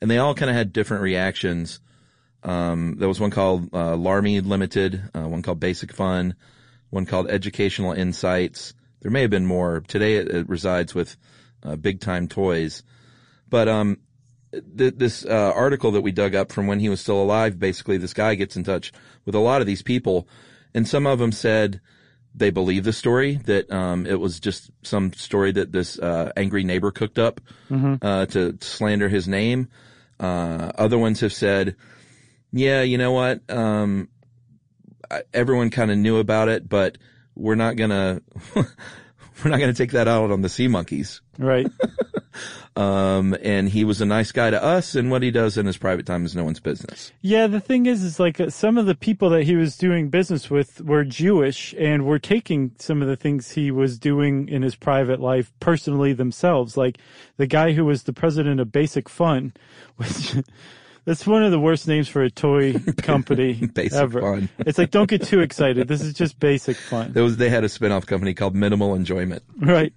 and 0.00 0.10
they 0.10 0.18
all 0.18 0.34
kind 0.34 0.50
of 0.50 0.56
had 0.56 0.72
different 0.72 1.02
reactions. 1.02 1.80
Um, 2.42 2.96
there 2.98 3.08
was 3.08 3.20
one 3.20 3.30
called 3.30 3.68
uh, 3.74 3.92
Larami 3.92 4.44
Limited, 4.44 5.02
uh, 5.14 5.28
one 5.28 5.42
called 5.42 5.60
Basic 5.60 5.92
Fun, 5.92 6.34
one 6.90 7.06
called 7.06 7.30
Educational 7.30 7.92
Insights. 7.92 8.72
There 9.00 9.10
may 9.10 9.22
have 9.22 9.30
been 9.30 9.46
more. 9.46 9.82
Today, 9.86 10.16
it, 10.16 10.28
it 10.28 10.48
resides 10.48 10.94
with 10.94 11.16
uh, 11.62 11.76
Big 11.76 12.00
Time 12.00 12.28
Toys, 12.28 12.82
but 13.48 13.68
um, 13.68 13.98
th- 14.52 14.94
this 14.96 15.24
uh, 15.24 15.52
article 15.54 15.92
that 15.92 16.02
we 16.02 16.12
dug 16.12 16.34
up 16.34 16.52
from 16.52 16.66
when 16.66 16.80
he 16.80 16.88
was 16.88 17.00
still 17.00 17.20
alive, 17.22 17.58
basically, 17.58 17.96
this 17.96 18.14
guy 18.14 18.34
gets 18.34 18.56
in 18.56 18.64
touch 18.64 18.92
with 19.24 19.34
a 19.34 19.38
lot 19.40 19.60
of 19.60 19.66
these 19.66 19.82
people, 19.82 20.28
and 20.74 20.86
some 20.86 21.06
of 21.06 21.18
them 21.18 21.32
said 21.32 21.80
they 22.34 22.50
believe 22.50 22.84
the 22.84 22.92
story 22.92 23.36
that 23.44 23.70
um, 23.70 24.06
it 24.06 24.18
was 24.18 24.40
just 24.40 24.70
some 24.82 25.12
story 25.12 25.52
that 25.52 25.72
this 25.72 25.98
uh, 25.98 26.32
angry 26.36 26.64
neighbor 26.64 26.90
cooked 26.90 27.18
up 27.18 27.40
uh, 28.02 28.26
to 28.26 28.56
slander 28.60 29.08
his 29.08 29.28
name. 29.28 29.68
Uh, 30.18 30.72
other 30.76 30.98
ones 30.98 31.20
have 31.20 31.32
said, 31.32 31.76
"Yeah, 32.52 32.82
you 32.82 32.96
know 32.96 33.12
what? 33.12 33.40
Um, 33.50 34.08
everyone 35.34 35.70
kind 35.70 35.90
of 35.90 35.98
knew 35.98 36.18
about 36.18 36.48
it, 36.48 36.68
but 36.68 36.96
we're 37.34 37.54
not 37.54 37.76
gonna 37.76 38.22
we're 38.54 39.50
not 39.50 39.60
gonna 39.60 39.74
take 39.74 39.92
that 39.92 40.08
out 40.08 40.30
on 40.30 40.42
the 40.42 40.48
sea 40.48 40.68
monkeys." 40.68 41.20
Right. 41.38 41.66
Um, 42.76 43.36
and 43.42 43.68
he 43.68 43.84
was 43.84 44.00
a 44.00 44.06
nice 44.06 44.32
guy 44.32 44.50
to 44.50 44.62
us, 44.62 44.94
and 44.94 45.10
what 45.10 45.22
he 45.22 45.30
does 45.30 45.58
in 45.58 45.66
his 45.66 45.76
private 45.76 46.06
time 46.06 46.24
is 46.24 46.34
no 46.34 46.44
one's 46.44 46.60
business. 46.60 47.12
Yeah, 47.20 47.46
the 47.46 47.60
thing 47.60 47.86
is, 47.86 48.02
is 48.02 48.18
like 48.18 48.40
uh, 48.40 48.50
some 48.50 48.78
of 48.78 48.86
the 48.86 48.94
people 48.94 49.28
that 49.30 49.44
he 49.44 49.56
was 49.56 49.76
doing 49.76 50.08
business 50.08 50.50
with 50.50 50.80
were 50.80 51.04
Jewish 51.04 51.74
and 51.78 52.06
were 52.06 52.18
taking 52.18 52.72
some 52.78 53.02
of 53.02 53.08
the 53.08 53.16
things 53.16 53.50
he 53.52 53.70
was 53.70 53.98
doing 53.98 54.48
in 54.48 54.62
his 54.62 54.74
private 54.74 55.20
life 55.20 55.52
personally 55.60 56.12
themselves. 56.12 56.76
Like 56.76 56.98
the 57.36 57.46
guy 57.46 57.72
who 57.72 57.84
was 57.84 58.04
the 58.04 58.12
president 58.12 58.60
of 58.60 58.72
Basic 58.72 59.08
Fun, 59.08 59.52
which 59.96 60.34
that's 61.04 61.26
one 61.26 61.42
of 61.42 61.50
the 61.50 61.60
worst 61.60 61.88
names 61.88 62.08
for 62.08 62.22
a 62.22 62.30
toy 62.30 62.74
company 62.98 63.54
Basic 63.54 63.92
ever. 63.98 64.20
Fun. 64.20 64.48
it's 64.60 64.78
like 64.78 64.90
don't 64.90 65.10
get 65.10 65.22
too 65.22 65.40
excited. 65.40 65.88
This 65.88 66.00
is 66.00 66.14
just 66.14 66.38
Basic 66.38 66.76
Fun. 66.76 67.12
There 67.12 67.22
was 67.22 67.36
they 67.36 67.50
had 67.50 67.64
a 67.64 67.68
spin-off 67.68 68.06
company 68.06 68.34
called 68.34 68.54
Minimal 68.54 68.94
Enjoyment. 68.94 69.42
right. 69.58 69.92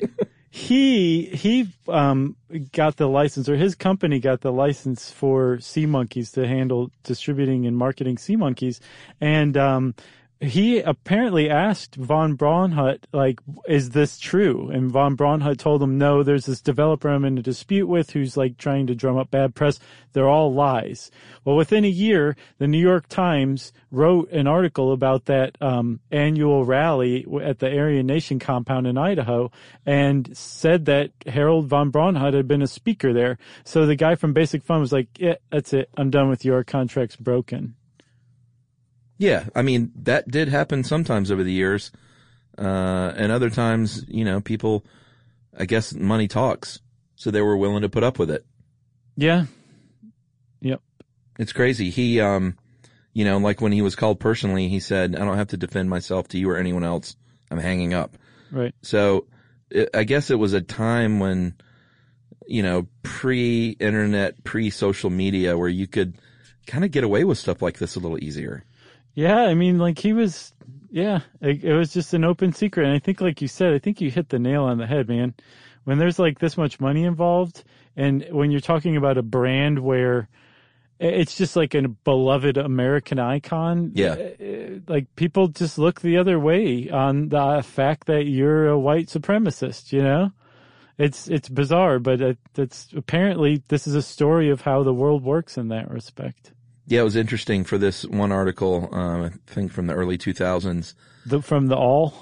He 0.55 1.25
he 1.25 1.67
um 1.89 2.37
got 2.71 2.95
the 2.95 3.09
license, 3.09 3.49
or 3.49 3.57
his 3.57 3.75
company 3.75 4.21
got 4.21 4.39
the 4.39 4.53
license 4.53 5.11
for 5.11 5.59
Sea 5.59 5.85
Monkeys 5.85 6.31
to 6.31 6.47
handle 6.47 6.91
distributing 7.03 7.65
and 7.67 7.75
marketing 7.75 8.17
Sea 8.17 8.37
Monkeys, 8.37 8.79
and 9.19 9.57
um 9.57 9.95
he 10.41 10.79
apparently 10.79 11.49
asked 11.49 11.95
von 11.95 12.35
Braunhut, 12.35 13.05
like, 13.13 13.39
is 13.67 13.91
this 13.91 14.19
true? 14.19 14.69
And 14.69 14.91
von 14.91 15.15
Braunhut 15.15 15.57
told 15.57 15.81
him, 15.81 15.97
no, 15.97 16.23
there's 16.23 16.45
this 16.45 16.61
developer 16.61 17.07
I'm 17.07 17.23
in 17.23 17.37
a 17.37 17.41
dispute 17.41 17.87
with 17.87 18.11
who's 18.11 18.35
like 18.35 18.57
trying 18.57 18.87
to 18.87 18.95
drum 18.95 19.17
up 19.17 19.31
bad 19.31 19.55
press. 19.55 19.79
They're 20.11 20.27
all 20.27 20.53
lies. 20.53 21.09
Well, 21.45 21.55
within 21.55 21.85
a 21.85 21.89
year, 21.89 22.35
the 22.57 22.67
New 22.67 22.79
York 22.79 23.07
Times 23.07 23.71
wrote 23.91 24.29
an 24.31 24.45
article 24.45 24.91
about 24.91 25.25
that, 25.25 25.57
um, 25.61 26.01
annual 26.11 26.65
rally 26.65 27.25
at 27.41 27.59
the 27.59 27.67
Aryan 27.67 28.05
Nation 28.05 28.37
compound 28.37 28.87
in 28.87 28.97
Idaho 28.97 29.51
and 29.85 30.35
said 30.35 30.85
that 30.85 31.11
Harold 31.27 31.67
von 31.67 31.91
Braunhut 31.91 32.33
had 32.33 32.47
been 32.47 32.61
a 32.61 32.67
speaker 32.67 33.13
there. 33.13 33.37
So 33.63 33.85
the 33.85 33.95
guy 33.95 34.15
from 34.15 34.33
Basic 34.33 34.63
Fun 34.63 34.81
was 34.81 34.91
like, 34.91 35.07
yeah, 35.17 35.35
that's 35.49 35.71
it. 35.71 35.89
I'm 35.95 36.09
done 36.09 36.29
with 36.29 36.43
your 36.43 36.63
contract's 36.65 37.15
broken. 37.15 37.75
Yeah, 39.17 39.45
I 39.55 39.61
mean 39.61 39.91
that 40.03 40.29
did 40.29 40.49
happen 40.49 40.83
sometimes 40.83 41.31
over 41.31 41.43
the 41.43 41.51
years, 41.51 41.91
uh, 42.57 43.13
and 43.15 43.31
other 43.31 43.49
times, 43.49 44.03
you 44.07 44.25
know, 44.25 44.41
people, 44.41 44.85
I 45.57 45.65
guess, 45.65 45.93
money 45.93 46.27
talks, 46.27 46.79
so 47.15 47.31
they 47.31 47.41
were 47.41 47.57
willing 47.57 47.81
to 47.81 47.89
put 47.89 48.03
up 48.03 48.19
with 48.19 48.29
it. 48.29 48.45
Yeah. 49.15 49.45
Yep. 50.61 50.81
It's 51.39 51.53
crazy. 51.53 51.89
He, 51.89 52.19
um, 52.19 52.57
you 53.13 53.23
know, 53.23 53.37
like 53.37 53.61
when 53.61 53.71
he 53.71 53.81
was 53.81 53.95
called 53.95 54.19
personally, 54.19 54.67
he 54.67 54.81
said, 54.81 55.15
"I 55.15 55.23
don't 55.23 55.37
have 55.37 55.49
to 55.49 55.57
defend 55.57 55.89
myself 55.89 56.27
to 56.29 56.37
you 56.37 56.49
or 56.49 56.57
anyone 56.57 56.83
else. 56.83 57.15
I'm 57.49 57.57
hanging 57.57 57.93
up." 57.93 58.17
Right. 58.51 58.75
So, 58.81 59.27
it, 59.69 59.89
I 59.93 60.03
guess 60.03 60.29
it 60.29 60.39
was 60.39 60.51
a 60.51 60.61
time 60.61 61.19
when, 61.19 61.55
you 62.47 62.61
know, 62.61 62.87
pre-internet, 63.03 64.43
pre-social 64.43 65.09
media, 65.09 65.57
where 65.57 65.69
you 65.69 65.87
could 65.87 66.17
kind 66.67 66.83
of 66.83 66.91
get 66.91 67.05
away 67.05 67.23
with 67.23 67.37
stuff 67.37 67.61
like 67.61 67.77
this 67.77 67.95
a 67.95 67.99
little 67.99 68.21
easier. 68.21 68.64
Yeah, 69.15 69.37
I 69.43 69.53
mean, 69.53 69.79
like 69.79 69.97
he 69.97 70.13
was, 70.13 70.53
yeah, 70.91 71.21
it, 71.41 71.63
it 71.63 71.73
was 71.73 71.93
just 71.93 72.13
an 72.13 72.23
open 72.25 72.53
secret. 72.53 72.85
And 72.85 72.93
I 72.93 72.99
think, 72.99 73.21
like 73.21 73.41
you 73.41 73.47
said, 73.47 73.73
I 73.73 73.79
think 73.79 74.01
you 74.01 74.11
hit 74.11 74.29
the 74.29 74.39
nail 74.39 74.63
on 74.65 74.77
the 74.77 74.85
head, 74.85 75.07
man. 75.07 75.33
When 75.85 75.97
there's 75.97 76.19
like 76.19 76.39
this 76.39 76.57
much 76.57 76.79
money 76.79 77.03
involved, 77.05 77.63
and 77.95 78.25
when 78.31 78.51
you're 78.51 78.59
talking 78.59 78.97
about 78.97 79.17
a 79.17 79.23
brand 79.23 79.79
where 79.79 80.27
it's 80.99 81.37
just 81.37 81.55
like 81.55 81.73
a 81.75 81.87
beloved 81.87 82.57
American 82.57 83.19
icon, 83.19 83.91
Yeah. 83.93 84.13
uh, 84.13 84.79
like 84.87 85.13
people 85.15 85.47
just 85.49 85.77
look 85.77 86.01
the 86.01 86.17
other 86.17 86.39
way 86.39 86.89
on 86.89 87.29
the 87.29 87.63
fact 87.65 88.07
that 88.07 88.25
you're 88.25 88.67
a 88.67 88.79
white 88.79 89.07
supremacist, 89.07 89.91
you 89.93 90.01
know? 90.01 90.31
It's, 90.97 91.27
it's 91.27 91.49
bizarre, 91.49 91.99
but 91.99 92.21
it, 92.21 92.37
it's 92.57 92.87
apparently 92.95 93.61
this 93.67 93.85
is 93.87 93.95
a 93.95 94.01
story 94.01 94.49
of 94.49 94.61
how 94.61 94.83
the 94.83 94.93
world 94.93 95.23
works 95.23 95.57
in 95.57 95.67
that 95.67 95.91
respect. 95.91 96.53
Yeah, 96.87 97.01
it 97.01 97.03
was 97.03 97.15
interesting 97.15 97.63
for 97.63 97.77
this 97.77 98.05
one 98.05 98.31
article, 98.31 98.89
um, 98.91 99.23
I 99.23 99.31
think 99.47 99.71
from 99.71 99.87
the 99.87 99.93
early 99.93 100.17
2000s. 100.17 100.93
The, 101.25 101.41
from 101.41 101.67
the 101.67 101.75
all, 101.75 102.13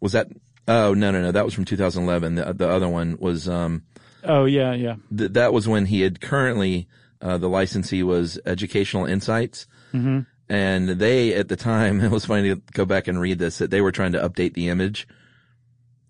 Was 0.00 0.12
that, 0.12 0.28
oh, 0.66 0.94
no, 0.94 1.10
no, 1.10 1.22
no, 1.22 1.32
that 1.32 1.44
was 1.44 1.54
from 1.54 1.64
2011. 1.64 2.34
The, 2.34 2.52
the 2.54 2.68
other 2.68 2.88
one 2.88 3.16
was, 3.20 3.48
um, 3.48 3.84
oh 4.24 4.46
yeah, 4.46 4.72
yeah. 4.74 4.96
th- 5.16 5.32
that 5.32 5.52
was 5.52 5.68
when 5.68 5.86
he 5.86 6.00
had 6.00 6.20
currently, 6.20 6.88
uh, 7.22 7.38
the 7.38 7.48
licensee 7.48 8.02
was 8.02 8.38
Educational 8.44 9.06
Insights. 9.06 9.66
Mm-hmm. 9.92 10.20
And 10.48 10.88
they, 10.88 11.34
at 11.34 11.48
the 11.48 11.56
time, 11.56 12.00
it 12.04 12.10
was 12.10 12.24
funny 12.24 12.48
to 12.48 12.60
go 12.72 12.84
back 12.84 13.06
and 13.06 13.20
read 13.20 13.38
this, 13.38 13.58
that 13.58 13.70
they 13.70 13.80
were 13.80 13.92
trying 13.92 14.12
to 14.12 14.28
update 14.28 14.54
the 14.54 14.68
image 14.68 15.06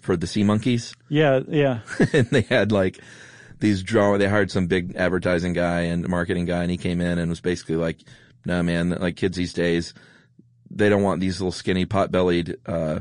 for 0.00 0.16
the 0.16 0.26
Sea 0.26 0.44
Monkeys. 0.44 0.94
Yeah, 1.10 1.40
yeah. 1.48 1.80
and 2.14 2.28
they 2.30 2.42
had 2.42 2.72
like 2.72 2.98
these 3.60 3.82
draw. 3.82 4.16
They 4.16 4.28
hired 4.28 4.50
some 4.50 4.66
big 4.66 4.96
advertising 4.96 5.52
guy 5.52 5.82
and 5.82 6.08
marketing 6.08 6.46
guy, 6.46 6.62
and 6.62 6.70
he 6.70 6.76
came 6.76 7.00
in 7.00 7.18
and 7.18 7.30
was 7.30 7.40
basically 7.40 7.76
like, 7.76 7.98
"No, 8.44 8.62
man, 8.62 8.90
like 8.90 9.16
kids 9.16 9.36
these 9.36 9.52
days, 9.52 9.94
they 10.70 10.88
don't 10.88 11.02
want 11.02 11.20
these 11.20 11.40
little 11.40 11.52
skinny 11.52 11.86
pot 11.86 12.10
bellied 12.10 12.56
uh, 12.66 13.00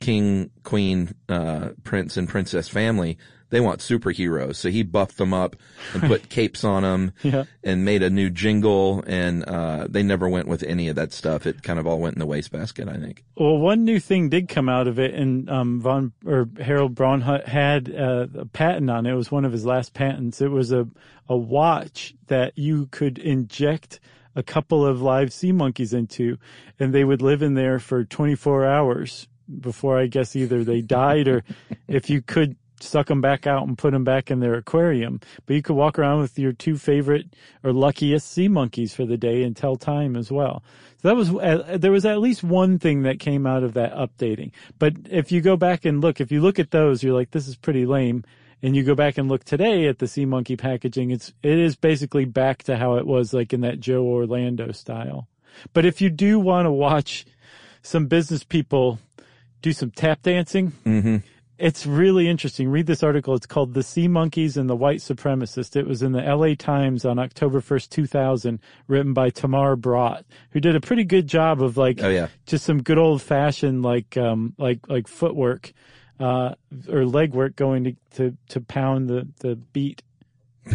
king, 0.00 0.50
queen, 0.62 1.14
uh, 1.28 1.70
prince, 1.84 2.16
and 2.16 2.28
princess 2.28 2.68
family. 2.68 3.18
They 3.50 3.60
want 3.60 3.80
superheroes." 3.80 4.56
So 4.56 4.70
he 4.70 4.82
buffed 4.82 5.16
them 5.18 5.32
up 5.34 5.56
and 5.94 6.02
put 6.02 6.28
capes 6.28 6.64
on 6.64 6.82
them 6.82 7.12
Yeah. 7.22 7.44
and 7.64 7.84
made 7.84 8.02
a 8.02 8.10
new 8.10 8.30
jingle, 8.30 9.02
and 9.06 9.44
uh, 9.44 9.86
they 9.88 10.02
never 10.02 10.28
went 10.28 10.48
with 10.48 10.62
any 10.62 10.88
of 10.88 10.96
that 10.96 11.12
stuff. 11.12 11.46
It 11.46 11.62
kind 11.62 11.78
of 11.78 11.86
all 11.86 11.98
went 11.98 12.14
in 12.14 12.20
the 12.20 12.26
wastebasket, 12.26 12.88
I 12.88 12.96
think. 12.96 13.24
Well, 13.36 13.58
one 13.58 13.84
new 13.84 14.00
thing 14.00 14.28
did 14.28 14.48
come 14.48 14.68
out 14.68 14.86
of 14.86 14.98
it, 14.98 15.14
and 15.14 15.48
um, 15.50 15.80
Von 15.80 16.12
or 16.26 16.48
Harold 16.60 16.94
Braunhut 16.94 17.46
had 17.46 17.94
uh, 17.94 18.26
a 18.34 18.44
patent 18.46 18.90
on 18.90 19.06
it. 19.06 19.12
It 19.12 19.16
was 19.16 19.30
one 19.30 19.44
of 19.44 19.52
his 19.52 19.64
last 19.64 19.94
patents. 19.94 20.40
It 20.40 20.50
was 20.50 20.72
a 20.72 20.86
a 21.30 21.36
watch 21.36 22.14
that 22.28 22.56
you 22.56 22.86
could 22.86 23.18
inject 23.18 24.00
a 24.34 24.42
couple 24.42 24.86
of 24.86 25.02
live 25.02 25.32
sea 25.32 25.52
monkeys 25.52 25.92
into, 25.92 26.38
and 26.80 26.94
they 26.94 27.04
would 27.04 27.20
live 27.20 27.42
in 27.42 27.52
there 27.54 27.78
for 27.78 28.04
24 28.04 28.64
hours 28.64 29.28
before 29.60 29.98
I 29.98 30.06
guess 30.06 30.34
either 30.36 30.64
they 30.64 30.80
died 30.80 31.28
or 31.28 31.44
if 31.88 32.08
you 32.08 32.22
could 32.22 32.56
suck 32.82 33.06
them 33.06 33.20
back 33.20 33.46
out 33.46 33.66
and 33.66 33.76
put 33.76 33.92
them 33.92 34.04
back 34.04 34.30
in 34.30 34.40
their 34.40 34.54
aquarium. 34.54 35.20
But 35.46 35.56
you 35.56 35.62
could 35.62 35.76
walk 35.76 35.98
around 35.98 36.20
with 36.20 36.38
your 36.38 36.52
two 36.52 36.76
favorite 36.76 37.34
or 37.62 37.72
luckiest 37.72 38.30
sea 38.30 38.48
monkeys 38.48 38.94
for 38.94 39.04
the 39.06 39.16
day 39.16 39.42
and 39.42 39.56
tell 39.56 39.76
time 39.76 40.16
as 40.16 40.30
well. 40.30 40.62
So 41.00 41.08
that 41.08 41.16
was, 41.16 41.30
uh, 41.30 41.76
there 41.78 41.92
was 41.92 42.04
at 42.04 42.20
least 42.20 42.42
one 42.42 42.78
thing 42.78 43.02
that 43.02 43.20
came 43.20 43.46
out 43.46 43.62
of 43.62 43.74
that 43.74 43.94
updating. 43.94 44.50
But 44.78 44.94
if 45.10 45.30
you 45.30 45.40
go 45.40 45.56
back 45.56 45.84
and 45.84 46.00
look, 46.00 46.20
if 46.20 46.32
you 46.32 46.40
look 46.40 46.58
at 46.58 46.70
those, 46.70 47.02
you're 47.02 47.14
like, 47.14 47.30
this 47.30 47.48
is 47.48 47.56
pretty 47.56 47.86
lame. 47.86 48.24
And 48.60 48.74
you 48.74 48.82
go 48.82 48.96
back 48.96 49.18
and 49.18 49.28
look 49.28 49.44
today 49.44 49.86
at 49.86 50.00
the 50.00 50.08
sea 50.08 50.24
monkey 50.24 50.56
packaging, 50.56 51.12
it's, 51.12 51.32
it 51.44 51.58
is 51.58 51.76
basically 51.76 52.24
back 52.24 52.64
to 52.64 52.76
how 52.76 52.94
it 52.94 53.06
was 53.06 53.32
like 53.32 53.52
in 53.52 53.60
that 53.60 53.78
Joe 53.78 54.04
Orlando 54.04 54.72
style. 54.72 55.28
But 55.72 55.84
if 55.84 56.00
you 56.00 56.10
do 56.10 56.40
want 56.40 56.66
to 56.66 56.72
watch 56.72 57.24
some 57.82 58.06
business 58.06 58.42
people 58.42 58.98
do 59.62 59.72
some 59.72 59.92
tap 59.92 60.22
dancing, 60.22 60.72
Mm-hmm. 60.84 61.16
It's 61.58 61.84
really 61.86 62.28
interesting. 62.28 62.68
Read 62.68 62.86
this 62.86 63.02
article. 63.02 63.34
It's 63.34 63.46
called 63.46 63.74
The 63.74 63.82
Sea 63.82 64.06
Monkeys 64.06 64.56
and 64.56 64.70
the 64.70 64.76
White 64.76 65.00
Supremacist. 65.00 65.74
It 65.74 65.86
was 65.86 66.02
in 66.02 66.12
the 66.12 66.22
LA 66.22 66.54
Times 66.56 67.04
on 67.04 67.18
October 67.18 67.60
1st, 67.60 67.88
2000, 67.90 68.60
written 68.86 69.12
by 69.12 69.30
Tamar 69.30 69.76
Brott, 69.76 70.24
who 70.52 70.60
did 70.60 70.76
a 70.76 70.80
pretty 70.80 71.04
good 71.04 71.26
job 71.26 71.60
of 71.60 71.76
like, 71.76 72.00
Oh, 72.02 72.08
yeah. 72.08 72.28
just 72.46 72.64
some 72.64 72.82
good 72.82 72.98
old 72.98 73.20
fashioned 73.22 73.82
like, 73.82 74.16
um, 74.16 74.54
like, 74.56 74.88
like 74.88 75.08
footwork, 75.08 75.72
uh, 76.20 76.54
or 76.88 77.02
legwork 77.02 77.56
going 77.56 77.84
to, 77.84 77.96
to, 78.14 78.36
to 78.50 78.60
pound 78.60 79.08
the, 79.08 79.26
the 79.40 79.56
beat. 79.56 80.02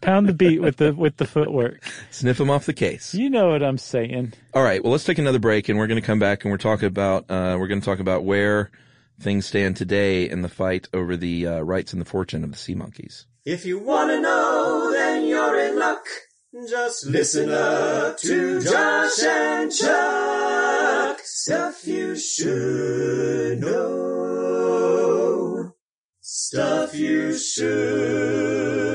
pound 0.00 0.28
the 0.28 0.34
beat 0.34 0.60
with 0.60 0.76
the, 0.78 0.92
with 0.94 1.16
the 1.16 1.26
footwork. 1.26 1.80
Sniff 2.10 2.38
them 2.38 2.50
off 2.50 2.66
the 2.66 2.72
case. 2.72 3.14
You 3.14 3.30
know 3.30 3.50
what 3.50 3.62
I'm 3.62 3.78
saying. 3.78 4.32
All 4.54 4.62
right. 4.62 4.82
Well, 4.82 4.92
let's 4.92 5.04
take 5.04 5.18
another 5.18 5.38
break 5.38 5.68
and 5.68 5.78
we're 5.78 5.86
going 5.86 6.00
to 6.00 6.06
come 6.06 6.18
back 6.18 6.44
and 6.44 6.50
we're 6.50 6.58
talking 6.58 6.86
about, 6.86 7.24
uh, 7.30 7.56
we're 7.58 7.68
going 7.68 7.80
to 7.80 7.84
talk 7.84 8.00
about 8.00 8.24
where 8.24 8.70
things 9.20 9.46
stand 9.46 9.76
today 9.76 10.28
in 10.28 10.42
the 10.42 10.48
fight 10.48 10.88
over 10.92 11.16
the, 11.16 11.46
uh, 11.46 11.60
rights 11.60 11.92
and 11.92 12.00
the 12.00 12.06
fortune 12.06 12.44
of 12.44 12.52
the 12.52 12.58
sea 12.58 12.74
monkeys. 12.74 13.26
If 13.44 13.64
you 13.64 13.78
wanna 13.78 14.20
know, 14.20 14.90
then 14.92 15.26
you're 15.26 15.58
in 15.58 15.78
luck. 15.78 16.04
Just 16.68 17.06
listen 17.06 17.50
up 17.50 18.18
to 18.18 18.60
Josh 18.60 19.22
and 19.22 19.72
Chuck. 19.72 21.18
Stuff 21.22 21.86
you 21.86 22.16
should 22.16 23.60
know. 23.60 25.72
Stuff 26.20 26.94
you 26.94 27.36
should 27.36 28.87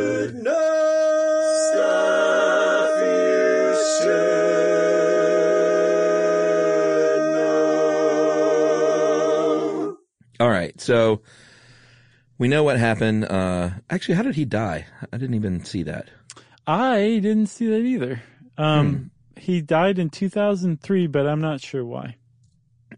All 10.40 10.50
right. 10.50 10.80
So 10.82 11.22
we 12.38 12.48
know 12.48 12.64
what 12.64 12.78
happened. 12.78 13.26
Uh, 13.26 13.72
actually, 13.90 14.16
how 14.16 14.24
did 14.24 14.36
he 14.36 14.46
die? 14.46 14.86
I 15.12 15.18
didn't 15.18 15.36
even 15.36 15.64
see 15.64 15.84
that. 15.84 16.10
I 16.66 17.20
didn't 17.22 17.48
see 17.48 17.68
that 17.68 17.82
either. 17.82 18.22
Um, 18.58 19.12
he 19.38 19.62
died 19.62 20.00
in 20.00 20.10
2003, 20.10 21.08
but 21.08 21.28
I'm 21.28 21.42
not 21.42 21.62
sure 21.62 21.86
why. 21.86 22.16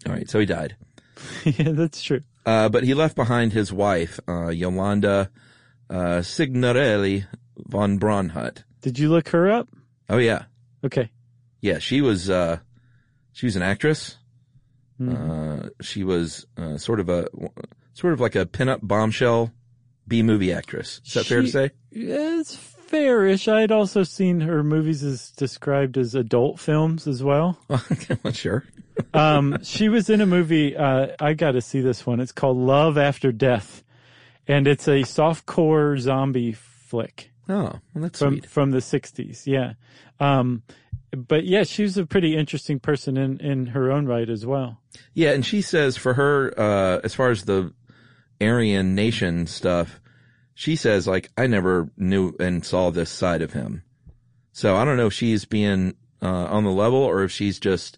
All 0.06 0.14
right. 0.14 0.30
So 0.30 0.40
he 0.40 0.46
died. 0.46 0.76
yeah, 1.46 1.72
that's 1.72 2.02
true. 2.02 2.22
Uh, 2.46 2.70
but 2.70 2.84
he 2.84 2.94
left 2.94 3.16
behind 3.16 3.54
his 3.54 3.74
wife, 3.74 4.20
uh, 4.28 4.50
Yolanda, 4.50 5.32
uh, 5.90 6.22
Signorelli 6.22 7.26
von 7.58 8.00
Braunhut. 8.00 8.64
Did 8.82 9.00
you 9.00 9.10
look 9.10 9.30
her 9.30 9.50
up? 9.52 9.68
Oh 10.10 10.18
yeah. 10.18 10.44
Okay. 10.84 11.10
Yeah. 11.62 11.80
She 11.80 12.02
was, 12.02 12.30
uh, 12.30 12.60
she 13.34 13.48
was 13.48 13.56
an 13.56 13.64
actress. 13.64 14.18
Uh, 15.02 15.70
she 15.82 16.04
was, 16.04 16.46
uh, 16.58 16.78
sort 16.78 17.00
of 17.00 17.10
a, 17.10 17.28
sort 17.94 18.14
of 18.14 18.20
like 18.22 18.36
a 18.36 18.46
pinup 18.46 18.80
bombshell 18.82 19.52
B 20.08 20.24
movie 20.24 20.54
actress. 20.54 21.02
Is 21.06 21.14
that 21.16 21.26
fair 21.26 21.42
to 21.42 21.46
She- 21.48 21.52
say? 21.52 21.72
It's 21.92 22.56
fairish. 22.56 23.48
I 23.48 23.62
had 23.62 23.72
also 23.72 24.04
seen 24.04 24.42
her 24.42 24.64
movies 24.64 25.04
as 25.04 25.32
described 25.32 25.98
as 25.98 26.14
adult 26.16 26.60
films 26.60 27.08
as 27.08 27.24
well. 27.24 27.58
well, 27.70 28.34
sure. 28.34 28.64
Um, 29.14 29.58
she 29.62 29.90
was 29.90 30.10
in 30.10 30.22
a 30.22 30.26
movie. 30.26 30.74
Uh, 30.78 31.08
I 31.20 31.34
got 31.34 31.52
to 31.52 31.62
see 31.62 31.82
this 31.82 32.06
one. 32.06 32.22
It's 32.22 32.32
called 32.32 32.56
Love 32.56 32.98
After 32.98 33.34
Death, 33.34 33.84
and 34.48 34.68
it's 34.68 34.88
a 34.88 35.02
softcore 35.02 36.00
zombie 36.00 36.54
flick 36.54 37.30
Oh, 37.50 37.54
well, 37.54 37.82
that's 37.96 38.20
from 38.20 38.36
sweet. 38.36 38.46
from 38.46 38.72
the 38.72 38.78
'60s. 38.78 39.46
Yeah. 39.48 39.74
Um, 40.22 40.64
but 41.16 41.46
yeah, 41.46 41.64
she 41.64 41.84
was 41.84 41.98
a 41.98 42.06
pretty 42.06 42.36
interesting 42.36 42.80
person 42.80 43.18
in 43.18 43.40
in 43.40 43.68
her 43.68 43.92
own 43.92 44.06
right 44.06 44.30
as 44.30 44.46
well. 44.46 44.80
Yeah, 45.14 45.32
and 45.32 45.46
she 45.46 45.62
says 45.62 45.98
for 45.98 46.14
her, 46.14 46.54
uh, 46.58 47.00
as 47.04 47.14
far 47.14 47.30
as 47.30 47.44
the 47.44 47.74
Aryan 48.42 48.96
nation 48.96 49.48
stuff, 49.48 50.00
she 50.54 50.76
says 50.76 51.08
like 51.08 51.32
I 51.38 51.48
never 51.48 51.90
knew 51.98 52.34
and 52.40 52.66
saw 52.66 52.92
this 52.92 53.10
side 53.10 53.42
of 53.42 53.54
him. 53.54 53.84
So 54.52 54.76
I 54.76 54.86
don't 54.86 54.98
know 54.98 55.08
if 55.08 55.14
she's 55.14 55.46
being 55.46 55.96
uh, 56.22 56.46
on 56.46 56.64
the 56.64 56.72
level 56.72 57.00
or 57.00 57.24
if 57.24 57.32
she's 57.32 57.60
just 57.60 57.98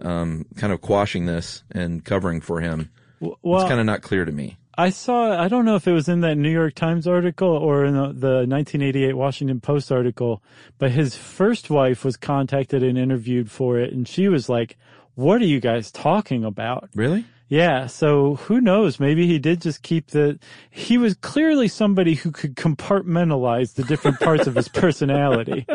um, 0.00 0.46
kind 0.56 0.72
of 0.72 0.80
quashing 0.80 1.26
this 1.26 1.62
and 1.70 2.04
covering 2.04 2.40
for 2.40 2.60
him. 2.60 2.90
Well, 3.20 3.60
it's 3.60 3.68
kind 3.68 3.78
of 3.78 3.86
not 3.86 4.02
clear 4.02 4.24
to 4.24 4.32
me. 4.32 4.58
I 4.76 4.90
saw, 4.90 5.38
I 5.38 5.48
don't 5.48 5.64
know 5.64 5.76
if 5.76 5.86
it 5.86 5.92
was 5.92 6.08
in 6.08 6.20
that 6.20 6.36
New 6.36 6.50
York 6.50 6.74
Times 6.74 7.06
article 7.06 7.48
or 7.48 7.84
in 7.84 7.94
the, 7.94 8.06
the 8.12 8.46
1988 8.46 9.14
Washington 9.14 9.60
Post 9.60 9.92
article, 9.92 10.42
but 10.78 10.90
his 10.90 11.14
first 11.14 11.68
wife 11.68 12.04
was 12.04 12.16
contacted 12.16 12.82
and 12.82 12.96
interviewed 12.96 13.50
for 13.50 13.78
it. 13.78 13.92
And 13.92 14.08
she 14.08 14.28
was 14.28 14.48
like, 14.48 14.78
what 15.14 15.42
are 15.42 15.46
you 15.46 15.60
guys 15.60 15.90
talking 15.90 16.44
about? 16.44 16.88
Really? 16.94 17.26
Yeah. 17.48 17.86
So 17.86 18.36
who 18.36 18.62
knows? 18.62 18.98
Maybe 18.98 19.26
he 19.26 19.38
did 19.38 19.60
just 19.60 19.82
keep 19.82 20.12
the, 20.12 20.38
he 20.70 20.96
was 20.96 21.14
clearly 21.16 21.68
somebody 21.68 22.14
who 22.14 22.30
could 22.30 22.56
compartmentalize 22.56 23.74
the 23.74 23.84
different 23.84 24.20
parts 24.20 24.46
of 24.46 24.54
his 24.54 24.68
personality. 24.70 25.66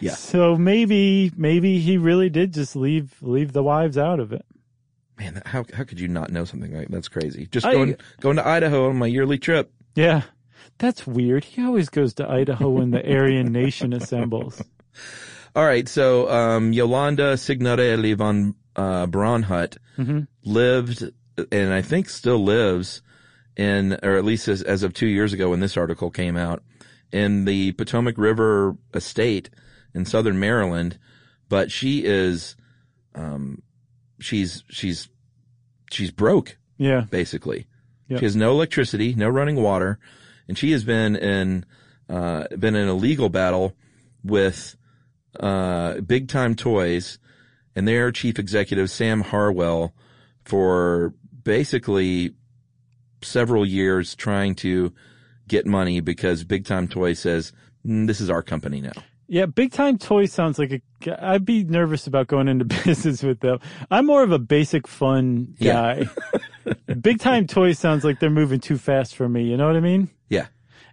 Yeah. 0.00 0.14
So 0.14 0.56
maybe, 0.56 1.30
maybe 1.36 1.78
he 1.78 1.98
really 1.98 2.30
did 2.30 2.54
just 2.54 2.74
leave, 2.74 3.16
leave 3.20 3.52
the 3.52 3.62
wives 3.62 3.98
out 3.98 4.18
of 4.18 4.32
it. 4.32 4.46
Man, 5.18 5.42
how 5.46 5.64
how 5.72 5.84
could 5.84 5.98
you 6.00 6.08
not 6.08 6.30
know 6.30 6.44
something 6.44 6.76
like 6.76 6.88
that's 6.88 7.08
crazy? 7.08 7.46
Just 7.50 7.66
I- 7.66 7.72
going 7.72 7.96
going 8.20 8.36
to 8.36 8.46
Idaho 8.46 8.88
on 8.90 8.96
my 8.96 9.06
yearly 9.06 9.38
trip. 9.38 9.72
Yeah. 9.94 10.22
That's 10.78 11.06
weird. 11.06 11.44
He 11.44 11.64
always 11.64 11.88
goes 11.88 12.12
to 12.14 12.28
Idaho 12.28 12.68
when 12.68 12.90
the 12.90 13.00
Aryan 13.02 13.50
nation 13.50 13.94
assembles. 13.94 14.60
All 15.56 15.64
right, 15.64 15.88
so 15.88 16.28
um, 16.30 16.74
Yolanda 16.74 17.38
Signorelli 17.38 18.12
von 18.12 18.54
uh, 18.74 19.06
Braunhut 19.06 19.78
lived, 20.44 21.10
and 21.50 21.72
I 21.72 21.80
think 21.80 22.10
still 22.10 22.44
lives, 22.44 23.00
in, 23.56 23.94
or 24.02 24.16
at 24.16 24.24
least 24.26 24.48
as, 24.48 24.60
as 24.60 24.82
of 24.82 24.92
two 24.92 25.06
years 25.06 25.32
ago 25.32 25.48
when 25.48 25.60
this 25.60 25.78
article 25.78 26.10
came 26.10 26.36
out, 26.36 26.62
in 27.10 27.46
the 27.46 27.72
Potomac 27.72 28.18
River 28.18 28.76
estate 28.92 29.48
in 29.94 30.04
southern 30.04 30.38
Maryland. 30.38 30.98
But 31.48 31.72
she 31.72 32.04
is, 32.04 32.54
um, 33.14 33.62
she's 34.20 34.64
she's 34.68 35.08
she's 35.90 36.10
broke 36.10 36.56
Yeah. 36.78 37.02
basically. 37.10 37.66
Yep. 38.08 38.20
She 38.20 38.24
has 38.24 38.36
no 38.36 38.52
electricity, 38.52 39.14
no 39.14 39.28
running 39.28 39.56
water, 39.56 39.98
and 40.48 40.56
she 40.56 40.72
has 40.72 40.84
been 40.84 41.16
in 41.16 41.64
uh, 42.08 42.44
been 42.58 42.76
in 42.76 42.86
a 42.88 42.94
legal 42.94 43.28
battle 43.28 43.74
with 44.22 44.76
uh, 45.40 46.00
Big 46.00 46.28
Time 46.28 46.54
Toys 46.54 47.18
and 47.74 47.86
their 47.86 48.12
chief 48.12 48.38
executive 48.38 48.90
Sam 48.90 49.22
Harwell 49.22 49.92
for 50.44 51.14
basically 51.42 52.34
several 53.22 53.66
years 53.66 54.14
trying 54.14 54.54
to 54.56 54.92
get 55.48 55.66
money 55.66 56.00
because 56.00 56.44
Big 56.44 56.64
Time 56.64 56.86
Toys 56.88 57.18
says 57.18 57.52
"Mm, 57.84 58.06
this 58.06 58.20
is 58.20 58.30
our 58.30 58.42
company 58.42 58.80
now. 58.80 58.92
Yeah, 59.28 59.46
big 59.46 59.72
time 59.72 59.98
toy 59.98 60.26
sounds 60.26 60.58
like 60.58 60.72
a. 60.72 61.24
I'd 61.26 61.44
be 61.44 61.64
nervous 61.64 62.06
about 62.06 62.26
going 62.28 62.48
into 62.48 62.64
business 62.84 63.22
with 63.22 63.40
them. 63.40 63.58
I'm 63.90 64.06
more 64.06 64.22
of 64.22 64.30
a 64.32 64.38
basic 64.38 64.86
fun 64.86 65.54
Yeah. 65.58 66.04
guy. 66.64 66.74
big 67.00 67.18
time 67.20 67.46
toy 67.46 67.72
sounds 67.72 68.04
like 68.04 68.20
they're 68.20 68.30
moving 68.30 68.60
too 68.60 68.78
fast 68.78 69.16
for 69.16 69.28
me. 69.28 69.44
You 69.44 69.56
know 69.56 69.66
what 69.66 69.76
I 69.76 69.80
mean? 69.80 70.10
Yeah. 70.28 70.46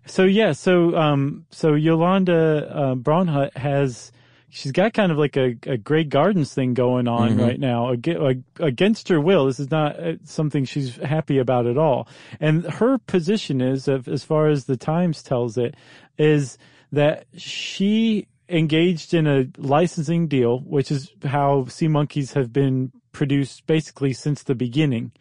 So 0.06 0.24
yeah, 0.24 0.52
so 0.52 0.96
um, 0.98 1.46
so 1.52 1.74
Yolanda 1.76 2.70
uh, 2.76 2.96
Braunhut 2.96 3.56
has. 3.58 4.12
She's 4.50 4.72
got 4.72 4.94
kind 4.94 5.12
of 5.12 5.18
like 5.18 5.36
a, 5.36 5.56
a 5.66 5.78
Grey 5.78 6.04
Gardens 6.04 6.54
thing 6.54 6.76
going 6.76 7.08
on 7.08 7.40
right 7.40 7.60
now 7.60 7.92
ag- 7.94 8.44
against 8.60 9.08
her 9.10 9.20
will. 9.20 9.48
This 9.48 9.60
is 9.60 9.72
not 9.72 10.00
uh, 10.00 10.14
something 10.26 10.64
she's 10.64 10.96
happy 10.98 11.40
about 11.40 11.66
at 11.66 11.76
all. 11.76 12.08
And 12.40 12.64
her 12.66 13.00
position 13.00 13.62
is, 13.62 13.88
as 13.88 14.24
far 14.24 14.50
as 14.50 14.66
the 14.66 14.78
Times 14.78 15.24
tells 15.24 15.58
it, 15.58 15.74
is 16.20 16.60
that 16.94 17.26
she 17.36 18.28
engaged 18.48 19.14
in 19.14 19.26
a 19.28 19.48
licensing 19.58 20.28
deal, 20.28 20.60
which 20.60 20.92
is 20.92 21.12
how 21.26 21.66
Sea 21.66 21.88
Monkeys 21.88 22.34
have 22.34 22.54
been 22.54 22.92
produced 23.12 23.66
basically 23.68 24.14
since 24.14 24.44
the 24.44 24.56
beginning 24.56 25.12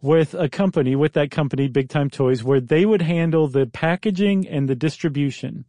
with 0.00 0.34
a 0.34 0.48
company, 0.48 0.94
with 0.96 1.12
that 1.14 1.30
company, 1.30 1.68
Big 1.68 1.88
Time 1.88 2.10
Toys, 2.10 2.42
where 2.44 2.60
they 2.60 2.84
would 2.84 3.02
handle 3.02 3.48
the 3.48 3.66
packaging 3.66 4.46
and 4.48 4.68
the 4.68 4.74
distribution. 4.74 5.64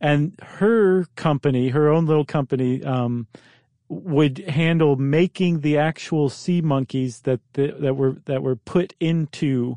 And 0.00 0.38
her 0.42 1.06
company, 1.16 1.68
her 1.68 1.88
own 1.88 2.06
little 2.06 2.24
company, 2.24 2.82
um, 2.84 3.26
would 3.88 4.38
handle 4.48 4.96
making 4.96 5.60
the 5.60 5.78
actual 5.78 6.28
sea 6.28 6.60
monkeys 6.60 7.20
that 7.20 7.40
the, 7.52 7.74
that 7.80 7.94
were 7.94 8.16
that 8.24 8.42
were 8.42 8.56
put 8.56 8.94
into 9.00 9.76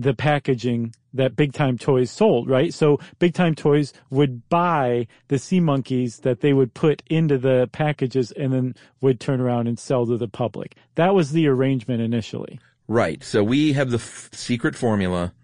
the 0.00 0.14
packaging 0.14 0.94
that 1.12 1.36
Big 1.36 1.52
Time 1.52 1.76
Toys 1.76 2.10
sold, 2.10 2.48
right? 2.48 2.72
So 2.72 2.98
Big 3.18 3.34
Time 3.34 3.54
Toys 3.54 3.92
would 4.10 4.48
buy 4.48 5.06
the 5.28 5.38
sea 5.38 5.60
monkeys 5.60 6.20
that 6.20 6.40
they 6.40 6.52
would 6.52 6.72
put 6.72 7.02
into 7.10 7.36
the 7.36 7.68
packages 7.72 8.32
and 8.32 8.52
then 8.52 8.74
would 9.00 9.20
turn 9.20 9.40
around 9.40 9.66
and 9.66 9.78
sell 9.78 10.06
to 10.06 10.16
the 10.16 10.28
public. 10.28 10.76
That 10.94 11.14
was 11.14 11.32
the 11.32 11.48
arrangement 11.48 12.00
initially. 12.00 12.60
Right. 12.88 13.22
So 13.22 13.42
we 13.44 13.72
have 13.74 13.90
the 13.90 13.98
f- 13.98 14.30
secret 14.32 14.74
formula 14.74 15.34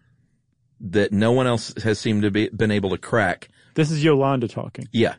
that 0.80 1.12
no 1.12 1.32
one 1.32 1.46
else 1.46 1.74
has 1.82 1.98
seemed 1.98 2.22
to 2.22 2.30
be 2.30 2.48
been 2.48 2.70
able 2.70 2.90
to 2.90 2.98
crack. 2.98 3.48
This 3.74 3.90
is 3.90 4.02
Yolanda 4.02 4.48
talking. 4.48 4.88
Yeah. 4.92 5.16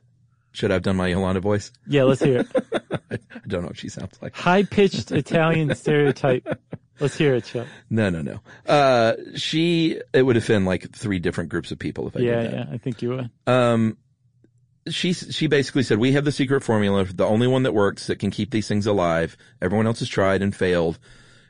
Should 0.51 0.71
I 0.71 0.75
have 0.75 0.83
done 0.83 0.95
my 0.95 1.07
Yolanda 1.07 1.39
voice? 1.39 1.71
Yeah, 1.87 2.03
let's 2.03 2.21
hear 2.21 2.39
it. 2.39 2.47
I 3.11 3.17
don't 3.47 3.61
know 3.61 3.67
what 3.67 3.77
she 3.77 3.89
sounds 3.89 4.17
like. 4.21 4.35
High 4.35 4.63
pitched 4.63 5.11
Italian 5.11 5.75
stereotype. 5.83 6.47
Let's 6.99 7.17
hear 7.17 7.35
it, 7.35 7.45
Chuck. 7.45 7.67
No, 7.89 8.09
no, 8.09 8.21
no. 8.21 8.39
Uh, 8.65 9.13
she, 9.35 9.99
it 10.13 10.23
would 10.23 10.37
offend 10.37 10.65
like 10.65 10.91
three 10.95 11.19
different 11.19 11.49
groups 11.49 11.71
of 11.71 11.79
people 11.79 12.07
if 12.07 12.15
I 12.17 12.19
Yeah, 12.21 12.41
did 12.41 12.45
that. 12.45 12.53
yeah, 12.57 12.65
yeah. 12.69 12.73
I 12.73 12.77
think 12.77 13.01
you 13.01 13.09
would. 13.09 13.29
Um, 13.45 13.97
she, 14.89 15.13
she 15.13 15.47
basically 15.47 15.83
said, 15.83 15.99
we 15.99 16.13
have 16.13 16.25
the 16.25 16.31
secret 16.31 16.63
formula, 16.63 17.03
the 17.05 17.25
only 17.25 17.47
one 17.47 17.63
that 17.63 17.73
works 17.73 18.07
that 18.07 18.19
can 18.19 18.31
keep 18.31 18.51
these 18.51 18.67
things 18.67 18.87
alive. 18.87 19.37
Everyone 19.61 19.85
else 19.85 19.99
has 19.99 20.09
tried 20.09 20.41
and 20.41 20.55
failed. 20.55 20.97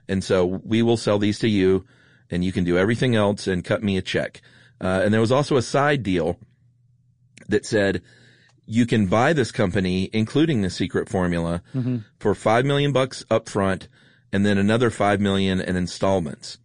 And 0.08 0.24
so 0.24 0.46
we 0.46 0.82
will 0.82 0.98
sell 0.98 1.20
these 1.20 1.40
to 1.40 1.48
you 1.50 1.86
and 2.30 2.44
you 2.44 2.52
can 2.52 2.64
do 2.64 2.78
everything 2.78 3.16
else 3.16 3.48
and 3.48 3.64
cut 3.64 3.84
me 3.84 3.96
a 3.98 4.02
check. 4.02 4.42
Uh, 4.82 5.02
and 5.04 5.14
there 5.14 5.22
was 5.22 5.32
also 5.32 5.56
a 5.58 5.62
side 5.62 6.04
deal 6.04 6.38
that 7.48 7.66
said, 7.66 8.02
you 8.66 8.86
can 8.86 9.06
buy 9.06 9.32
this 9.32 9.52
company, 9.52 10.10
including 10.12 10.62
the 10.62 10.70
secret 10.70 11.08
formula, 11.08 11.62
for 12.20 12.36
five 12.36 12.66
million 12.66 12.92
bucks 12.92 13.24
up 13.30 13.48
front 13.48 13.88
and 14.32 14.46
then 14.46 14.58
another 14.58 14.90
five 14.90 15.20
million 15.20 15.60
in 15.62 15.76
installments. 15.76 16.58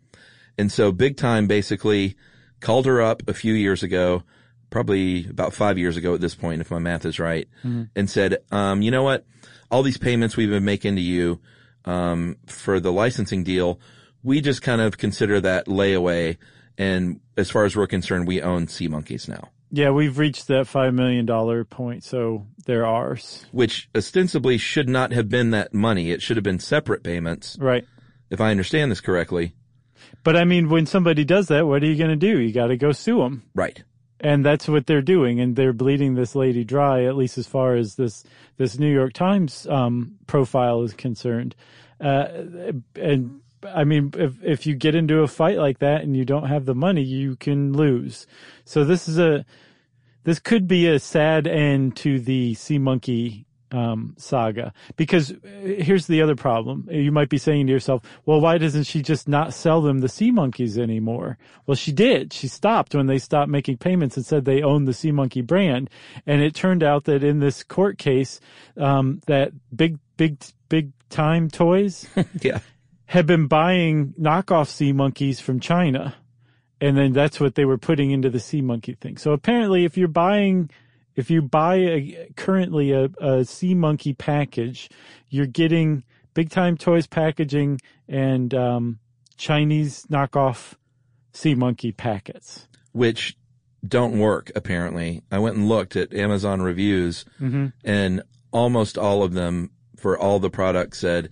And 0.58 0.70
so 0.70 0.92
Big 0.92 1.16
Time 1.16 1.46
basically 1.46 2.16
called 2.60 2.86
her 2.86 3.00
up 3.00 3.22
a 3.28 3.34
few 3.34 3.54
years 3.54 3.82
ago, 3.82 4.22
probably 4.70 5.26
about 5.26 5.52
five 5.52 5.78
years 5.78 5.96
ago 5.96 6.14
at 6.14 6.20
this 6.20 6.34
point, 6.34 6.60
if 6.60 6.70
my 6.70 6.78
math 6.78 7.04
is 7.04 7.18
right, 7.18 7.48
and 7.96 8.08
said, 8.08 8.38
um, 8.50 8.82
you 8.82 8.90
know 8.90 9.02
what? 9.02 9.26
All 9.70 9.82
these 9.82 9.98
payments 9.98 10.36
we've 10.36 10.50
been 10.50 10.64
making 10.64 10.96
to 10.96 11.02
you, 11.02 11.40
um, 11.84 12.36
for 12.46 12.78
the 12.78 12.92
licensing 12.92 13.44
deal, 13.44 13.80
we 14.22 14.40
just 14.40 14.62
kind 14.62 14.80
of 14.80 14.98
consider 14.98 15.40
that 15.40 15.66
layaway. 15.66 16.36
And 16.78 17.20
as 17.36 17.50
far 17.50 17.64
as 17.64 17.74
we're 17.74 17.86
concerned, 17.86 18.26
we 18.26 18.40
own 18.40 18.68
Sea 18.68 18.88
Monkeys 18.88 19.28
now, 19.28 19.50
Yeah, 19.74 19.90
we've 19.90 20.18
reached 20.18 20.48
that 20.48 20.66
$5 20.66 20.92
million 20.94 21.64
point, 21.64 22.04
so 22.04 22.46
they're 22.66 22.84
ours. 22.84 23.46
which 23.52 23.88
ostensibly 23.96 24.58
should 24.58 24.86
not 24.88 25.12
have 25.12 25.30
been 25.30 25.50
that 25.52 25.72
money. 25.72 26.10
It 26.10 26.20
should 26.20 26.36
have 26.36 26.44
been 26.44 26.58
separate 26.58 27.02
payments, 27.02 27.56
Right. 27.58 27.86
if 28.28 28.38
I 28.38 28.50
understand 28.50 28.90
this 28.90 29.00
correctly. 29.00 29.54
But 30.24 30.36
I 30.36 30.44
mean, 30.44 30.68
when 30.68 30.84
somebody 30.84 31.24
does 31.24 31.48
that, 31.48 31.66
what 31.66 31.82
are 31.82 31.86
you 31.86 31.96
going 31.96 32.10
to 32.10 32.16
do? 32.16 32.38
You 32.38 32.52
got 32.52 32.66
to 32.66 32.76
go 32.76 32.92
sue 32.92 33.18
them. 33.18 33.44
Right. 33.54 33.82
And 34.20 34.44
that's 34.44 34.68
what 34.68 34.86
they're 34.86 35.00
doing. 35.02 35.40
And 35.40 35.56
they're 35.56 35.72
bleeding 35.72 36.14
this 36.14 36.34
lady 36.34 36.64
dry, 36.64 37.04
at 37.06 37.16
least 37.16 37.38
as 37.38 37.46
far 37.48 37.74
as 37.74 37.96
this, 37.96 38.24
this 38.58 38.78
New 38.78 38.92
York 38.92 39.14
Times, 39.14 39.66
um, 39.68 40.16
profile 40.26 40.82
is 40.82 40.92
concerned. 40.92 41.56
Uh, 41.98 42.28
and 42.94 43.40
I 43.66 43.84
mean, 43.84 44.12
if, 44.16 44.42
if 44.42 44.66
you 44.66 44.74
get 44.74 44.94
into 44.94 45.20
a 45.20 45.28
fight 45.28 45.58
like 45.58 45.78
that 45.78 46.02
and 46.02 46.16
you 46.16 46.24
don't 46.24 46.46
have 46.46 46.64
the 46.64 46.74
money, 46.74 47.02
you 47.02 47.36
can 47.36 47.72
lose. 47.72 48.26
So 48.64 48.84
this 48.84 49.08
is 49.08 49.18
a, 49.18 49.44
this 50.24 50.38
could 50.38 50.66
be 50.68 50.86
a 50.86 50.98
sad 50.98 51.46
end 51.46 51.96
to 51.96 52.20
the 52.20 52.54
sea 52.54 52.78
monkey 52.78 53.46
um, 53.72 54.14
saga 54.18 54.72
because 54.96 55.32
uh, 55.32 55.36
here's 55.62 56.06
the 56.06 56.22
other 56.22 56.36
problem. 56.36 56.88
You 56.90 57.10
might 57.10 57.28
be 57.28 57.38
saying 57.38 57.66
to 57.66 57.72
yourself, 57.72 58.02
well, 58.26 58.40
why 58.40 58.58
doesn't 58.58 58.84
she 58.84 59.02
just 59.02 59.28
not 59.28 59.54
sell 59.54 59.80
them 59.80 60.00
the 60.00 60.08
sea 60.08 60.30
monkeys 60.30 60.78
anymore? 60.78 61.38
Well, 61.66 61.74
she 61.74 61.92
did. 61.92 62.32
She 62.32 62.48
stopped 62.48 62.94
when 62.94 63.06
they 63.06 63.18
stopped 63.18 63.50
making 63.50 63.78
payments 63.78 64.16
and 64.16 64.26
said 64.26 64.44
they 64.44 64.62
owned 64.62 64.86
the 64.86 64.92
sea 64.92 65.12
monkey 65.12 65.40
brand. 65.40 65.90
And 66.26 66.42
it 66.42 66.54
turned 66.54 66.82
out 66.82 67.04
that 67.04 67.24
in 67.24 67.40
this 67.40 67.62
court 67.62 67.98
case, 67.98 68.40
um, 68.76 69.20
that 69.26 69.52
big, 69.74 69.98
big, 70.16 70.42
big 70.68 70.92
time 71.08 71.48
toys 71.48 72.06
Yeah. 72.40 72.60
Had 73.12 73.26
been 73.26 73.46
buying 73.46 74.14
knockoff 74.18 74.68
sea 74.68 74.90
monkeys 74.90 75.38
from 75.38 75.60
China. 75.60 76.14
And 76.80 76.96
then 76.96 77.12
that's 77.12 77.38
what 77.38 77.56
they 77.56 77.66
were 77.66 77.76
putting 77.76 78.10
into 78.10 78.30
the 78.30 78.40
sea 78.40 78.62
monkey 78.62 78.94
thing. 78.94 79.18
So 79.18 79.32
apparently 79.32 79.84
if 79.84 79.98
you're 79.98 80.08
buying, 80.08 80.70
if 81.14 81.30
you 81.30 81.42
buy 81.42 81.74
a, 81.74 82.30
currently 82.36 82.90
a, 82.92 83.10
a 83.20 83.44
sea 83.44 83.74
monkey 83.74 84.14
package, 84.14 84.88
you're 85.28 85.44
getting 85.44 86.04
big 86.32 86.48
time 86.48 86.78
toys 86.78 87.06
packaging 87.06 87.82
and, 88.08 88.54
um, 88.54 88.98
Chinese 89.36 90.06
knockoff 90.10 90.74
sea 91.34 91.54
monkey 91.54 91.92
packets. 91.92 92.66
which 92.92 93.36
don't 93.86 94.18
work 94.18 94.50
apparently. 94.56 95.22
I 95.30 95.38
went 95.38 95.56
and 95.56 95.68
looked 95.68 95.96
at 95.96 96.14
Amazon 96.14 96.62
reviews 96.62 97.26
and 97.84 98.22
almost 98.52 98.96
all 98.96 99.22
of 99.22 99.34
them 99.34 99.70
for 99.96 100.18
all 100.18 100.38
the 100.38 100.48
products 100.50 100.98
said 100.98 101.28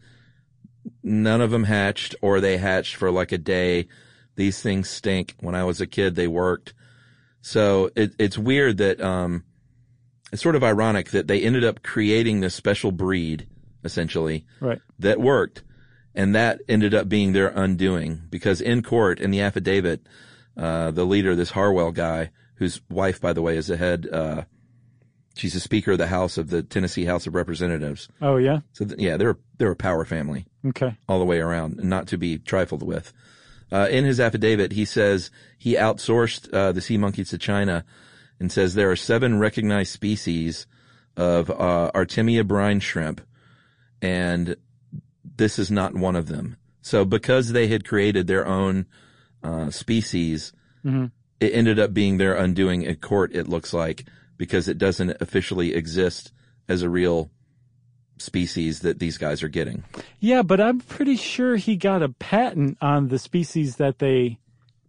none 1.03 1.41
of 1.41 1.51
them 1.51 1.65
hatched 1.65 2.15
or 2.21 2.41
they 2.41 2.57
hatched 2.59 2.97
for 2.97 3.11
like 3.11 3.33
a 3.33 3.39
day. 3.39 3.89
These 4.37 4.63
things 4.63 4.89
stink. 4.89 5.35
When 5.41 5.55
I 5.55 5.65
was 5.65 5.81
a 5.81 5.87
kid, 5.87 6.15
they 6.15 6.29
worked. 6.29 6.73
So 7.43 7.91
it, 7.97 8.15
it's 8.19 8.39
weird 8.39 8.79
that, 8.79 9.01
um, 9.01 9.45
it's 10.33 10.43
sort 10.43 10.57
of 10.57 10.63
ironic 10.63 11.11
that 11.11 11.27
they 11.27 11.43
ended 11.43 11.65
up 11.65 11.83
creating 11.83 12.41
this 12.41 12.55
special 12.55 12.93
breed 12.93 13.49
essentially 13.83 14.45
Right. 14.61 14.81
that 14.99 15.21
worked. 15.21 15.63
And 16.15 16.35
that 16.35 16.61
ended 16.69 16.95
up 16.95 17.09
being 17.09 17.33
their 17.33 17.49
undoing 17.49 18.23
because 18.31 18.61
in 18.61 18.83
court, 18.83 19.21
in 19.21 19.31
the 19.31 19.41
affidavit, 19.41 20.07
uh, 20.57 20.91
the 20.91 21.05
leader, 21.07 21.35
this 21.35 21.51
Harwell 21.53 21.93
guy, 21.93 22.31
whose 22.57 22.81
wife, 22.91 23.21
by 23.21 23.33
the 23.33 23.43
way, 23.43 23.57
is 23.57 23.69
the 23.69 23.77
head, 23.77 24.09
uh, 24.13 24.43
she's 25.41 25.55
the 25.55 25.61
speaker 25.61 25.93
of 25.93 25.99
the 25.99 26.07
House 26.07 26.37
of 26.39 26.51
the 26.51 26.63
Tennessee 26.63 27.05
House 27.07 27.27
of 27.27 27.35
Representatives. 27.35 28.09
Oh 28.21 28.37
yeah. 28.37 28.61
So 28.75 28.85
th- 28.85 29.01
yeah, 29.01 29.17
they're, 29.17 29.39
they're 29.59 29.71
a 29.73 29.77
power 29.77 30.05
family 30.05 30.47
Okay. 30.67 30.97
all 31.09 31.19
the 31.19 31.25
way 31.25 31.39
around 31.41 31.77
not 31.83 32.07
to 32.09 32.19
be 32.19 32.39
trifled 32.39 32.83
with. 32.83 33.13
Uh, 33.73 33.89
in 33.91 34.05
his 34.05 34.21
affidavit, 34.21 34.73
he 34.73 34.85
says 34.85 35.31
he 35.57 35.75
outsourced, 35.77 36.53
uh, 36.53 36.73
the 36.73 36.81
sea 36.81 36.99
monkeys 36.99 37.31
to 37.31 37.39
China 37.39 37.85
and 38.39 38.51
says 38.53 38.75
there 38.75 38.91
are 38.91 38.97
seven 38.97 39.39
recognized 39.39 39.93
species 39.93 40.67
of, 41.17 41.51
uh, 41.51 41.91
Artemia 41.95 42.47
brine 42.47 42.81
shrimp 42.81 43.21
and 44.03 44.57
this 45.37 45.59
is 45.59 45.71
not 45.71 45.95
one 45.95 46.17
of 46.17 46.27
them. 46.29 46.57
So 46.83 47.05
because 47.05 47.53
they 47.53 47.69
had 47.69 47.87
created 47.87 48.27
their 48.27 48.47
own, 48.47 48.87
uh, 49.43 49.71
species, 49.71 50.53
it 50.85 51.53
ended 51.55 51.79
up 51.79 51.93
being 51.95 52.17
their 52.19 52.35
undoing 52.35 52.83
in 52.83 52.97
court, 52.97 53.35
it 53.35 53.49
looks 53.49 53.73
like, 53.73 54.07
because 54.41 54.69
it 54.69 54.79
doesn't 54.79 55.15
officially 55.21 55.75
exist 55.75 56.33
as 56.67 56.81
a 56.81 56.89
real 56.89 57.31
species 58.17 58.81
that 58.81 58.99
these 58.99 59.19
guys 59.19 59.43
are 59.43 59.49
getting. 59.49 59.85
Yeah, 60.19 60.41
but 60.43 60.63
I'm 60.63 60.81
pretty 60.81 61.17
sure 61.17 61.57
he 61.57 61.77
got 61.77 62.03
a 62.03 62.09
patent 62.09 62.79
on 62.81 63.09
the 63.09 63.19
species 63.19 63.77
that 63.77 63.99
they, 63.99 64.39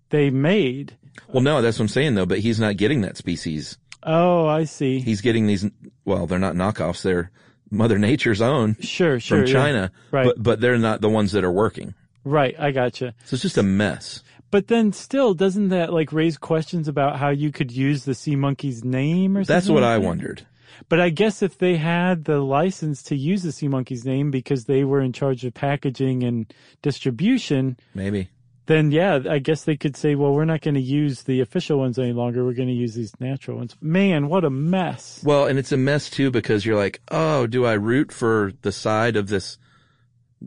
they 0.10 0.30
made. 0.30 0.98
Well, 1.28 1.44
no, 1.44 1.62
that's 1.62 1.78
what 1.80 1.84
I'm 1.84 1.88
saying 1.90 2.16
though, 2.16 2.26
but 2.26 2.40
he's 2.40 2.62
not 2.62 2.78
getting 2.78 3.02
that 3.02 3.18
species. 3.18 3.78
Oh, 4.04 4.48
I 4.48 4.64
see. 4.64 5.02
He's 5.02 5.20
getting 5.20 5.48
these, 5.48 5.66
well, 6.06 6.28
they're 6.28 6.40
not 6.40 6.56
knockoffs. 6.56 7.02
They're 7.02 7.30
Mother 7.70 8.00
Nature's 8.00 8.42
own 8.42 8.78
Sure, 8.80 9.20
sure. 9.20 9.40
from 9.40 9.48
yeah. 9.48 9.54
China, 9.54 9.92
Right. 10.12 10.26
but, 10.28 10.42
but 10.42 10.62
they're 10.62 10.78
not 10.78 11.02
the 11.02 11.10
ones 11.10 11.34
that 11.34 11.44
are 11.44 11.52
working. 11.52 11.94
Right. 12.24 12.56
I 12.58 12.72
gotcha. 12.72 13.16
So 13.26 13.34
it's 13.34 13.42
just 13.44 13.58
a 13.58 13.64
mess. 13.64 14.24
But 14.52 14.68
then 14.68 14.92
still, 14.92 15.34
doesn't 15.34 15.70
that 15.70 15.94
like 15.94 16.12
raise 16.12 16.38
questions 16.38 16.88
about 16.88 17.18
how 17.18 17.30
you 17.30 17.52
could 17.52 17.72
use 17.72 18.04
the 18.06 18.14
sea 18.14 18.36
monkey's 18.36 18.84
name 18.84 19.38
or 19.38 19.44
something? 19.44 19.56
That's 19.56 19.70
what 19.70 19.82
like 19.84 19.92
I 19.92 20.00
that? 20.00 20.06
wondered. 20.06 20.46
But 20.90 21.00
I 21.00 21.10
guess 21.10 21.42
if 21.42 21.58
they 21.58 21.78
had 21.78 22.26
the 22.26 22.40
license 22.40 23.02
to 23.04 23.16
use 23.16 23.44
the 23.44 23.52
sea 23.52 23.68
monkey's 23.68 24.04
name 24.06 24.30
because 24.32 24.66
they 24.66 24.84
were 24.84 25.02
in 25.02 25.14
charge 25.14 25.46
of 25.46 25.54
packaging 25.54 26.24
and 26.24 26.52
distribution, 26.82 27.78
Maybe. 27.94 28.30
then 28.66 28.90
yeah, 28.92 29.20
I 29.30 29.40
guess 29.40 29.64
they 29.64 29.78
could 29.78 29.96
say, 29.96 30.16
well, 30.16 30.34
we're 30.34 30.46
not 30.46 30.62
going 30.62 30.76
to 30.76 30.82
use 30.82 31.24
the 31.24 31.40
official 31.42 31.78
ones 31.80 32.00
any 32.00 32.14
longer. 32.14 32.44
We're 32.44 32.54
going 32.54 32.68
to 32.70 32.74
use 32.74 32.94
these 32.96 33.14
natural 33.20 33.58
ones. 33.58 33.76
Man, 33.80 34.28
what 34.28 34.44
a 34.44 34.50
mess. 34.50 35.22
Well, 35.24 35.46
and 35.46 35.60
it's 35.60 35.72
a 35.72 35.78
mess 35.78 36.10
too 36.10 36.32
because 36.32 36.66
you're 36.66 36.78
like, 36.78 37.00
oh, 37.12 37.48
do 37.48 37.66
I 37.66 37.74
root 37.74 38.12
for 38.12 38.52
the 38.64 38.72
side 38.72 39.16
of 39.18 39.28
this 39.28 39.58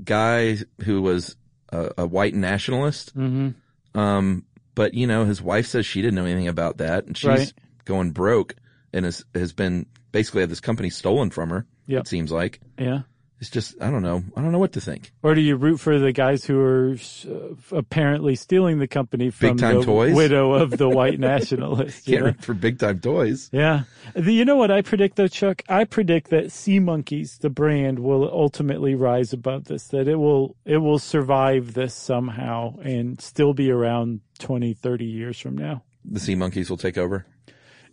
guy 0.03 0.59
who 0.85 1.01
was 1.03 1.37
a, 1.71 1.91
a 1.99 2.07
white 2.07 2.35
nationalist? 2.35 3.11
hmm 3.11 3.51
Um, 3.95 4.45
but 4.75 4.95
you 4.95 5.07
know, 5.07 5.25
his 5.25 5.41
wife 5.41 5.67
says 5.67 5.87
she 5.87 6.03
didn't 6.03 6.15
know 6.17 6.25
anything 6.25 6.49
about 6.49 6.79
that, 6.79 7.07
and 7.07 7.17
she's 7.17 7.29
Right. 7.29 7.53
going 7.85 8.11
broke, 8.13 8.55
and 8.93 9.05
has 9.05 9.25
has 9.35 9.53
been 9.53 9.87
basically 10.13 10.41
had 10.43 10.51
this 10.51 10.61
company 10.61 10.91
stolen 10.91 11.31
from 11.31 11.51
her. 11.51 11.67
Yep. 11.87 12.01
It 12.03 12.09
seems 12.09 12.33
like 12.33 12.61
Yeah. 12.79 13.03
It's 13.45 13.51
just, 13.51 13.75
I 13.79 13.91
don't 13.91 14.01
know. 14.01 14.25
I 14.35 14.41
don't 14.41 14.53
know 14.53 14.59
what 14.59 14.73
to 14.73 14.81
think. 14.81 15.13
Or 15.23 15.35
do 15.35 15.43
you 15.43 15.57
root 15.57 15.77
for 15.77 15.99
the 15.99 16.13
guys 16.13 16.47
who 16.47 16.59
are 16.61 16.97
uh, 17.29 17.77
apparently 17.77 18.37
stealing 18.37 18.79
the 18.79 18.89
company 18.89 19.29
from 19.29 19.51
Big 19.51 19.59
Time 19.59 19.81
the 19.81 19.85
Toys? 19.85 20.15
widow 20.15 20.55
of 20.55 20.71
the 20.71 20.89
white 21.01 21.21
nationalist? 21.21 22.07
Can't 22.07 22.21
know? 22.21 22.27
root 22.29 22.43
for 22.43 22.55
big 22.55 22.79
time 22.79 23.01
toys. 23.01 23.51
Yeah. 23.53 23.83
The, 24.15 24.33
you 24.33 24.47
know 24.47 24.57
what 24.57 24.71
I 24.71 24.81
predict 24.81 25.17
though, 25.17 25.29
Chuck? 25.29 25.63
I 25.69 25.85
predict 25.85 26.31
that 26.31 26.53
Sea 26.53 26.79
Monkeys, 26.79 27.37
the 27.37 27.51
brand, 27.51 27.99
will 27.99 28.25
ultimately 28.33 28.95
rise 28.95 29.35
above 29.35 29.65
this, 29.65 29.89
that 29.89 30.09
it 30.09 30.17
will, 30.17 30.57
it 30.65 30.79
will 30.79 30.99
survive 30.99 31.75
this 31.75 31.93
somehow 31.93 32.79
and 32.79 33.21
still 33.21 33.53
be 33.53 33.71
around 33.71 34.23
20, 34.39 34.73
30 34.73 35.05
years 35.05 35.39
from 35.39 35.59
now. 35.59 35.83
The 36.03 36.19
sea 36.19 36.35
monkeys 36.35 36.71
will 36.71 36.79
take 36.79 36.97
over. 36.97 37.27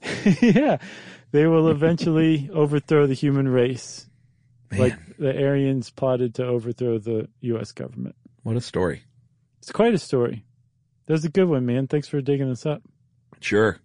yeah. 0.41 0.77
They 1.31 1.45
will 1.47 1.69
eventually 1.69 2.49
overthrow 2.53 3.07
the 3.07 3.15
human 3.15 3.49
race. 3.49 4.07
Man, 4.71 4.79
Like 4.79 5.17
the 5.17 5.35
Aryans 5.45 5.89
plotted 5.89 6.35
to 6.35 6.45
overthrow 6.45 6.97
the 6.97 7.27
U.S. 7.41 7.71
government. 7.71 8.15
what 8.43 8.55
a 8.55 8.61
story. 8.61 9.03
It's 9.59 9.71
quite 9.71 9.93
a 9.93 9.97
story. 9.99 10.43
That's 11.07 11.23
a 11.25 11.29
good 11.29 11.45
one, 11.49 11.65
man. 11.65 11.87
Thanks 11.87 12.07
for 12.07 12.21
digging 12.21 12.49
this 12.49 12.65
up. 12.65 12.81
Sure. 13.41 13.77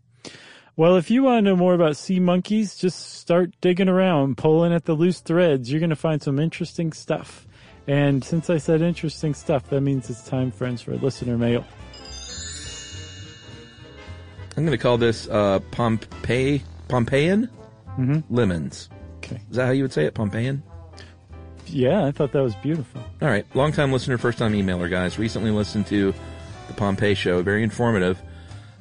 Well, 0.77 0.97
if 0.97 1.11
you 1.11 1.23
want 1.23 1.39
to 1.39 1.51
know 1.51 1.57
more 1.57 1.75
about 1.75 1.97
sea 1.97 2.21
monkeys, 2.21 2.77
just 2.77 3.15
start 3.15 3.55
digging 3.61 3.89
around, 3.89 4.37
pulling 4.37 4.73
at 4.75 4.85
the 4.85 4.93
loose 4.95 5.21
threads. 5.21 5.71
You're 5.71 5.81
going 5.81 5.91
to 5.91 5.97
find 5.97 6.23
some 6.23 6.39
interesting 6.39 6.93
stuff. 6.93 7.47
And 7.89 8.23
since 8.23 8.51
I 8.51 8.59
said 8.59 8.83
interesting 8.83 9.33
stuff, 9.35 9.69
that 9.71 9.81
means 9.81 10.11
it's 10.11 10.25
time, 10.29 10.51
friends, 10.51 10.83
for 10.83 10.95
listener 10.97 11.39
mail. 11.39 11.65
I'm 14.57 14.65
going 14.65 14.77
to 14.77 14.83
call 14.83 14.97
this 14.99 15.29
uh, 15.29 15.61
Pompeii, 15.71 16.63
Pompeian 16.89 17.49
Mhm. 17.99 18.25
lemons. 18.31 18.89
Okay. 19.19 19.41
Is 19.51 19.57
that 19.57 19.67
how 19.67 19.73
you 19.73 19.83
would 19.85 19.93
say 19.93 20.05
it? 20.07 20.15
Pompeian? 20.15 20.63
Yeah, 21.69 22.05
I 22.05 22.11
thought 22.11 22.33
that 22.33 22.43
was 22.43 22.55
beautiful. 22.57 23.03
All 23.21 23.29
right. 23.29 23.47
Long 23.55 23.73
time 23.73 23.93
listener, 23.93 24.19
first 24.19 24.39
time 24.39 24.53
emailer, 24.53 24.91
guys. 24.91 25.19
Recently 25.19 25.51
listened 25.51 25.87
to 25.89 26.15
the 26.69 26.75
Pompeii 26.75 27.15
show. 27.15 27.43
Very 27.43 27.63
informative. 27.63 28.21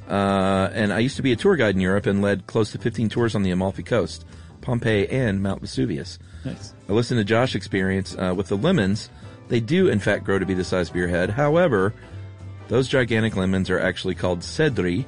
Uh, 0.09 0.69
and 0.73 0.93
I 0.93 0.99
used 0.99 1.15
to 1.15 1.23
be 1.23 1.31
a 1.31 1.36
tour 1.36 1.55
guide 1.55 1.75
in 1.75 1.81
Europe 1.81 2.05
and 2.05 2.21
led 2.21 2.45
close 2.47 2.71
to 2.73 2.77
15 2.77 3.09
tours 3.09 3.36
on 3.36 3.43
the 3.43 3.51
Amalfi 3.51 3.83
Coast, 3.83 4.25
Pompeii, 4.61 5.07
and 5.09 5.41
Mount 5.41 5.61
Vesuvius. 5.61 6.19
Nice. 6.43 6.73
I 6.88 6.93
listened 6.93 7.19
to 7.19 7.23
Josh's 7.23 7.55
experience 7.55 8.15
uh, 8.15 8.33
with 8.36 8.47
the 8.47 8.57
lemons. 8.57 9.09
They 9.47 9.59
do, 9.59 9.88
in 9.88 9.99
fact, 9.99 10.23
grow 10.23 10.38
to 10.38 10.45
be 10.45 10.53
the 10.53 10.63
size 10.63 10.89
of 10.89 10.95
your 10.95 11.07
head. 11.07 11.31
However, 11.31 11.93
those 12.67 12.88
gigantic 12.88 13.36
lemons 13.36 13.69
are 13.69 13.79
actually 13.79 14.15
called 14.15 14.39
cedri 14.39 15.05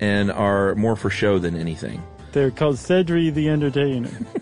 and 0.00 0.30
are 0.30 0.74
more 0.74 0.96
for 0.96 1.10
show 1.10 1.38
than 1.38 1.56
anything. 1.56 2.02
They're 2.32 2.50
called 2.50 2.76
Cedri 2.76 3.32
the 3.32 3.48
Entertainer. 3.48 4.10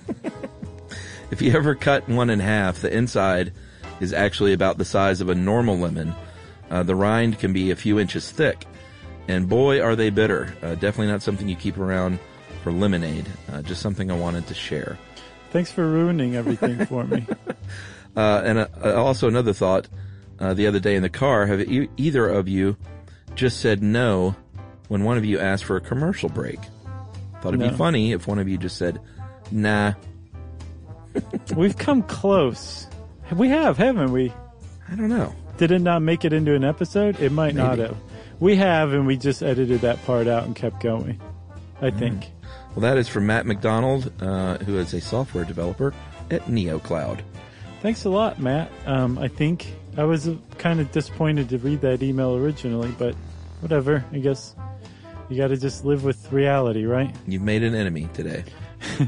If 1.30 1.42
you 1.42 1.52
ever 1.52 1.74
cut 1.74 2.08
one 2.08 2.30
in 2.30 2.38
half, 2.40 2.80
the 2.80 2.94
inside 2.94 3.52
is 4.00 4.12
actually 4.12 4.52
about 4.52 4.78
the 4.78 4.84
size 4.84 5.20
of 5.20 5.28
a 5.28 5.34
normal 5.34 5.76
lemon. 5.78 6.14
Uh, 6.70 6.82
the 6.82 6.94
rind 6.94 7.38
can 7.38 7.52
be 7.52 7.70
a 7.70 7.76
few 7.76 7.98
inches 7.98 8.30
thick, 8.30 8.64
and 9.28 9.48
boy, 9.48 9.80
are 9.80 9.96
they 9.96 10.10
bitter. 10.10 10.54
Uh, 10.62 10.74
definitely 10.74 11.08
not 11.08 11.22
something 11.22 11.48
you 11.48 11.56
keep 11.56 11.78
around 11.78 12.18
for 12.62 12.70
lemonade. 12.72 13.26
Uh, 13.52 13.62
just 13.62 13.80
something 13.82 14.10
I 14.10 14.16
wanted 14.16 14.46
to 14.48 14.54
share. 14.54 14.98
Thanks 15.50 15.70
for 15.72 15.86
ruining 15.88 16.36
everything 16.36 16.84
for 16.86 17.04
me. 17.04 17.26
Uh, 18.16 18.40
and 18.46 18.58
uh, 18.60 18.66
uh, 18.82 18.94
also 18.94 19.28
another 19.28 19.52
thought 19.52 19.88
uh, 20.40 20.54
the 20.54 20.66
other 20.66 20.80
day 20.80 20.96
in 20.96 21.02
the 21.02 21.08
car: 21.10 21.44
Have 21.44 21.60
e- 21.60 21.86
either 21.98 22.26
of 22.26 22.48
you 22.48 22.74
just 23.34 23.60
said 23.60 23.82
no 23.82 24.34
when 24.88 25.04
one 25.04 25.18
of 25.18 25.24
you 25.26 25.38
asked 25.38 25.64
for 25.64 25.76
a 25.76 25.82
commercial 25.82 26.30
break? 26.30 26.58
Thought 27.42 27.48
it'd 27.48 27.60
No. 27.60 27.68
be 27.68 27.76
funny 27.76 28.12
if 28.12 28.26
one 28.26 28.38
of 28.38 28.48
you 28.48 28.56
just 28.56 28.78
said, 28.78 28.98
"Nah." 29.50 29.92
We've 31.56 31.76
come 31.76 32.02
close. 32.02 32.86
We 33.34 33.48
have, 33.48 33.76
haven't 33.78 34.12
we? 34.12 34.32
I 34.90 34.94
don't 34.94 35.08
know. 35.08 35.34
Did 35.56 35.70
it 35.70 35.80
not 35.80 36.02
make 36.02 36.24
it 36.24 36.32
into 36.32 36.54
an 36.54 36.64
episode? 36.64 37.18
It 37.20 37.32
might 37.32 37.54
not 37.54 37.78
have. 37.78 37.96
We 38.40 38.56
have, 38.56 38.92
and 38.92 39.06
we 39.06 39.16
just 39.16 39.42
edited 39.42 39.80
that 39.80 40.04
part 40.04 40.26
out 40.28 40.44
and 40.44 40.54
kept 40.54 40.80
going. 40.82 41.20
I 41.80 41.90
Mm. 41.90 41.98
think. 41.98 42.30
Well, 42.74 42.82
that 42.82 42.98
is 42.98 43.08
from 43.08 43.26
Matt 43.26 43.46
McDonald, 43.46 44.12
uh, 44.20 44.58
who 44.58 44.76
is 44.78 44.92
a 44.92 45.00
software 45.00 45.44
developer 45.44 45.94
at 46.30 46.44
NeoCloud. 46.46 47.20
Thanks 47.80 48.04
a 48.04 48.10
lot, 48.10 48.38
Matt. 48.40 48.70
Um, 48.86 49.18
I 49.18 49.28
think 49.28 49.74
I 49.96 50.04
was 50.04 50.28
kind 50.58 50.80
of 50.80 50.92
disappointed 50.92 51.48
to 51.50 51.58
read 51.58 51.80
that 51.80 52.02
email 52.02 52.36
originally, 52.36 52.94
but 52.98 53.14
whatever. 53.60 54.04
I 54.12 54.18
guess 54.18 54.54
you 55.30 55.36
got 55.38 55.48
to 55.48 55.56
just 55.56 55.84
live 55.86 56.04
with 56.04 56.30
reality, 56.32 56.84
right? 56.84 57.14
You've 57.26 57.42
made 57.42 57.62
an 57.62 57.74
enemy 57.74 58.08
today. 58.12 58.44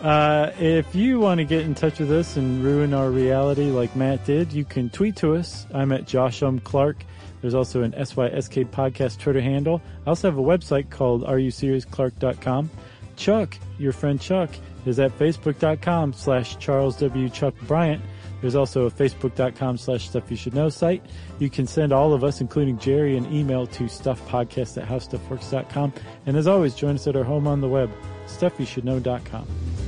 Uh, 0.00 0.52
if 0.60 0.94
you 0.94 1.18
want 1.18 1.38
to 1.38 1.44
get 1.44 1.62
in 1.62 1.74
touch 1.74 1.98
with 1.98 2.12
us 2.12 2.36
and 2.36 2.62
ruin 2.62 2.94
our 2.94 3.10
reality 3.10 3.70
like 3.70 3.96
Matt 3.96 4.24
did, 4.24 4.52
you 4.52 4.64
can 4.64 4.90
tweet 4.90 5.16
to 5.16 5.34
us. 5.34 5.66
I'm 5.74 5.90
at 5.92 6.06
Josh. 6.06 6.42
Clark. 6.62 7.04
There's 7.40 7.54
also 7.54 7.82
an 7.82 7.92
SYSK 7.92 8.66
podcast 8.70 9.18
Twitter 9.18 9.40
handle. 9.40 9.82
I 10.06 10.10
also 10.10 10.28
have 10.28 10.38
a 10.38 10.42
website 10.42 10.90
called 10.90 11.24
areyouseriousclark.com. 11.24 12.70
Chuck, 13.16 13.56
your 13.78 13.92
friend 13.92 14.20
Chuck, 14.20 14.50
is 14.86 14.98
at 15.00 15.16
facebook.com 15.18 16.12
slash 16.12 16.58
Charles 16.58 16.96
W. 16.98 17.28
Chuck 17.28 17.54
Bryant. 17.66 18.02
There's 18.40 18.54
also 18.54 18.86
a 18.86 18.90
facebook.com 18.90 19.78
slash 19.78 20.08
stuff 20.08 20.30
you 20.30 20.36
should 20.36 20.54
know 20.54 20.68
site. 20.68 21.04
You 21.40 21.50
can 21.50 21.66
send 21.66 21.92
all 21.92 22.12
of 22.12 22.22
us, 22.22 22.40
including 22.40 22.78
Jerry, 22.78 23.16
an 23.16 23.32
email 23.32 23.66
to 23.66 23.84
stuffpodcast 23.84 24.80
at 24.80 24.88
howstuffworks.com. 24.88 25.92
And 26.26 26.36
as 26.36 26.46
always, 26.46 26.74
join 26.74 26.94
us 26.94 27.06
at 27.08 27.16
our 27.16 27.24
home 27.24 27.48
on 27.48 27.60
the 27.60 27.68
web, 27.68 27.90
stuffyoushouldknow.com. 28.26 29.87